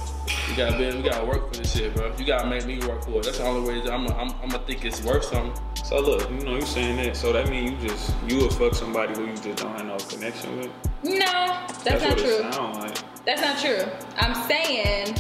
You 0.50 0.56
gotta 0.56 0.76
build. 0.76 0.96
We 0.96 1.08
gotta 1.08 1.24
work 1.24 1.54
for 1.54 1.60
this 1.60 1.74
shit, 1.74 1.94
bro. 1.94 2.12
You 2.18 2.26
gotta 2.26 2.46
make 2.50 2.66
me 2.66 2.80
work 2.80 3.04
for 3.04 3.20
it. 3.20 3.24
That's 3.24 3.38
the 3.38 3.44
only 3.44 3.66
way 3.66 3.80
that 3.80 3.92
I'm. 3.92 4.08
I'm. 4.08 4.30
I'm 4.42 4.48
gonna 4.50 4.58
think 4.66 4.84
it's 4.84 5.02
worth 5.02 5.24
something. 5.24 5.54
So 5.82 6.00
look, 6.00 6.28
you 6.30 6.40
know, 6.40 6.56
you 6.56 6.62
saying 6.62 6.96
that, 6.96 7.16
so 7.16 7.32
that 7.32 7.48
means 7.48 7.82
you 7.82 7.88
just 7.88 8.14
you 8.28 8.38
would 8.40 8.52
fuck 8.52 8.74
somebody 8.74 9.14
who 9.14 9.26
you 9.26 9.36
just 9.36 9.62
don't 9.62 9.76
have 9.76 9.86
no 9.86 9.96
connection 9.96 10.58
with. 10.58 10.70
No, 11.02 11.14
that's, 11.16 11.84
That's, 11.84 12.02
not 12.02 12.10
what 12.10 12.18
true. 12.18 12.28
it 12.28 12.54
sound 12.54 12.76
like. 12.76 13.24
That's 13.24 13.40
not 13.40 13.58
true. 13.58 13.84
I'm 14.16 14.48
saying 14.48 15.16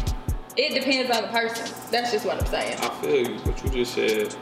it 0.56 0.74
depends 0.74 1.10
on 1.16 1.22
the 1.22 1.28
person. 1.28 1.74
That's 1.90 2.12
just 2.12 2.24
what 2.24 2.40
I'm 2.40 2.46
saying. 2.46 2.78
I 2.80 2.88
feel 3.00 3.28
you, 3.28 3.38
but 3.44 3.62
you 3.64 3.70
just 3.70 3.94
said 3.94 4.34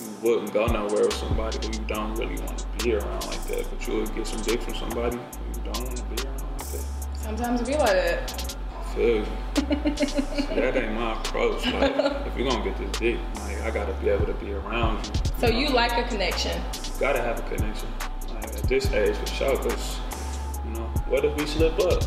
you 0.00 0.10
wouldn't 0.22 0.52
go 0.52 0.66
nowhere 0.66 1.04
with 1.04 1.12
somebody 1.14 1.58
who 1.66 1.72
you 1.72 1.86
don't 1.86 2.14
really 2.14 2.40
want 2.40 2.58
to 2.58 2.84
be 2.84 2.94
around 2.94 3.26
like 3.26 3.42
that, 3.44 3.68
but 3.70 3.86
you 3.86 3.96
would 3.96 4.14
get 4.14 4.26
some 4.26 4.40
dick 4.42 4.62
from 4.62 4.74
somebody 4.74 5.16
who 5.16 5.22
you 5.48 5.72
don't 5.72 5.84
want 5.84 5.96
to 5.96 6.02
be 6.04 6.22
around 6.26 6.40
like 6.40 6.58
that. 6.58 6.84
Sometimes 7.14 7.60
it 7.60 7.66
be 7.66 7.76
like 7.76 7.92
that. 7.92 8.56
I 8.78 8.94
feel 8.94 9.16
you. 9.16 9.24
See, 9.96 10.54
that 10.54 10.76
ain't 10.76 10.94
my 10.94 11.20
approach. 11.20 11.66
Like, 11.66 11.92
if 12.26 12.36
you're 12.38 12.48
gonna 12.48 12.64
get 12.64 12.78
this 12.78 12.98
dick, 12.98 13.18
like, 13.36 13.60
I 13.62 13.70
gotta 13.70 13.92
be 13.94 14.08
able 14.08 14.26
to 14.26 14.34
be 14.34 14.52
around 14.52 15.04
you. 15.06 15.12
So 15.40 15.48
know? 15.48 15.58
you 15.58 15.68
like 15.70 15.92
a 15.92 16.08
connection. 16.08 16.60
gotta 16.98 17.20
have 17.20 17.38
a 17.38 17.42
connection. 17.54 17.88
Like 18.28 18.44
at 18.44 18.62
this 18.62 18.90
age 18.92 19.16
for 19.16 19.26
sure, 19.26 19.56
cause 19.58 20.00
you 20.64 20.70
know, 20.70 20.86
what 21.08 21.24
if 21.24 21.36
we 21.36 21.46
slip 21.46 21.78
up? 21.80 22.02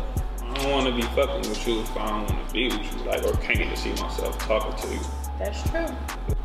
I 0.58 0.62
don't 0.62 0.72
wanna 0.72 0.90
be 0.90 1.02
fucking 1.02 1.48
with 1.48 1.68
you 1.68 1.80
if 1.82 1.96
I 1.96 2.08
don't 2.08 2.28
wanna 2.28 2.52
be 2.52 2.64
with 2.64 2.92
you, 2.92 3.04
like 3.04 3.22
or 3.24 3.32
can't 3.34 3.60
even 3.60 3.76
see 3.76 3.90
myself 3.90 4.36
talking 4.40 4.74
to 4.88 4.88
you. 4.92 5.00
That's 5.38 5.62
true. 5.70 5.86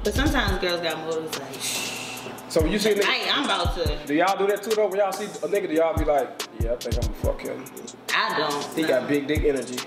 But 0.03 0.13
sometimes 0.13 0.59
girls 0.59 0.81
got 0.81 0.99
motives 0.99 1.39
like, 1.39 2.51
So 2.51 2.61
when 2.61 2.71
you 2.71 2.77
see 2.77 2.91
a 2.91 2.95
nigga, 2.95 3.05
hey, 3.05 3.27
I'm 3.31 3.45
about 3.45 3.73
to. 3.75 3.97
do 4.05 4.13
y'all 4.13 4.37
do 4.37 4.45
that 4.45 4.61
too 4.61 4.69
though? 4.75 4.87
When 4.87 4.99
y'all 4.99 5.11
see 5.11 5.25
a 5.25 5.47
nigga, 5.49 5.67
do 5.67 5.73
y'all 5.73 5.97
be 5.97 6.05
like, 6.05 6.47
yeah, 6.59 6.73
I 6.73 6.75
think 6.75 6.95
I'm 6.95 7.01
gonna 7.01 7.23
fuck 7.23 7.41
him. 7.41 7.65
I 8.13 8.37
don't. 8.37 8.63
He 8.75 8.83
got 8.83 9.07
big 9.07 9.25
dick 9.25 9.45
energy. 9.45 9.77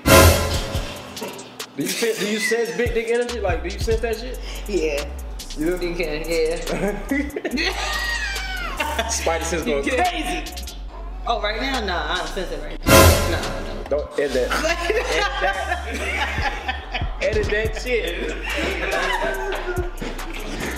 Do 1.77 1.83
you 1.85 1.89
sense, 1.89 2.19
do 2.19 2.27
you 2.29 2.41
sense 2.41 2.77
big 2.77 2.95
dick 2.95 3.09
energy? 3.11 3.39
Like, 3.39 3.63
do 3.63 3.69
you 3.69 3.79
sense 3.79 4.01
that 4.01 4.17
shit? 4.17 4.41
Yeah. 4.67 5.09
You 5.57 5.79
do? 5.79 5.87
You 5.87 5.95
can, 5.95 6.25
yeah. 6.29 6.57
Spider 9.09 9.45
sense 9.45 9.63
going 9.63 9.85
crazy. 9.85 10.75
Oh, 11.29 11.41
right 11.41 11.61
now? 11.61 11.81
No, 11.81 11.97
I 11.97 12.17
don't 12.19 12.27
sense 12.27 12.51
it 12.51 12.61
right 12.61 12.87
now. 12.87 13.31
No, 13.31 13.61
no. 13.61 13.66
Don't 13.89 14.11
edit 14.19 14.49
that. 14.51 14.77
edit 17.23 17.45
that. 17.45 17.75
that 17.75 17.83
shit. 17.83 18.31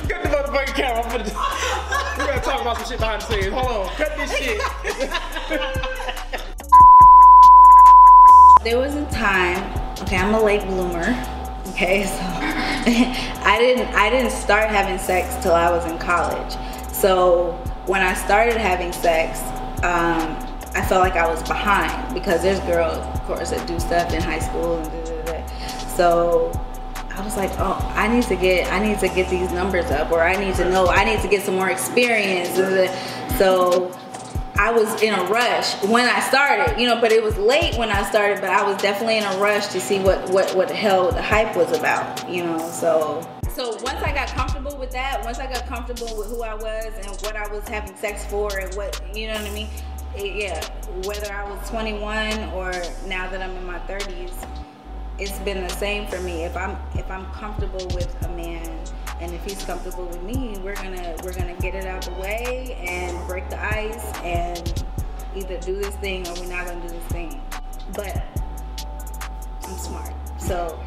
Cut 0.08 0.22
the 0.22 0.28
motherfucking 0.28 0.74
camera. 0.74 1.02
I'm 1.02 1.10
finna, 1.10 2.18
we 2.18 2.26
gotta 2.26 2.40
talk 2.40 2.60
about 2.60 2.76
some 2.76 2.86
shit 2.86 2.98
behind 2.98 3.22
the 3.22 3.26
scenes. 3.26 3.52
Hold 3.54 3.66
on. 3.66 3.88
Cut 3.96 4.14
this 4.18 4.36
shit. 4.36 4.60
There 8.62 8.78
was 8.78 8.94
a 8.94 9.06
time, 9.10 9.56
okay, 10.02 10.16
I'm 10.18 10.34
a 10.34 10.42
late 10.42 10.66
bloomer. 10.66 11.16
Okay, 11.68 12.04
so 12.04 12.18
I 12.20 13.56
didn't 13.58 13.86
I 13.94 14.10
didn't 14.10 14.32
start 14.32 14.68
having 14.68 14.98
sex 14.98 15.42
till 15.42 15.54
I 15.54 15.70
was 15.70 15.90
in 15.90 15.98
college. 15.98 16.56
So 16.92 17.52
when 17.86 18.02
I 18.02 18.12
started 18.12 18.58
having 18.58 18.92
sex, 18.92 19.40
um, 19.82 20.47
I 20.78 20.82
felt 20.86 21.00
like 21.00 21.16
I 21.16 21.26
was 21.26 21.42
behind 21.42 22.14
because 22.14 22.40
there's 22.40 22.60
girls, 22.60 22.96
of 22.98 23.20
course, 23.24 23.50
that 23.50 23.66
do 23.66 23.80
stuff 23.80 24.14
in 24.14 24.22
high 24.22 24.38
school 24.38 24.78
and 24.78 24.88
da, 24.92 25.22
da, 25.24 25.42
da. 25.42 25.48
So 25.88 26.52
I 27.10 27.24
was 27.24 27.36
like, 27.36 27.50
oh, 27.58 27.76
I 27.96 28.06
need 28.06 28.22
to 28.24 28.36
get 28.36 28.72
I 28.72 28.78
need 28.78 29.00
to 29.00 29.08
get 29.08 29.28
these 29.28 29.50
numbers 29.50 29.90
up, 29.90 30.12
or 30.12 30.22
I 30.22 30.36
need 30.36 30.54
to 30.54 30.70
know 30.70 30.86
I 30.86 31.02
need 31.04 31.20
to 31.22 31.28
get 31.28 31.42
some 31.42 31.56
more 31.56 31.68
experience. 31.68 32.54
So 33.38 33.90
I 34.56 34.70
was 34.70 35.02
in 35.02 35.14
a 35.14 35.24
rush 35.24 35.82
when 35.82 36.08
I 36.08 36.20
started, 36.20 36.80
you 36.80 36.86
know, 36.86 37.00
but 37.00 37.10
it 37.10 37.24
was 37.24 37.36
late 37.38 37.76
when 37.76 37.90
I 37.90 38.08
started, 38.08 38.40
but 38.40 38.50
I 38.50 38.62
was 38.62 38.80
definitely 38.80 39.18
in 39.18 39.24
a 39.24 39.36
rush 39.38 39.66
to 39.68 39.80
see 39.80 39.98
what 39.98 40.30
what 40.30 40.54
what 40.54 40.68
the 40.68 40.74
hell 40.74 41.10
the 41.10 41.20
hype 41.20 41.56
was 41.56 41.76
about, 41.76 42.30
you 42.30 42.44
know. 42.44 42.58
So 42.70 43.26
so 43.48 43.70
once 43.82 44.00
I 44.04 44.12
got 44.14 44.28
comfortable 44.28 44.76
with 44.76 44.92
that, 44.92 45.24
once 45.24 45.40
I 45.40 45.52
got 45.52 45.66
comfortable 45.66 46.16
with 46.16 46.28
who 46.28 46.44
I 46.44 46.54
was 46.54 46.92
and 47.02 47.08
what 47.22 47.34
I 47.34 47.48
was 47.48 47.66
having 47.66 47.96
sex 47.96 48.24
for 48.26 48.56
and 48.56 48.72
what, 48.76 49.02
you 49.12 49.26
know 49.26 49.34
what 49.34 49.50
I 49.50 49.52
mean? 49.52 49.66
It, 50.16 50.36
yeah, 50.36 50.64
whether 51.06 51.32
I 51.32 51.48
was 51.48 51.68
21 51.68 52.50
or 52.50 52.72
now 53.06 53.30
that 53.30 53.42
I'm 53.42 53.56
in 53.56 53.64
my 53.64 53.78
30s, 53.80 54.32
it's 55.18 55.38
been 55.40 55.62
the 55.62 55.74
same 55.74 56.06
for 56.06 56.20
me. 56.20 56.44
If 56.44 56.56
I'm 56.56 56.76
if 56.94 57.10
I'm 57.10 57.26
comfortable 57.32 57.86
with 57.94 58.14
a 58.24 58.28
man 58.28 58.78
and 59.20 59.34
if 59.34 59.44
he's 59.44 59.62
comfortable 59.64 60.06
with 60.06 60.22
me, 60.22 60.58
we're 60.62 60.76
gonna 60.76 61.16
we're 61.24 61.34
gonna 61.34 61.56
get 61.60 61.74
it 61.74 61.86
out 61.86 62.02
the 62.02 62.12
way 62.12 62.76
and 62.86 63.26
break 63.26 63.48
the 63.50 63.60
ice 63.60 64.12
and 64.22 64.84
either 65.34 65.58
do 65.58 65.76
this 65.76 65.94
thing 65.96 66.26
or 66.28 66.34
we're 66.34 66.48
not 66.48 66.66
gonna 66.66 66.80
do 66.86 66.94
this 66.94 67.04
thing. 67.04 67.40
But 67.94 68.22
I'm 69.64 69.76
smart, 69.76 70.14
so 70.38 70.78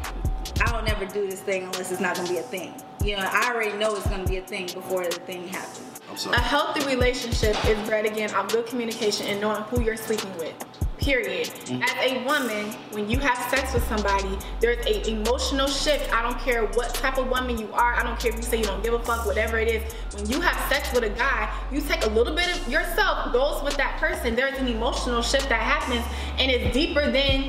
I 0.64 0.72
don't 0.72 0.88
ever 0.88 1.04
do 1.04 1.28
this 1.28 1.40
thing 1.40 1.64
unless 1.64 1.92
it's 1.92 2.00
not 2.00 2.16
gonna 2.16 2.28
be 2.28 2.38
a 2.38 2.42
thing. 2.42 2.74
You 3.04 3.16
know, 3.16 3.28
I 3.30 3.52
already 3.52 3.76
know 3.76 3.94
it's 3.94 4.06
gonna 4.08 4.26
be 4.26 4.38
a 4.38 4.42
thing 4.42 4.66
before 4.66 5.04
the 5.04 5.10
thing 5.10 5.48
happens. 5.48 5.91
I'm 6.12 6.34
A 6.34 6.38
healthy 6.38 6.84
relationship 6.84 7.56
is 7.64 7.88
bred 7.88 8.04
again 8.04 8.34
on 8.34 8.46
good 8.48 8.66
communication 8.66 9.26
and 9.28 9.40
knowing 9.40 9.62
who 9.62 9.80
you're 9.80 9.96
sleeping 9.96 10.36
with. 10.36 10.54
Period. 10.98 11.48
Mm-hmm. 11.48 11.82
As 11.82 12.12
a 12.12 12.24
woman, 12.24 12.66
when 12.90 13.08
you 13.08 13.18
have 13.18 13.38
sex 13.50 13.72
with 13.72 13.82
somebody, 13.88 14.38
there's 14.60 14.84
a 14.84 15.10
emotional 15.10 15.66
shift. 15.66 16.12
I 16.12 16.22
don't 16.22 16.38
care 16.38 16.66
what 16.66 16.94
type 16.94 17.16
of 17.16 17.30
woman 17.30 17.56
you 17.56 17.72
are. 17.72 17.94
I 17.94 18.02
don't 18.02 18.20
care 18.20 18.30
if 18.30 18.36
you 18.36 18.42
say 18.42 18.58
you 18.58 18.64
don't 18.64 18.84
give 18.84 18.92
a 18.92 18.98
fuck, 18.98 19.24
whatever 19.24 19.58
it 19.58 19.68
is. 19.68 19.92
When 20.14 20.30
you 20.30 20.40
have 20.42 20.56
sex 20.70 20.92
with 20.92 21.02
a 21.04 21.08
guy, 21.08 21.50
you 21.72 21.80
take 21.80 22.04
a 22.04 22.10
little 22.10 22.34
bit 22.34 22.54
of 22.54 22.68
yourself, 22.70 23.32
goes 23.32 23.62
with 23.62 23.76
that 23.78 23.98
person. 23.98 24.36
There's 24.36 24.58
an 24.58 24.68
emotional 24.68 25.22
shift 25.22 25.48
that 25.48 25.62
happens, 25.62 26.04
and 26.38 26.50
it's 26.52 26.74
deeper 26.74 27.10
than 27.10 27.48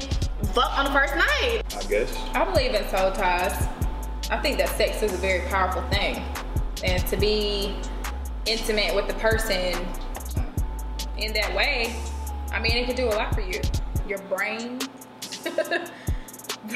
fuck 0.53 0.77
on 0.79 0.85
the 0.85 0.91
first 0.91 1.15
night. 1.15 1.63
I 1.77 1.83
guess. 1.89 2.17
I 2.33 2.45
believe 2.45 2.73
in 2.73 2.87
soul 2.87 3.11
ties. 3.11 3.67
I 4.31 4.37
think 4.37 4.57
that 4.57 4.69
sex 4.69 5.03
is 5.03 5.13
a 5.13 5.17
very 5.17 5.47
powerful 5.49 5.83
thing. 5.89 6.23
And 6.83 7.05
to 7.07 7.17
be 7.17 7.75
intimate 8.45 8.95
with 8.95 9.07
the 9.07 9.13
person 9.15 9.75
in 11.17 11.33
that 11.33 11.53
way, 11.55 11.95
I 12.51 12.59
mean, 12.59 12.73
it 12.73 12.85
could 12.85 12.95
do 12.95 13.07
a 13.07 13.15
lot 13.15 13.33
for 13.33 13.41
you. 13.41 13.59
Your 14.07 14.19
brain. 14.23 14.79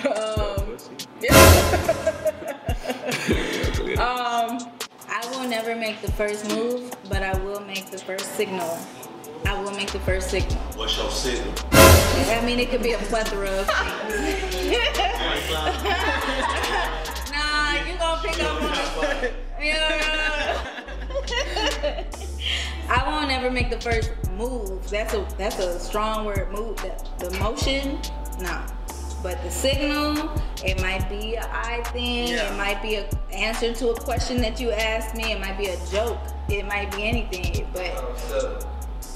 um, 0.05 0.77
um, 3.97 4.69
I 5.09 5.25
will 5.31 5.47
never 5.47 5.73
make 5.75 6.01
the 6.01 6.11
first 6.11 6.47
move, 6.49 6.93
but 7.09 7.23
I 7.23 7.37
will 7.39 7.61
make 7.61 7.89
the 7.91 7.97
first 7.97 8.35
signal. 8.35 8.77
I 9.45 9.61
will 9.61 9.71
make 9.71 9.91
the 9.91 9.99
first 9.99 10.29
signal. 10.29 10.57
What's 10.75 10.97
your 10.97 11.09
signal? 11.11 11.53
I 11.71 12.41
mean, 12.45 12.59
it 12.59 12.69
could 12.69 12.83
be 12.83 12.91
a 12.93 12.97
plethora 12.97 13.49
of 13.49 13.67
things. 13.67 14.53
the 23.79 23.91
first 23.91 24.11
move. 24.31 24.89
That's 24.89 25.13
a 25.13 25.27
that's 25.37 25.59
a 25.59 25.79
strong 25.79 26.25
word. 26.25 26.51
Move. 26.51 26.77
The, 26.77 27.29
the 27.29 27.39
motion, 27.39 27.99
no. 28.39 28.65
But 29.23 29.41
the 29.43 29.49
signal, 29.49 30.31
it 30.63 30.79
might 30.81 31.09
be 31.09 31.35
an 31.35 31.45
eye 31.45 31.83
thing. 31.91 32.27
Yeah. 32.27 32.53
It 32.53 32.57
might 32.57 32.81
be 32.81 32.95
an 32.95 33.05
answer 33.31 33.73
to 33.73 33.89
a 33.89 33.99
question 33.99 34.41
that 34.41 34.59
you 34.59 34.71
asked 34.71 35.15
me. 35.15 35.31
It 35.31 35.39
might 35.39 35.57
be 35.57 35.67
a 35.67 35.85
joke. 35.87 36.19
It 36.49 36.65
might 36.67 36.95
be 36.95 37.03
anything. 37.03 37.67
But 37.73 37.91
oh, 37.95 38.59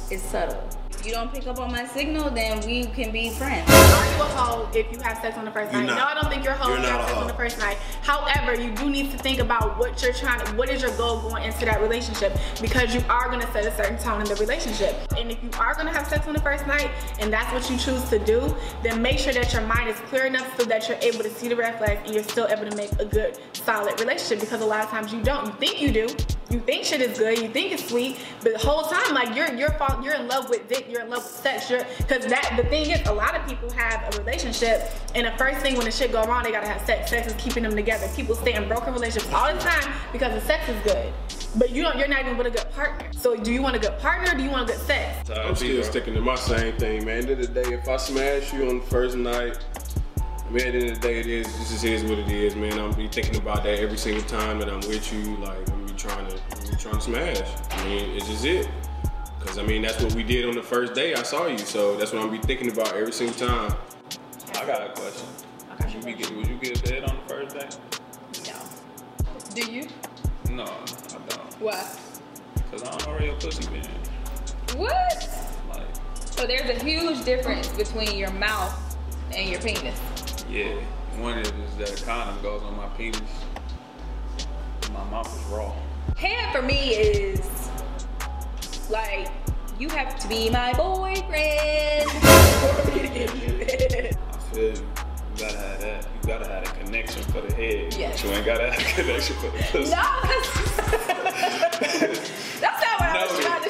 it's 0.10 0.24
subtle. 0.24 0.68
If 1.02 1.08
you 1.08 1.14
don't 1.14 1.34
pick 1.34 1.48
up 1.48 1.60
on 1.60 1.72
my 1.72 1.88
signal, 1.88 2.30
then 2.30 2.64
we 2.64 2.86
can 2.86 3.12
be 3.12 3.32
friends. 3.32 3.68
Are 3.72 4.06
you 4.16 4.22
a 4.22 4.26
hoe 4.26 4.70
if 4.72 4.86
you 4.92 5.00
have 5.00 5.18
sex 5.18 5.36
on 5.36 5.46
the 5.46 5.50
1st 5.50 5.72
You're 5.72 5.82
night? 5.82 5.88
not. 5.88 5.98
No, 5.98 6.06
I 6.06 6.14
don't 6.14 6.32
think 6.32 6.44
you're 6.44 6.54
a 6.54 6.58
hoe 6.58 6.70
You're 6.70 6.78
if 6.78 6.84
you 6.84 6.90
have 6.92 7.06
sex 7.08 7.18
on 7.18 7.26
the 7.28 7.34
first 7.34 7.58
night. 7.58 7.78
However, 8.04 8.54
you 8.54 8.70
do 8.76 8.88
need 8.88 9.10
to 9.10 9.18
think 9.18 9.40
about 9.40 9.80
what 9.80 10.00
you're 10.04 10.14
trying 10.14 10.46
to, 10.46 10.52
what 10.52 10.70
is 10.70 10.84
your 10.84 10.96
goal 10.98 11.20
going 11.22 11.42
into 11.42 11.66
that 11.66 11.82
relationship 11.82 12.38
because 12.62 12.94
you 12.94 13.02
are 13.10 13.32
gonna 13.32 13.52
set 13.52 13.66
a 13.66 13.76
certain 13.76 13.98
tone 13.98 14.22
in 14.22 14.28
the 14.28 14.36
relationship. 14.36 14.96
And 15.18 15.32
if 15.32 15.42
you 15.42 15.50
are 15.58 15.74
gonna 15.74 15.92
have 15.92 16.06
sex 16.06 16.28
on 16.28 16.36
the 16.36 16.42
first 16.42 16.68
night 16.68 16.92
and 17.20 17.34
that's 17.34 17.52
what 17.52 17.68
you 17.72 17.80
choose 17.80 18.08
to 18.12 18.20
do, 18.20 18.56
then 18.84 19.02
make 19.02 19.18
sure 19.18 19.34
that 19.34 19.52
your 19.54 19.64
mind 19.64 19.90
is 19.90 19.98
clear 20.02 20.28
enough 20.28 20.56
so 20.56 20.66
that 20.66 20.88
you're 20.88 21.00
able 21.02 21.24
to 21.24 21.32
see 21.32 21.48
the 21.48 21.56
red 21.56 21.80
flags 21.80 22.02
and 22.06 22.14
you're 22.14 22.24
still 22.24 22.46
able 22.46 22.70
to 22.70 22.78
make 22.78 22.92
a 23.00 23.06
good, 23.06 23.40
solid 23.54 24.00
relationship 24.00 24.40
because 24.40 24.62
a 24.62 24.66
lot 24.68 24.84
of 24.84 24.92
times 24.92 25.12
you 25.12 25.24
don't. 25.24 25.48
You 25.48 25.54
think 25.54 25.82
you 25.82 25.92
do. 25.92 26.08
You 26.52 26.60
think 26.60 26.84
shit 26.84 27.00
is 27.00 27.18
good, 27.18 27.40
you 27.40 27.48
think 27.48 27.72
it's 27.72 27.88
sweet, 27.88 28.18
but 28.44 28.52
the 28.52 28.60
whole 28.60 28.84
time, 28.84 29.14
like 29.14 29.34
you're 29.34 29.54
you're 29.54 29.72
fall, 29.72 30.04
you're 30.04 30.16
in 30.16 30.28
love 30.28 30.50
with 30.50 30.68
dick, 30.68 30.86
you're 30.90 31.02
in 31.02 31.10
love 31.10 31.24
with 31.24 31.32
sex, 31.32 31.70
you're 31.70 31.86
because 31.98 32.26
that 32.26 32.56
the 32.58 32.64
thing 32.66 32.92
is, 32.92 33.08
a 33.08 33.14
lot 33.14 33.36
of 33.36 33.48
people 33.48 33.72
have 33.72 34.14
a 34.14 34.18
relationship, 34.20 34.92
and 35.16 35.28
the 35.28 35.32
first 35.38 35.62
thing 35.62 35.78
when 35.78 35.86
the 35.86 35.92
shit 35.92 36.12
go 36.12 36.22
wrong, 36.26 36.44
they 36.44 36.52
gotta 36.52 36.68
have 36.68 36.86
sex. 36.86 37.10
Sex 37.10 37.28
is 37.28 37.34
keeping 37.42 37.64
them 37.64 37.74
together. 37.74 38.06
People 38.18 38.36
stay 38.36 38.56
in 38.56 38.68
broken 38.68 38.94
relationships 38.94 39.34
all 39.34 39.54
the 39.54 39.60
time 39.62 39.94
because 40.12 40.34
the 40.34 40.46
sex 40.46 40.68
is 40.68 40.76
good, 40.84 41.14
but 41.56 41.70
you 41.70 41.84
don't, 41.84 41.98
you're 41.98 42.10
not 42.10 42.20
even 42.20 42.38
with 42.38 42.48
a 42.48 42.52
good 42.52 42.70
partner. 42.72 43.08
So 43.14 43.38
do 43.38 43.54
you 43.54 43.62
want 43.62 43.78
a 43.78 43.80
good 43.80 43.98
partner? 44.00 44.34
Or 44.34 44.36
do 44.36 44.44
you 44.44 44.50
want 44.50 44.70
a 44.70 44.74
good 44.74 44.82
sex? 44.82 45.30
I'm 45.30 45.56
still 45.56 45.84
sticking 45.84 46.14
to 46.16 46.22
my 46.22 46.36
same 46.36 46.76
thing, 46.76 47.06
man. 47.06 47.22
End 47.22 47.30
of 47.30 47.38
the 47.38 47.48
day, 47.48 47.74
if 47.74 47.88
I 47.88 47.96
smash 47.96 48.52
you 48.52 48.68
on 48.68 48.80
the 48.80 48.86
first 48.88 49.16
night, 49.16 49.58
I 50.52 50.54
mean, 50.54 50.68
at 50.68 50.74
the 50.74 50.80
end 50.80 50.90
of 50.90 51.02
the 51.02 51.08
day, 51.08 51.20
it 51.22 51.28
is. 51.28 51.48
This 51.60 51.70
just 51.70 51.86
is 51.86 52.04
what 52.04 52.20
it 52.20 52.30
is, 52.30 52.58
man. 52.58 52.78
I'm 52.78 52.92
be 52.92 53.08
thinking 53.08 53.38
about 53.38 53.64
that 53.64 53.80
every 53.80 53.98
single 53.98 54.24
time 54.24 54.60
that 54.60 54.68
I'm 54.68 54.82
with 54.82 55.14
you. 55.14 55.38
Like 55.38 55.70
I'm 55.72 55.86
be 55.86 55.94
trying 55.94 56.28
to, 56.28 56.36
I'm 56.36 56.70
be 56.70 56.76
trying 56.76 56.96
to 56.96 57.02
smash. 57.02 57.42
I 57.70 57.86
mean, 57.86 58.10
it's 58.18 58.28
just 58.28 58.44
it. 58.44 58.68
Cause 59.40 59.58
I 59.58 59.64
mean, 59.64 59.82
that's 59.82 60.04
what 60.04 60.14
we 60.14 60.24
did 60.24 60.44
on 60.50 60.54
the 60.54 60.62
first 60.62 60.94
day 60.94 61.14
I 61.14 61.24
saw 61.24 61.48
you. 61.48 61.58
So 61.58 61.96
that's 61.96 62.12
what 62.12 62.22
I'm 62.22 62.30
be 62.30 62.38
thinking 62.38 62.70
about 62.70 62.94
every 62.94 63.14
single 63.14 63.34
time. 63.48 63.74
I 64.56 64.66
got 64.66 64.82
a 64.82 64.92
question. 64.92 65.26
Would 65.80 65.94
you, 65.94 66.02
be 66.02 66.14
get, 66.22 66.36
would 66.36 66.48
you 66.48 66.58
get 66.58 66.86
a 66.86 66.94
head 66.94 67.04
on 67.06 67.16
the 67.16 67.34
first 67.34 67.56
day? 67.56 68.52
No. 68.52 69.56
Do 69.56 69.72
you? 69.72 69.88
No, 70.50 70.64
I 70.64 71.30
don't. 71.30 71.62
Why? 71.62 71.96
Cause 72.72 72.84
I 72.84 72.90
don't 72.90 73.08
know 73.08 73.14
where 73.14 73.24
your 73.24 73.36
pussy 73.36 73.70
been. 73.70 73.88
What? 74.78 75.30
Like, 75.70 75.88
So 76.16 76.46
there's 76.46 76.70
a 76.70 76.84
huge 76.84 77.24
difference 77.24 77.70
between 77.70 78.18
your 78.18 78.32
mouth 78.32 78.98
and 79.34 79.50
your 79.50 79.62
penis. 79.62 79.98
Yeah. 80.52 80.76
One 81.18 81.38
is, 81.40 81.48
is 81.50 81.76
that 81.78 82.02
a 82.02 82.06
condom 82.06 82.42
goes 82.42 82.62
on 82.64 82.76
my 82.78 82.88
penis. 82.90 83.22
My 84.94 85.04
mouth 85.06 85.28
is 85.36 85.44
raw. 85.52 85.74
Head 86.18 86.54
for 86.56 86.62
me 86.62 86.92
is 86.96 87.70
like 88.90 89.30
you 89.80 89.90
have 89.90 90.18
to 90.20 90.28
be 90.28 90.50
my 90.50 90.74
boyfriend. 90.74 92.10
I 92.12 92.14
feel 94.52 94.64
you. 94.64 94.74
You 94.74 95.48
gotta 95.48 95.58
have 95.58 95.82
that. 95.82 96.08
You 96.22 96.28
gotta 96.28 96.48
have 96.48 96.64
a 96.64 96.72
connection 96.84 97.24
for 97.24 97.42
the 97.42 97.54
head. 97.56 97.96
Yes. 97.98 98.22
But 98.22 98.30
you 98.30 98.36
ain't 98.36 98.46
gotta 98.46 98.72
have 98.72 98.80
a 98.80 99.02
connection 99.02 99.36
for 99.38 99.48
the 99.48 99.64
pussy. 99.72 99.92
no, 99.92 100.02
'cause- 100.22 100.76
that's 102.62 102.82
not 102.84 103.00
what 103.00 103.10
I 103.10 103.26
was 103.26 103.34
No. 103.40 103.42
trying 103.42 103.64
to 103.64 103.70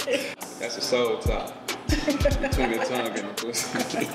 say. 0.00 0.34
That's 0.60 0.76
a 0.76 0.80
soul 0.80 1.18
tie. 1.18 1.52
Between 1.88 2.70
the 2.70 2.84
tongue 2.86 3.18
and 3.18 3.28
the 3.28 3.34
pussy. 3.36 4.06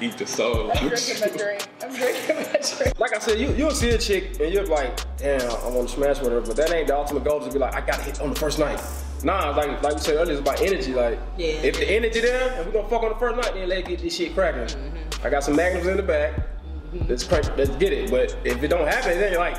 Eat 0.00 0.18
the 0.18 0.26
soul. 0.26 0.70
I'm 0.72 0.88
drinking 0.88 1.20
my 1.20 1.28
drink. 1.28 1.68
I'm 1.82 1.94
drinking 1.94 2.36
my 2.36 2.60
drink. 2.76 2.98
Like 2.98 3.14
I 3.14 3.18
said, 3.18 3.38
you 3.38 3.52
you'll 3.54 3.70
see 3.70 3.90
a 3.90 3.98
chick 3.98 4.40
and 4.40 4.52
you're 4.52 4.66
like, 4.66 4.98
damn, 5.16 5.40
I 5.42 5.68
want 5.68 5.88
to 5.88 5.94
smash 5.94 6.20
with 6.20 6.32
her, 6.32 6.40
but 6.40 6.56
that 6.56 6.72
ain't 6.72 6.88
the 6.88 6.96
ultimate 6.96 7.24
goal 7.24 7.40
to 7.40 7.50
be 7.52 7.58
like, 7.58 7.74
I 7.74 7.80
gotta 7.80 8.02
hit 8.02 8.20
on 8.20 8.30
the 8.30 8.36
first 8.38 8.58
night. 8.58 8.80
Nah, 9.22 9.50
like 9.50 9.82
like 9.82 9.94
we 9.94 10.00
said 10.00 10.16
earlier, 10.16 10.32
it's 10.32 10.40
about 10.40 10.60
energy. 10.60 10.92
Like, 10.92 11.18
Yeah. 11.38 11.46
if 11.62 11.76
the 11.76 11.88
energy 11.88 12.20
there 12.20 12.52
and 12.54 12.66
we 12.66 12.72
gonna 12.72 12.88
fuck 12.88 13.02
on 13.02 13.10
the 13.10 13.14
first 13.18 13.36
night, 13.36 13.54
then 13.54 13.68
let's 13.68 13.88
get 13.88 14.00
this 14.00 14.16
shit 14.16 14.34
cracking. 14.34 14.62
Mm-hmm. 14.76 15.26
I 15.26 15.30
got 15.30 15.44
some 15.44 15.56
magnums 15.56 15.86
in 15.86 15.96
the 15.96 16.02
back. 16.02 16.32
Mm-hmm. 16.36 17.08
Let's 17.08 17.24
crank, 17.24 17.56
let's 17.56 17.70
get 17.76 17.92
it. 17.92 18.10
But 18.10 18.36
if 18.44 18.62
it 18.62 18.68
don't 18.68 18.86
happen, 18.86 19.18
then 19.18 19.32
you're 19.32 19.40
like, 19.40 19.58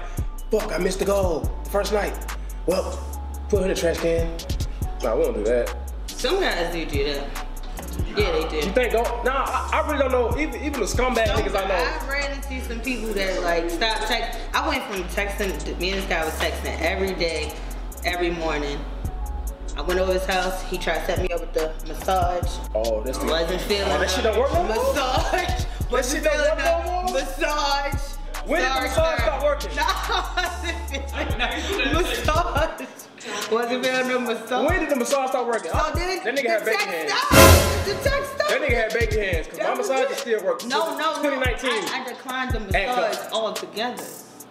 fuck, 0.51 0.71
I 0.71 0.77
missed 0.77 0.99
the 0.99 1.05
goal 1.05 1.39
the 1.63 1.69
first 1.69 1.93
night. 1.93 2.13
Well, 2.65 2.91
put 3.49 3.59
her 3.59 3.63
in 3.65 3.69
the 3.69 3.75
trash 3.75 3.97
can. 3.97 4.29
Nah, 5.01 5.15
we 5.15 5.23
don't 5.23 5.33
do 5.35 5.43
that. 5.45 5.75
Some 6.07 6.39
guys 6.39 6.73
do 6.73 6.85
do 6.85 7.03
that. 7.05 7.44
Yeah, 8.17 8.31
they 8.31 8.47
do. 8.49 8.55
You 8.67 8.73
think? 8.73 8.93
Don't? 8.93 9.25
Nah, 9.25 9.45
I, 9.47 9.69
I 9.73 9.87
really 9.87 9.99
don't 9.99 10.11
know. 10.11 10.37
Even 10.39 10.55
even 10.61 10.79
the 10.79 10.85
scumbag 10.85 11.25
niggas 11.27 11.55
I 11.55 11.67
know. 11.67 11.75
I 11.75 12.09
ran 12.09 12.31
into 12.31 12.61
some 12.65 12.79
people 12.79 13.09
that 13.13 13.41
like 13.43 13.69
stop 13.69 13.99
text. 14.07 14.39
I 14.53 14.67
went 14.67 14.83
from 14.85 15.03
texting. 15.05 15.49
Me 15.79 15.91
and 15.91 15.99
this 16.01 16.05
guy 16.09 16.23
was 16.23 16.33
texting 16.35 16.79
every 16.81 17.13
day, 17.13 17.53
every 18.05 18.31
morning. 18.31 18.79
I 19.77 19.81
went 19.81 19.99
over 19.99 20.13
his 20.13 20.25
house. 20.25 20.61
He 20.63 20.77
tried 20.77 20.99
to 20.99 21.05
set 21.05 21.21
me 21.21 21.27
up 21.29 21.41
with 21.41 21.53
the 21.53 21.73
massage. 21.87 22.49
Oh, 22.73 23.01
that's 23.03 23.17
the. 23.17 23.25
Wasn't 23.25 23.61
feeling 23.63 23.91
Oh, 23.91 23.99
that 23.99 24.09
shit 24.09 24.23
don't 24.23 24.39
work 24.39 24.53
no 24.53 24.63
more? 24.63 24.75
massage. 24.75 25.65
Wasn't 25.91 26.23
shit 26.23 26.31
don't 26.31 26.39
work 26.39 26.57
no 26.59 27.03
more? 27.03 27.13
massage. 27.13 28.14
When 28.45 28.61
did 28.61 28.69
the 28.71 28.81
massage 28.81 29.17
sir. 29.17 29.23
stop 29.23 29.43
working? 29.43 29.71
No, 29.75 31.45
I 31.45 31.59
wasn't 31.67 31.93
massage. 31.93 32.87
Wasn't 33.51 33.83
feeling 33.85 34.07
the 34.07 34.19
massage. 34.19 34.67
When 34.69 34.79
did 34.79 34.89
the 34.89 34.95
massage 34.95 35.29
start 35.29 35.47
working? 35.47 35.71
Oh, 35.73 35.91
so 35.93 35.99
then 35.99 36.23
that 36.23 36.35
nigga 36.35 36.43
the 36.43 36.49
had 36.49 36.65
bacon 36.65 36.87
text 36.87 36.95
hands. 36.95 37.11
stopped. 37.11 37.85
The 37.85 38.09
text 38.09 38.31
stopped. 38.35 38.49
That 38.49 38.61
nigga 38.61 38.75
had 38.75 38.93
bacon 38.93 39.19
hands 39.19 39.47
because 39.47 39.59
my 39.59 39.65
That 39.65 39.77
massage 39.77 40.01
it. 40.05 40.11
is 40.11 40.17
still 40.17 40.43
working. 40.45 40.69
No, 40.69 40.97
no, 40.97 41.21
no. 41.21 41.29
2019. 41.29 41.69
I, 41.71 42.01
I 42.01 42.07
declined 42.07 42.51
the 42.51 42.59
massage 42.61 43.31
altogether. 43.33 44.03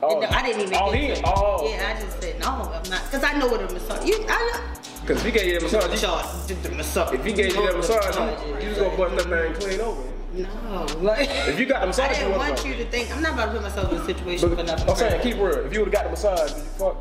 Oh. 0.02 0.20
I 0.22 0.42
didn't 0.42 0.62
even 0.62 0.74
Oh, 0.80 0.92
get 0.92 1.00
he- 1.00 1.06
it. 1.06 1.20
oh. 1.24 1.68
Yeah, 1.70 1.94
I 1.96 2.00
just 2.02 2.20
said 2.20 2.40
no, 2.40 2.48
I'm 2.48 2.90
not. 2.90 3.02
Because 3.04 3.24
I 3.24 3.38
know 3.38 3.46
what 3.46 3.60
a 3.60 3.72
massage. 3.72 4.06
You, 4.06 4.24
I 4.28 4.50
know. 4.52 4.60
Because 5.00 5.18
if 5.20 5.24
he 5.26 5.30
gave 5.32 5.46
you 5.46 5.60
that 5.60 5.90
massage, 5.90 6.50
you, 6.50 6.56
the 6.62 6.70
massage. 6.70 7.14
if 7.14 7.24
he 7.24 7.32
gave 7.32 7.54
you 7.54 7.66
that 7.66 7.76
massage, 7.76 8.16
you, 8.46 8.54
you 8.54 8.60
just 8.74 8.80
gonna 8.80 8.96
bust 8.96 9.28
that 9.28 9.28
thing 9.28 9.54
clean 9.68 9.80
over. 9.80 10.02
No, 10.34 10.86
like. 11.00 11.28
If 11.48 11.58
you 11.60 11.66
got 11.66 11.80
the 11.82 11.86
massage, 11.88 12.10
I 12.10 12.14
didn't 12.14 12.32
wanna 12.32 12.38
want 12.44 12.58
fuck. 12.58 12.66
you 12.66 12.74
to 12.76 12.84
think. 12.90 13.14
I'm 13.14 13.22
not 13.22 13.34
about 13.34 13.46
to 13.46 13.52
put 13.52 13.62
myself 13.62 13.92
in 13.92 13.98
a 13.98 14.04
situation 14.04 14.56
for 14.56 14.62
nothing. 14.62 14.90
I'm 14.90 14.96
saying, 14.96 15.20
keep 15.22 15.36
real. 15.36 15.64
If 15.66 15.72
you 15.72 15.78
would've 15.80 15.92
got 15.94 16.04
the 16.04 16.10
massage, 16.10 16.50
you 16.50 16.56
fuck? 16.78 17.00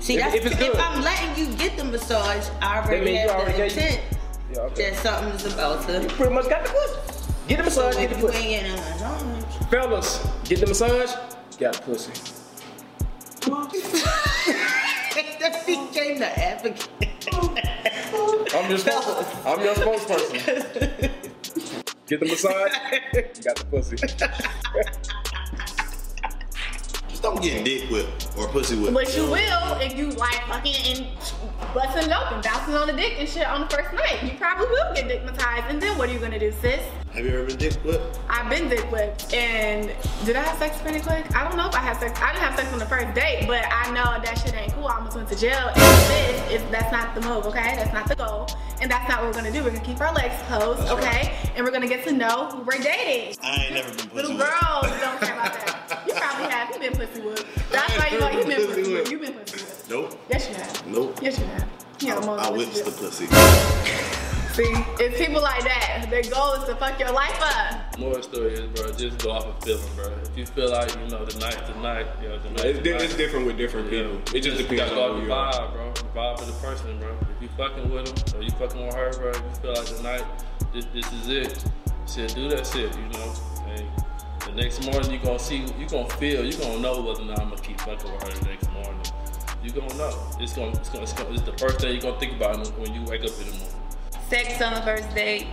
See, 0.00 0.14
if- 0.16 0.20
that's, 0.20 0.34
if 0.34 0.46
it's 0.46 0.60
if. 0.60 0.78
I'm 0.78 1.02
letting 1.02 1.36
you 1.46 1.54
get 1.56 1.76
the 1.76 1.84
massage, 1.84 2.48
I 2.60 2.80
already 2.80 3.04
means 3.04 3.30
have 3.30 3.40
already 3.40 3.52
the 3.52 3.58
gave 3.58 3.76
you- 3.76 3.82
intent 3.82 4.00
Yeah, 4.52 4.58
okay. 4.60 4.90
that 4.90 4.98
something's 4.98 5.54
about 5.54 5.86
to. 5.86 6.02
You 6.02 6.08
pretty 6.08 6.34
much 6.34 6.48
got 6.48 6.64
the 6.64 6.70
pussy. 6.70 7.32
Get 7.48 7.64
the 7.64 7.70
So 7.70 7.86
massage, 7.86 8.00
get 8.00 8.10
if 8.12 8.16
the 8.16 8.16
you 8.22 8.26
pussy. 8.26 8.38
ain't 8.38 8.62
getting 8.66 8.72
a 8.72 8.76
massage. 8.76 9.68
Fellas, 9.70 10.28
get 10.44 10.60
the 10.60 10.66
massage, 10.66 11.10
got 11.58 11.72
the 11.74 11.82
pussy. 11.82 12.12
that 15.40 15.66
became 15.66 16.18
the 16.18 16.26
advocate. 16.38 16.88
I'm 17.32 18.68
your 18.68 18.78
spokesperson. 18.78 19.46
I'm 19.46 19.60
your 19.64 19.74
spokesperson. 19.74 21.10
Get 22.10 22.18
the 22.18 22.26
massage, 22.26 22.72
you 23.14 23.42
got 23.44 23.54
the 23.54 23.64
pussy. 23.70 25.19
Don't 27.22 27.42
get 27.42 27.64
dick 27.64 27.90
whipped 27.90 28.28
or 28.38 28.48
pussy 28.48 28.76
whipped. 28.76 28.94
But 28.94 29.14
you 29.14 29.24
will 29.24 29.78
if 29.80 29.96
you 29.96 30.10
like 30.10 30.42
fucking 30.46 30.74
and 30.96 31.06
busting 31.74 32.10
it 32.10 32.16
open, 32.16 32.40
bouncing 32.40 32.74
on 32.74 32.86
the 32.86 32.94
dick 32.94 33.16
and 33.18 33.28
shit 33.28 33.46
on 33.46 33.62
the 33.62 33.66
first 33.68 33.92
night. 33.92 34.22
You 34.22 34.38
probably 34.38 34.66
will 34.66 34.94
get 34.94 35.06
dickmatized. 35.06 35.68
And 35.68 35.80
then 35.80 35.96
what 35.98 36.08
are 36.08 36.12
you 36.12 36.18
gonna 36.18 36.38
do, 36.38 36.50
sis? 36.50 36.80
Have 37.12 37.26
you 37.26 37.32
ever 37.32 37.44
been 37.44 37.56
dick 37.56 37.74
whipped? 37.84 38.18
I've 38.28 38.48
been 38.48 38.68
dick 38.68 38.90
whipped. 38.90 39.34
And 39.34 39.92
did 40.24 40.36
I 40.36 40.42
have 40.42 40.58
sex 40.58 40.80
pretty 40.80 41.00
quick? 41.00 41.34
I 41.36 41.46
don't 41.46 41.56
know 41.56 41.68
if 41.68 41.74
I 41.74 41.80
had 41.80 41.98
sex. 41.98 42.18
I 42.20 42.32
didn't 42.32 42.44
have 42.44 42.58
sex 42.58 42.72
on 42.72 42.78
the 42.78 42.86
first 42.86 43.14
date, 43.14 43.44
but 43.46 43.64
I 43.70 43.90
know 43.90 44.22
that 44.22 44.34
shit 44.38 44.54
ain't 44.54 44.72
cool. 44.74 44.86
I 44.86 44.96
almost 44.96 45.16
went 45.16 45.28
to 45.28 45.36
jail. 45.36 45.70
And 45.74 46.06
sis, 46.06 46.62
is 46.62 46.70
that's 46.70 46.92
not 46.92 47.14
the 47.14 47.20
move, 47.20 47.46
okay? 47.46 47.74
That's 47.76 47.92
not 47.92 48.08
the 48.08 48.16
goal. 48.16 48.48
And 48.80 48.90
that's 48.90 49.08
not 49.08 49.22
what 49.22 49.28
we're 49.28 49.40
gonna 49.40 49.52
do. 49.52 49.62
We're 49.62 49.70
gonna 49.70 49.84
keep 49.84 50.00
our 50.00 50.14
legs 50.14 50.34
closed, 50.46 50.80
That's 50.80 50.92
okay? 50.92 51.34
And 51.56 51.64
we're 51.64 51.72
gonna 51.72 51.88
get 51.88 52.04
to 52.04 52.12
know 52.12 52.48
who 52.50 52.62
we're 52.62 52.78
dating. 52.78 53.36
I 53.42 53.64
ain't 53.64 53.74
never 53.74 53.88
been 53.88 54.08
pussy 54.08 54.14
Little 54.14 54.38
girls 54.38 55.00
don't 55.00 55.20
care 55.20 55.34
about 55.34 55.52
that. 55.52 55.99
You 56.14 56.20
probably 56.20 56.50
have. 56.50 56.70
You 56.74 56.80
been 56.80 56.92
pussy 56.98 57.20
whipped. 57.20 57.46
That's 57.70 57.98
why 57.98 58.08
you 58.12 58.20
know 58.20 58.30
you 58.30 58.44
been 58.44 58.66
pussy 58.66 58.92
whipped. 58.94 59.10
You 59.10 59.18
been 59.18 59.32
pussy 59.34 59.56
whipped. 59.64 59.90
Nope. 59.90 60.20
Yes, 60.30 60.48
you 60.48 60.54
have. 60.54 60.86
Nope. 60.86 61.18
Yes, 61.22 61.38
you 61.38 61.44
have. 61.46 61.68
You 62.00 62.12
I, 62.12 62.16
I 62.16 62.20
most 62.50 62.56
witnessed 62.56 62.84
the 62.84 62.90
pussy. 62.92 63.26
See, 64.54 64.64
it's 64.98 65.16
people 65.18 65.40
like 65.40 65.62
that. 65.62 66.06
Their 66.10 66.22
goal 66.24 66.54
is 66.54 66.64
to 66.64 66.74
fuck 66.74 66.98
your 66.98 67.12
life 67.12 67.38
up. 67.40 67.96
More 68.00 68.20
story 68.20 68.54
is, 68.54 68.60
bro, 68.80 68.90
just 68.92 69.22
go 69.22 69.30
off 69.30 69.46
of 69.46 69.62
feeling, 69.62 69.94
bro. 69.94 70.06
If 70.24 70.36
you 70.36 70.44
feel 70.44 70.70
like, 70.72 70.90
you 70.96 71.06
know, 71.08 71.24
the 71.24 71.38
night's 71.38 71.56
the 71.70 71.74
night, 71.80 72.06
you 72.20 72.28
know, 72.30 72.38
the 72.38 72.50
night's 72.50 72.64
It's, 72.64 72.78
the 72.78 72.84
di- 72.84 72.90
night. 72.92 73.02
it's 73.02 73.14
different 73.16 73.46
with 73.46 73.56
different 73.56 73.92
Yeah. 73.92 74.02
people. 74.02 74.36
It 74.36 74.40
just 74.40 74.56
You 74.60 74.66
depends 74.66 74.92
on 74.92 75.14
who 75.14 75.20
the 75.20 75.26
you 75.26 75.32
are. 75.32 75.52
vibe, 75.52 75.72
bro. 75.72 75.92
The 75.92 76.02
vibe 76.18 76.40
of 76.40 76.46
the 76.48 76.66
person, 76.66 76.98
bro. 76.98 77.16
If 77.36 77.42
you 77.42 77.48
fucking 77.56 77.90
with 77.94 78.08
him 78.08 78.40
or 78.40 78.42
you 78.42 78.50
fucking 78.50 78.86
with 78.86 78.94
her, 78.94 79.10
bro, 79.12 79.30
if 79.30 79.36
you 79.36 79.54
feel 79.62 79.74
like 79.74 79.86
tonight, 79.86 80.24
this, 80.74 80.84
this 80.92 81.12
is 81.12 81.28
it. 81.28 81.64
Shit, 82.12 82.34
do 82.34 82.48
that 82.48 82.66
shit, 82.66 82.90
you 82.96 83.08
know. 83.12 83.32
And 84.50 84.58
the 84.58 84.62
next 84.64 84.84
morning, 84.84 85.12
you 85.12 85.18
gonna 85.20 85.38
see, 85.38 85.58
you 85.78 85.86
gonna 85.88 86.08
feel, 86.16 86.44
you 86.44 86.56
gonna 86.58 86.80
know 86.80 87.00
whether 87.02 87.22
or 87.22 87.26
not 87.26 87.38
I'm 87.38 87.50
gonna 87.50 87.62
keep 87.62 87.78
fucking 87.82 88.10
with 88.12 88.20
her 88.24 88.30
the 88.40 88.46
next 88.46 88.68
morning. 88.72 89.00
You 89.62 89.70
gonna 89.70 89.94
know. 89.94 90.10
It's 90.40 90.54
gonna, 90.54 90.72
it's 90.72 90.88
gonna, 90.88 91.04
it's, 91.04 91.12
gonna, 91.12 91.30
it's 91.34 91.42
the 91.42 91.56
first 91.56 91.78
thing 91.80 91.94
you 91.94 92.00
gonna 92.00 92.18
think 92.18 92.34
about 92.34 92.66
when 92.76 92.92
you 92.92 93.02
wake 93.04 93.20
up 93.22 93.30
in 93.38 93.46
the 93.46 93.52
morning. 93.52 93.68
Sex 94.28 94.60
on 94.60 94.74
the 94.74 94.82
first 94.82 95.14
date, 95.14 95.46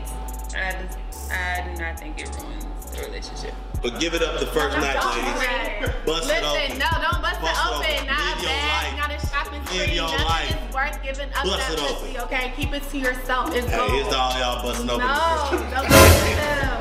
I, 0.55 0.71
just, 1.11 1.31
I 1.31 1.61
do 1.75 1.79
not 1.79 1.99
think 1.99 2.19
it 2.19 2.35
ruins 2.41 2.65
the 2.89 3.05
relationship. 3.05 3.53
But 3.83 3.99
give 3.99 4.15
it 4.15 4.23
up 4.23 4.39
the 4.39 4.47
first 4.47 4.75
night, 4.77 4.97
ladies. 4.97 5.93
Bust 6.03 6.31
it 6.31 6.41
up. 6.43 6.53
Listen, 6.57 6.65
open. 6.65 6.79
no, 6.79 6.89
don't 6.97 7.21
bust, 7.21 7.41
Bust 7.41 7.53
it 7.53 7.69
it 7.69 7.75
open. 7.77 7.93
open. 7.93 8.07
Not 8.07 8.17
Live 8.17 8.39
a 8.39 8.45
bag, 8.49 8.97
life. 8.97 8.97
not 8.97 9.11
a 9.13 9.27
shopping 9.27 9.59
Live 9.61 9.69
spree. 9.69 9.93
your 9.93 10.09
Nothing 10.09 10.25
life. 10.25 10.57
is 10.69 10.73
worth 10.73 11.03
giving 11.03 11.29
up 11.37 11.43
Bust 11.45 11.69
that 11.69 11.77
it 11.77 11.99
pussy, 12.01 12.17
okay? 12.25 12.53
Keep 12.57 12.73
it 12.73 12.83
to 12.89 12.97
yourself. 12.97 13.53
It's 13.53 13.67
Hey, 13.67 13.77
gold. 13.77 13.91
here's 13.91 14.07
to 14.07 14.17
all 14.17 14.39
y'all 14.39 14.63
busting 14.63 14.89
open. 14.89 15.05
No, 15.05 15.13
the 15.13 15.57
first 15.61 15.69
don't 15.77 15.85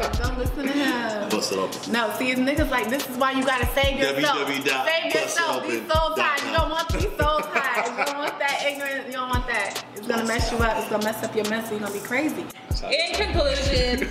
listen. 0.08 0.26
Don't 0.26 0.38
listen 0.38 0.66
to 0.66 0.72
him. 0.72 1.28
Bust 1.28 1.52
it 1.52 1.58
open. 1.58 1.92
No, 1.92 2.14
see, 2.18 2.30
it's 2.30 2.40
niggas 2.40 2.70
like 2.70 2.88
this 2.88 3.08
is 3.08 3.16
why 3.16 3.32
you 3.32 3.44
gotta 3.44 3.66
save 3.74 3.98
yourself. 3.98 4.48
www. 4.48 4.86
Save 4.86 5.14
yourself. 5.14 5.62
Be 5.64 5.78
soul 5.88 6.14
tied. 6.16 6.40
You 6.44 6.56
don't 6.56 6.70
want 6.70 6.88
to 6.90 6.96
be 6.96 7.02
soul 7.02 7.40
tied. 7.40 7.86
You 7.98 8.04
don't 8.04 8.18
want 8.18 8.38
that 8.38 8.64
ignorant. 8.66 9.06
You 9.06 9.12
don't 9.12 9.28
want 9.30 9.46
that. 9.48 9.84
It's 9.94 10.06
gonna 10.06 10.24
mess 10.26 10.50
you 10.52 10.58
up. 10.58 10.76
It's 10.78 10.88
gonna 10.90 11.04
mess 11.04 11.22
up 11.24 11.34
your 11.34 11.48
mental. 11.48 11.72
You're 11.72 11.80
gonna 11.80 11.92
be 11.92 12.00
crazy. 12.06 12.44
In 12.84 13.14
conclusion, 13.14 14.08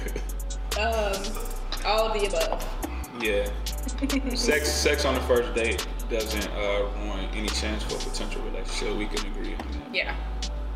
um, 0.80 1.14
all 1.86 2.08
of 2.08 2.14
the 2.14 2.28
above. 2.28 2.68
Yeah. 3.22 3.50
sex 4.36 4.70
sex 4.70 5.06
on 5.06 5.14
the 5.16 5.22
first 5.22 5.54
date 5.56 5.88
doesn't 6.10 6.48
uh, 6.52 6.86
ruin 7.04 7.26
any 7.34 7.48
chance 7.50 7.84
for 7.84 7.96
a 7.96 8.00
potential 8.00 8.42
relationship. 8.44 8.96
We 8.98 9.06
can 9.08 9.26
agree 9.32 9.54
on 9.54 9.72
that. 9.72 9.96
Yeah. 9.96 10.16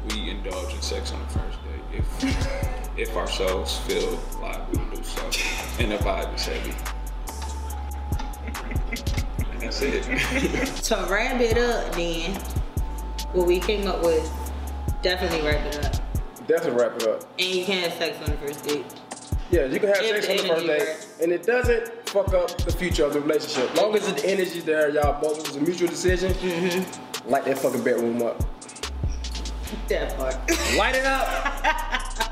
We 0.09 0.31
indulge 0.31 0.73
in 0.73 0.81
sex 0.81 1.11
on 1.11 1.19
the 1.21 1.27
first 1.27 1.59
date 1.63 1.99
if 1.99 2.69
if 2.97 3.15
our 3.15 3.27
souls 3.29 3.77
feel 3.79 4.19
like 4.41 4.71
we 4.71 4.77
do 4.95 5.03
so, 5.03 5.23
and 5.79 5.91
the 5.91 5.97
vibe 5.97 6.33
is 6.35 6.45
heavy. 6.45 6.73
And 9.51 9.61
that's 9.61 9.81
it. 9.81 10.03
To 10.89 11.07
wrap 11.09 11.39
it 11.39 11.57
up, 11.57 11.93
then, 11.93 12.35
what 13.33 13.47
we 13.47 13.59
came 13.59 13.87
up 13.87 14.01
with, 14.03 14.29
definitely 15.01 15.47
wrap 15.47 15.65
it 15.67 15.85
up. 15.85 16.47
Definitely 16.47 16.81
wrap 16.81 16.95
it 16.95 17.07
up. 17.07 17.23
And 17.37 17.47
you 17.47 17.65
can't 17.65 17.91
have 17.91 17.99
sex 17.99 18.17
on 18.19 18.31
the 18.31 18.37
first 18.37 18.65
date. 18.65 18.85
Yeah, 19.51 19.65
you 19.65 19.79
can 19.79 19.89
have 19.89 19.97
If 20.01 20.25
sex 20.25 20.27
the 20.27 20.31
on 20.31 20.37
the 20.37 20.43
first 20.43 20.65
energy 20.65 20.67
date, 20.67 20.87
right. 20.87 21.07
and 21.21 21.31
it 21.31 21.43
doesn't 21.43 22.09
fuck 22.09 22.33
up 22.33 22.57
the 22.57 22.71
future 22.71 23.05
of 23.05 23.13
the 23.13 23.21
relationship. 23.21 23.73
Long 23.75 23.95
as 23.95 24.11
the 24.11 24.27
energy's 24.27 24.65
there, 24.65 24.89
y'all 24.89 25.21
both 25.21 25.39
it's 25.39 25.55
a 25.55 25.61
mutual 25.61 25.87
decision. 25.87 26.33
Mm-hmm. 26.33 27.29
Light 27.29 27.45
that 27.45 27.59
fucking 27.59 27.83
bedroom 27.83 28.21
up. 28.23 28.43
That 29.87 30.17
part. 30.17 30.35
Light 30.77 30.95
it 30.95 31.05
up. 31.05 32.25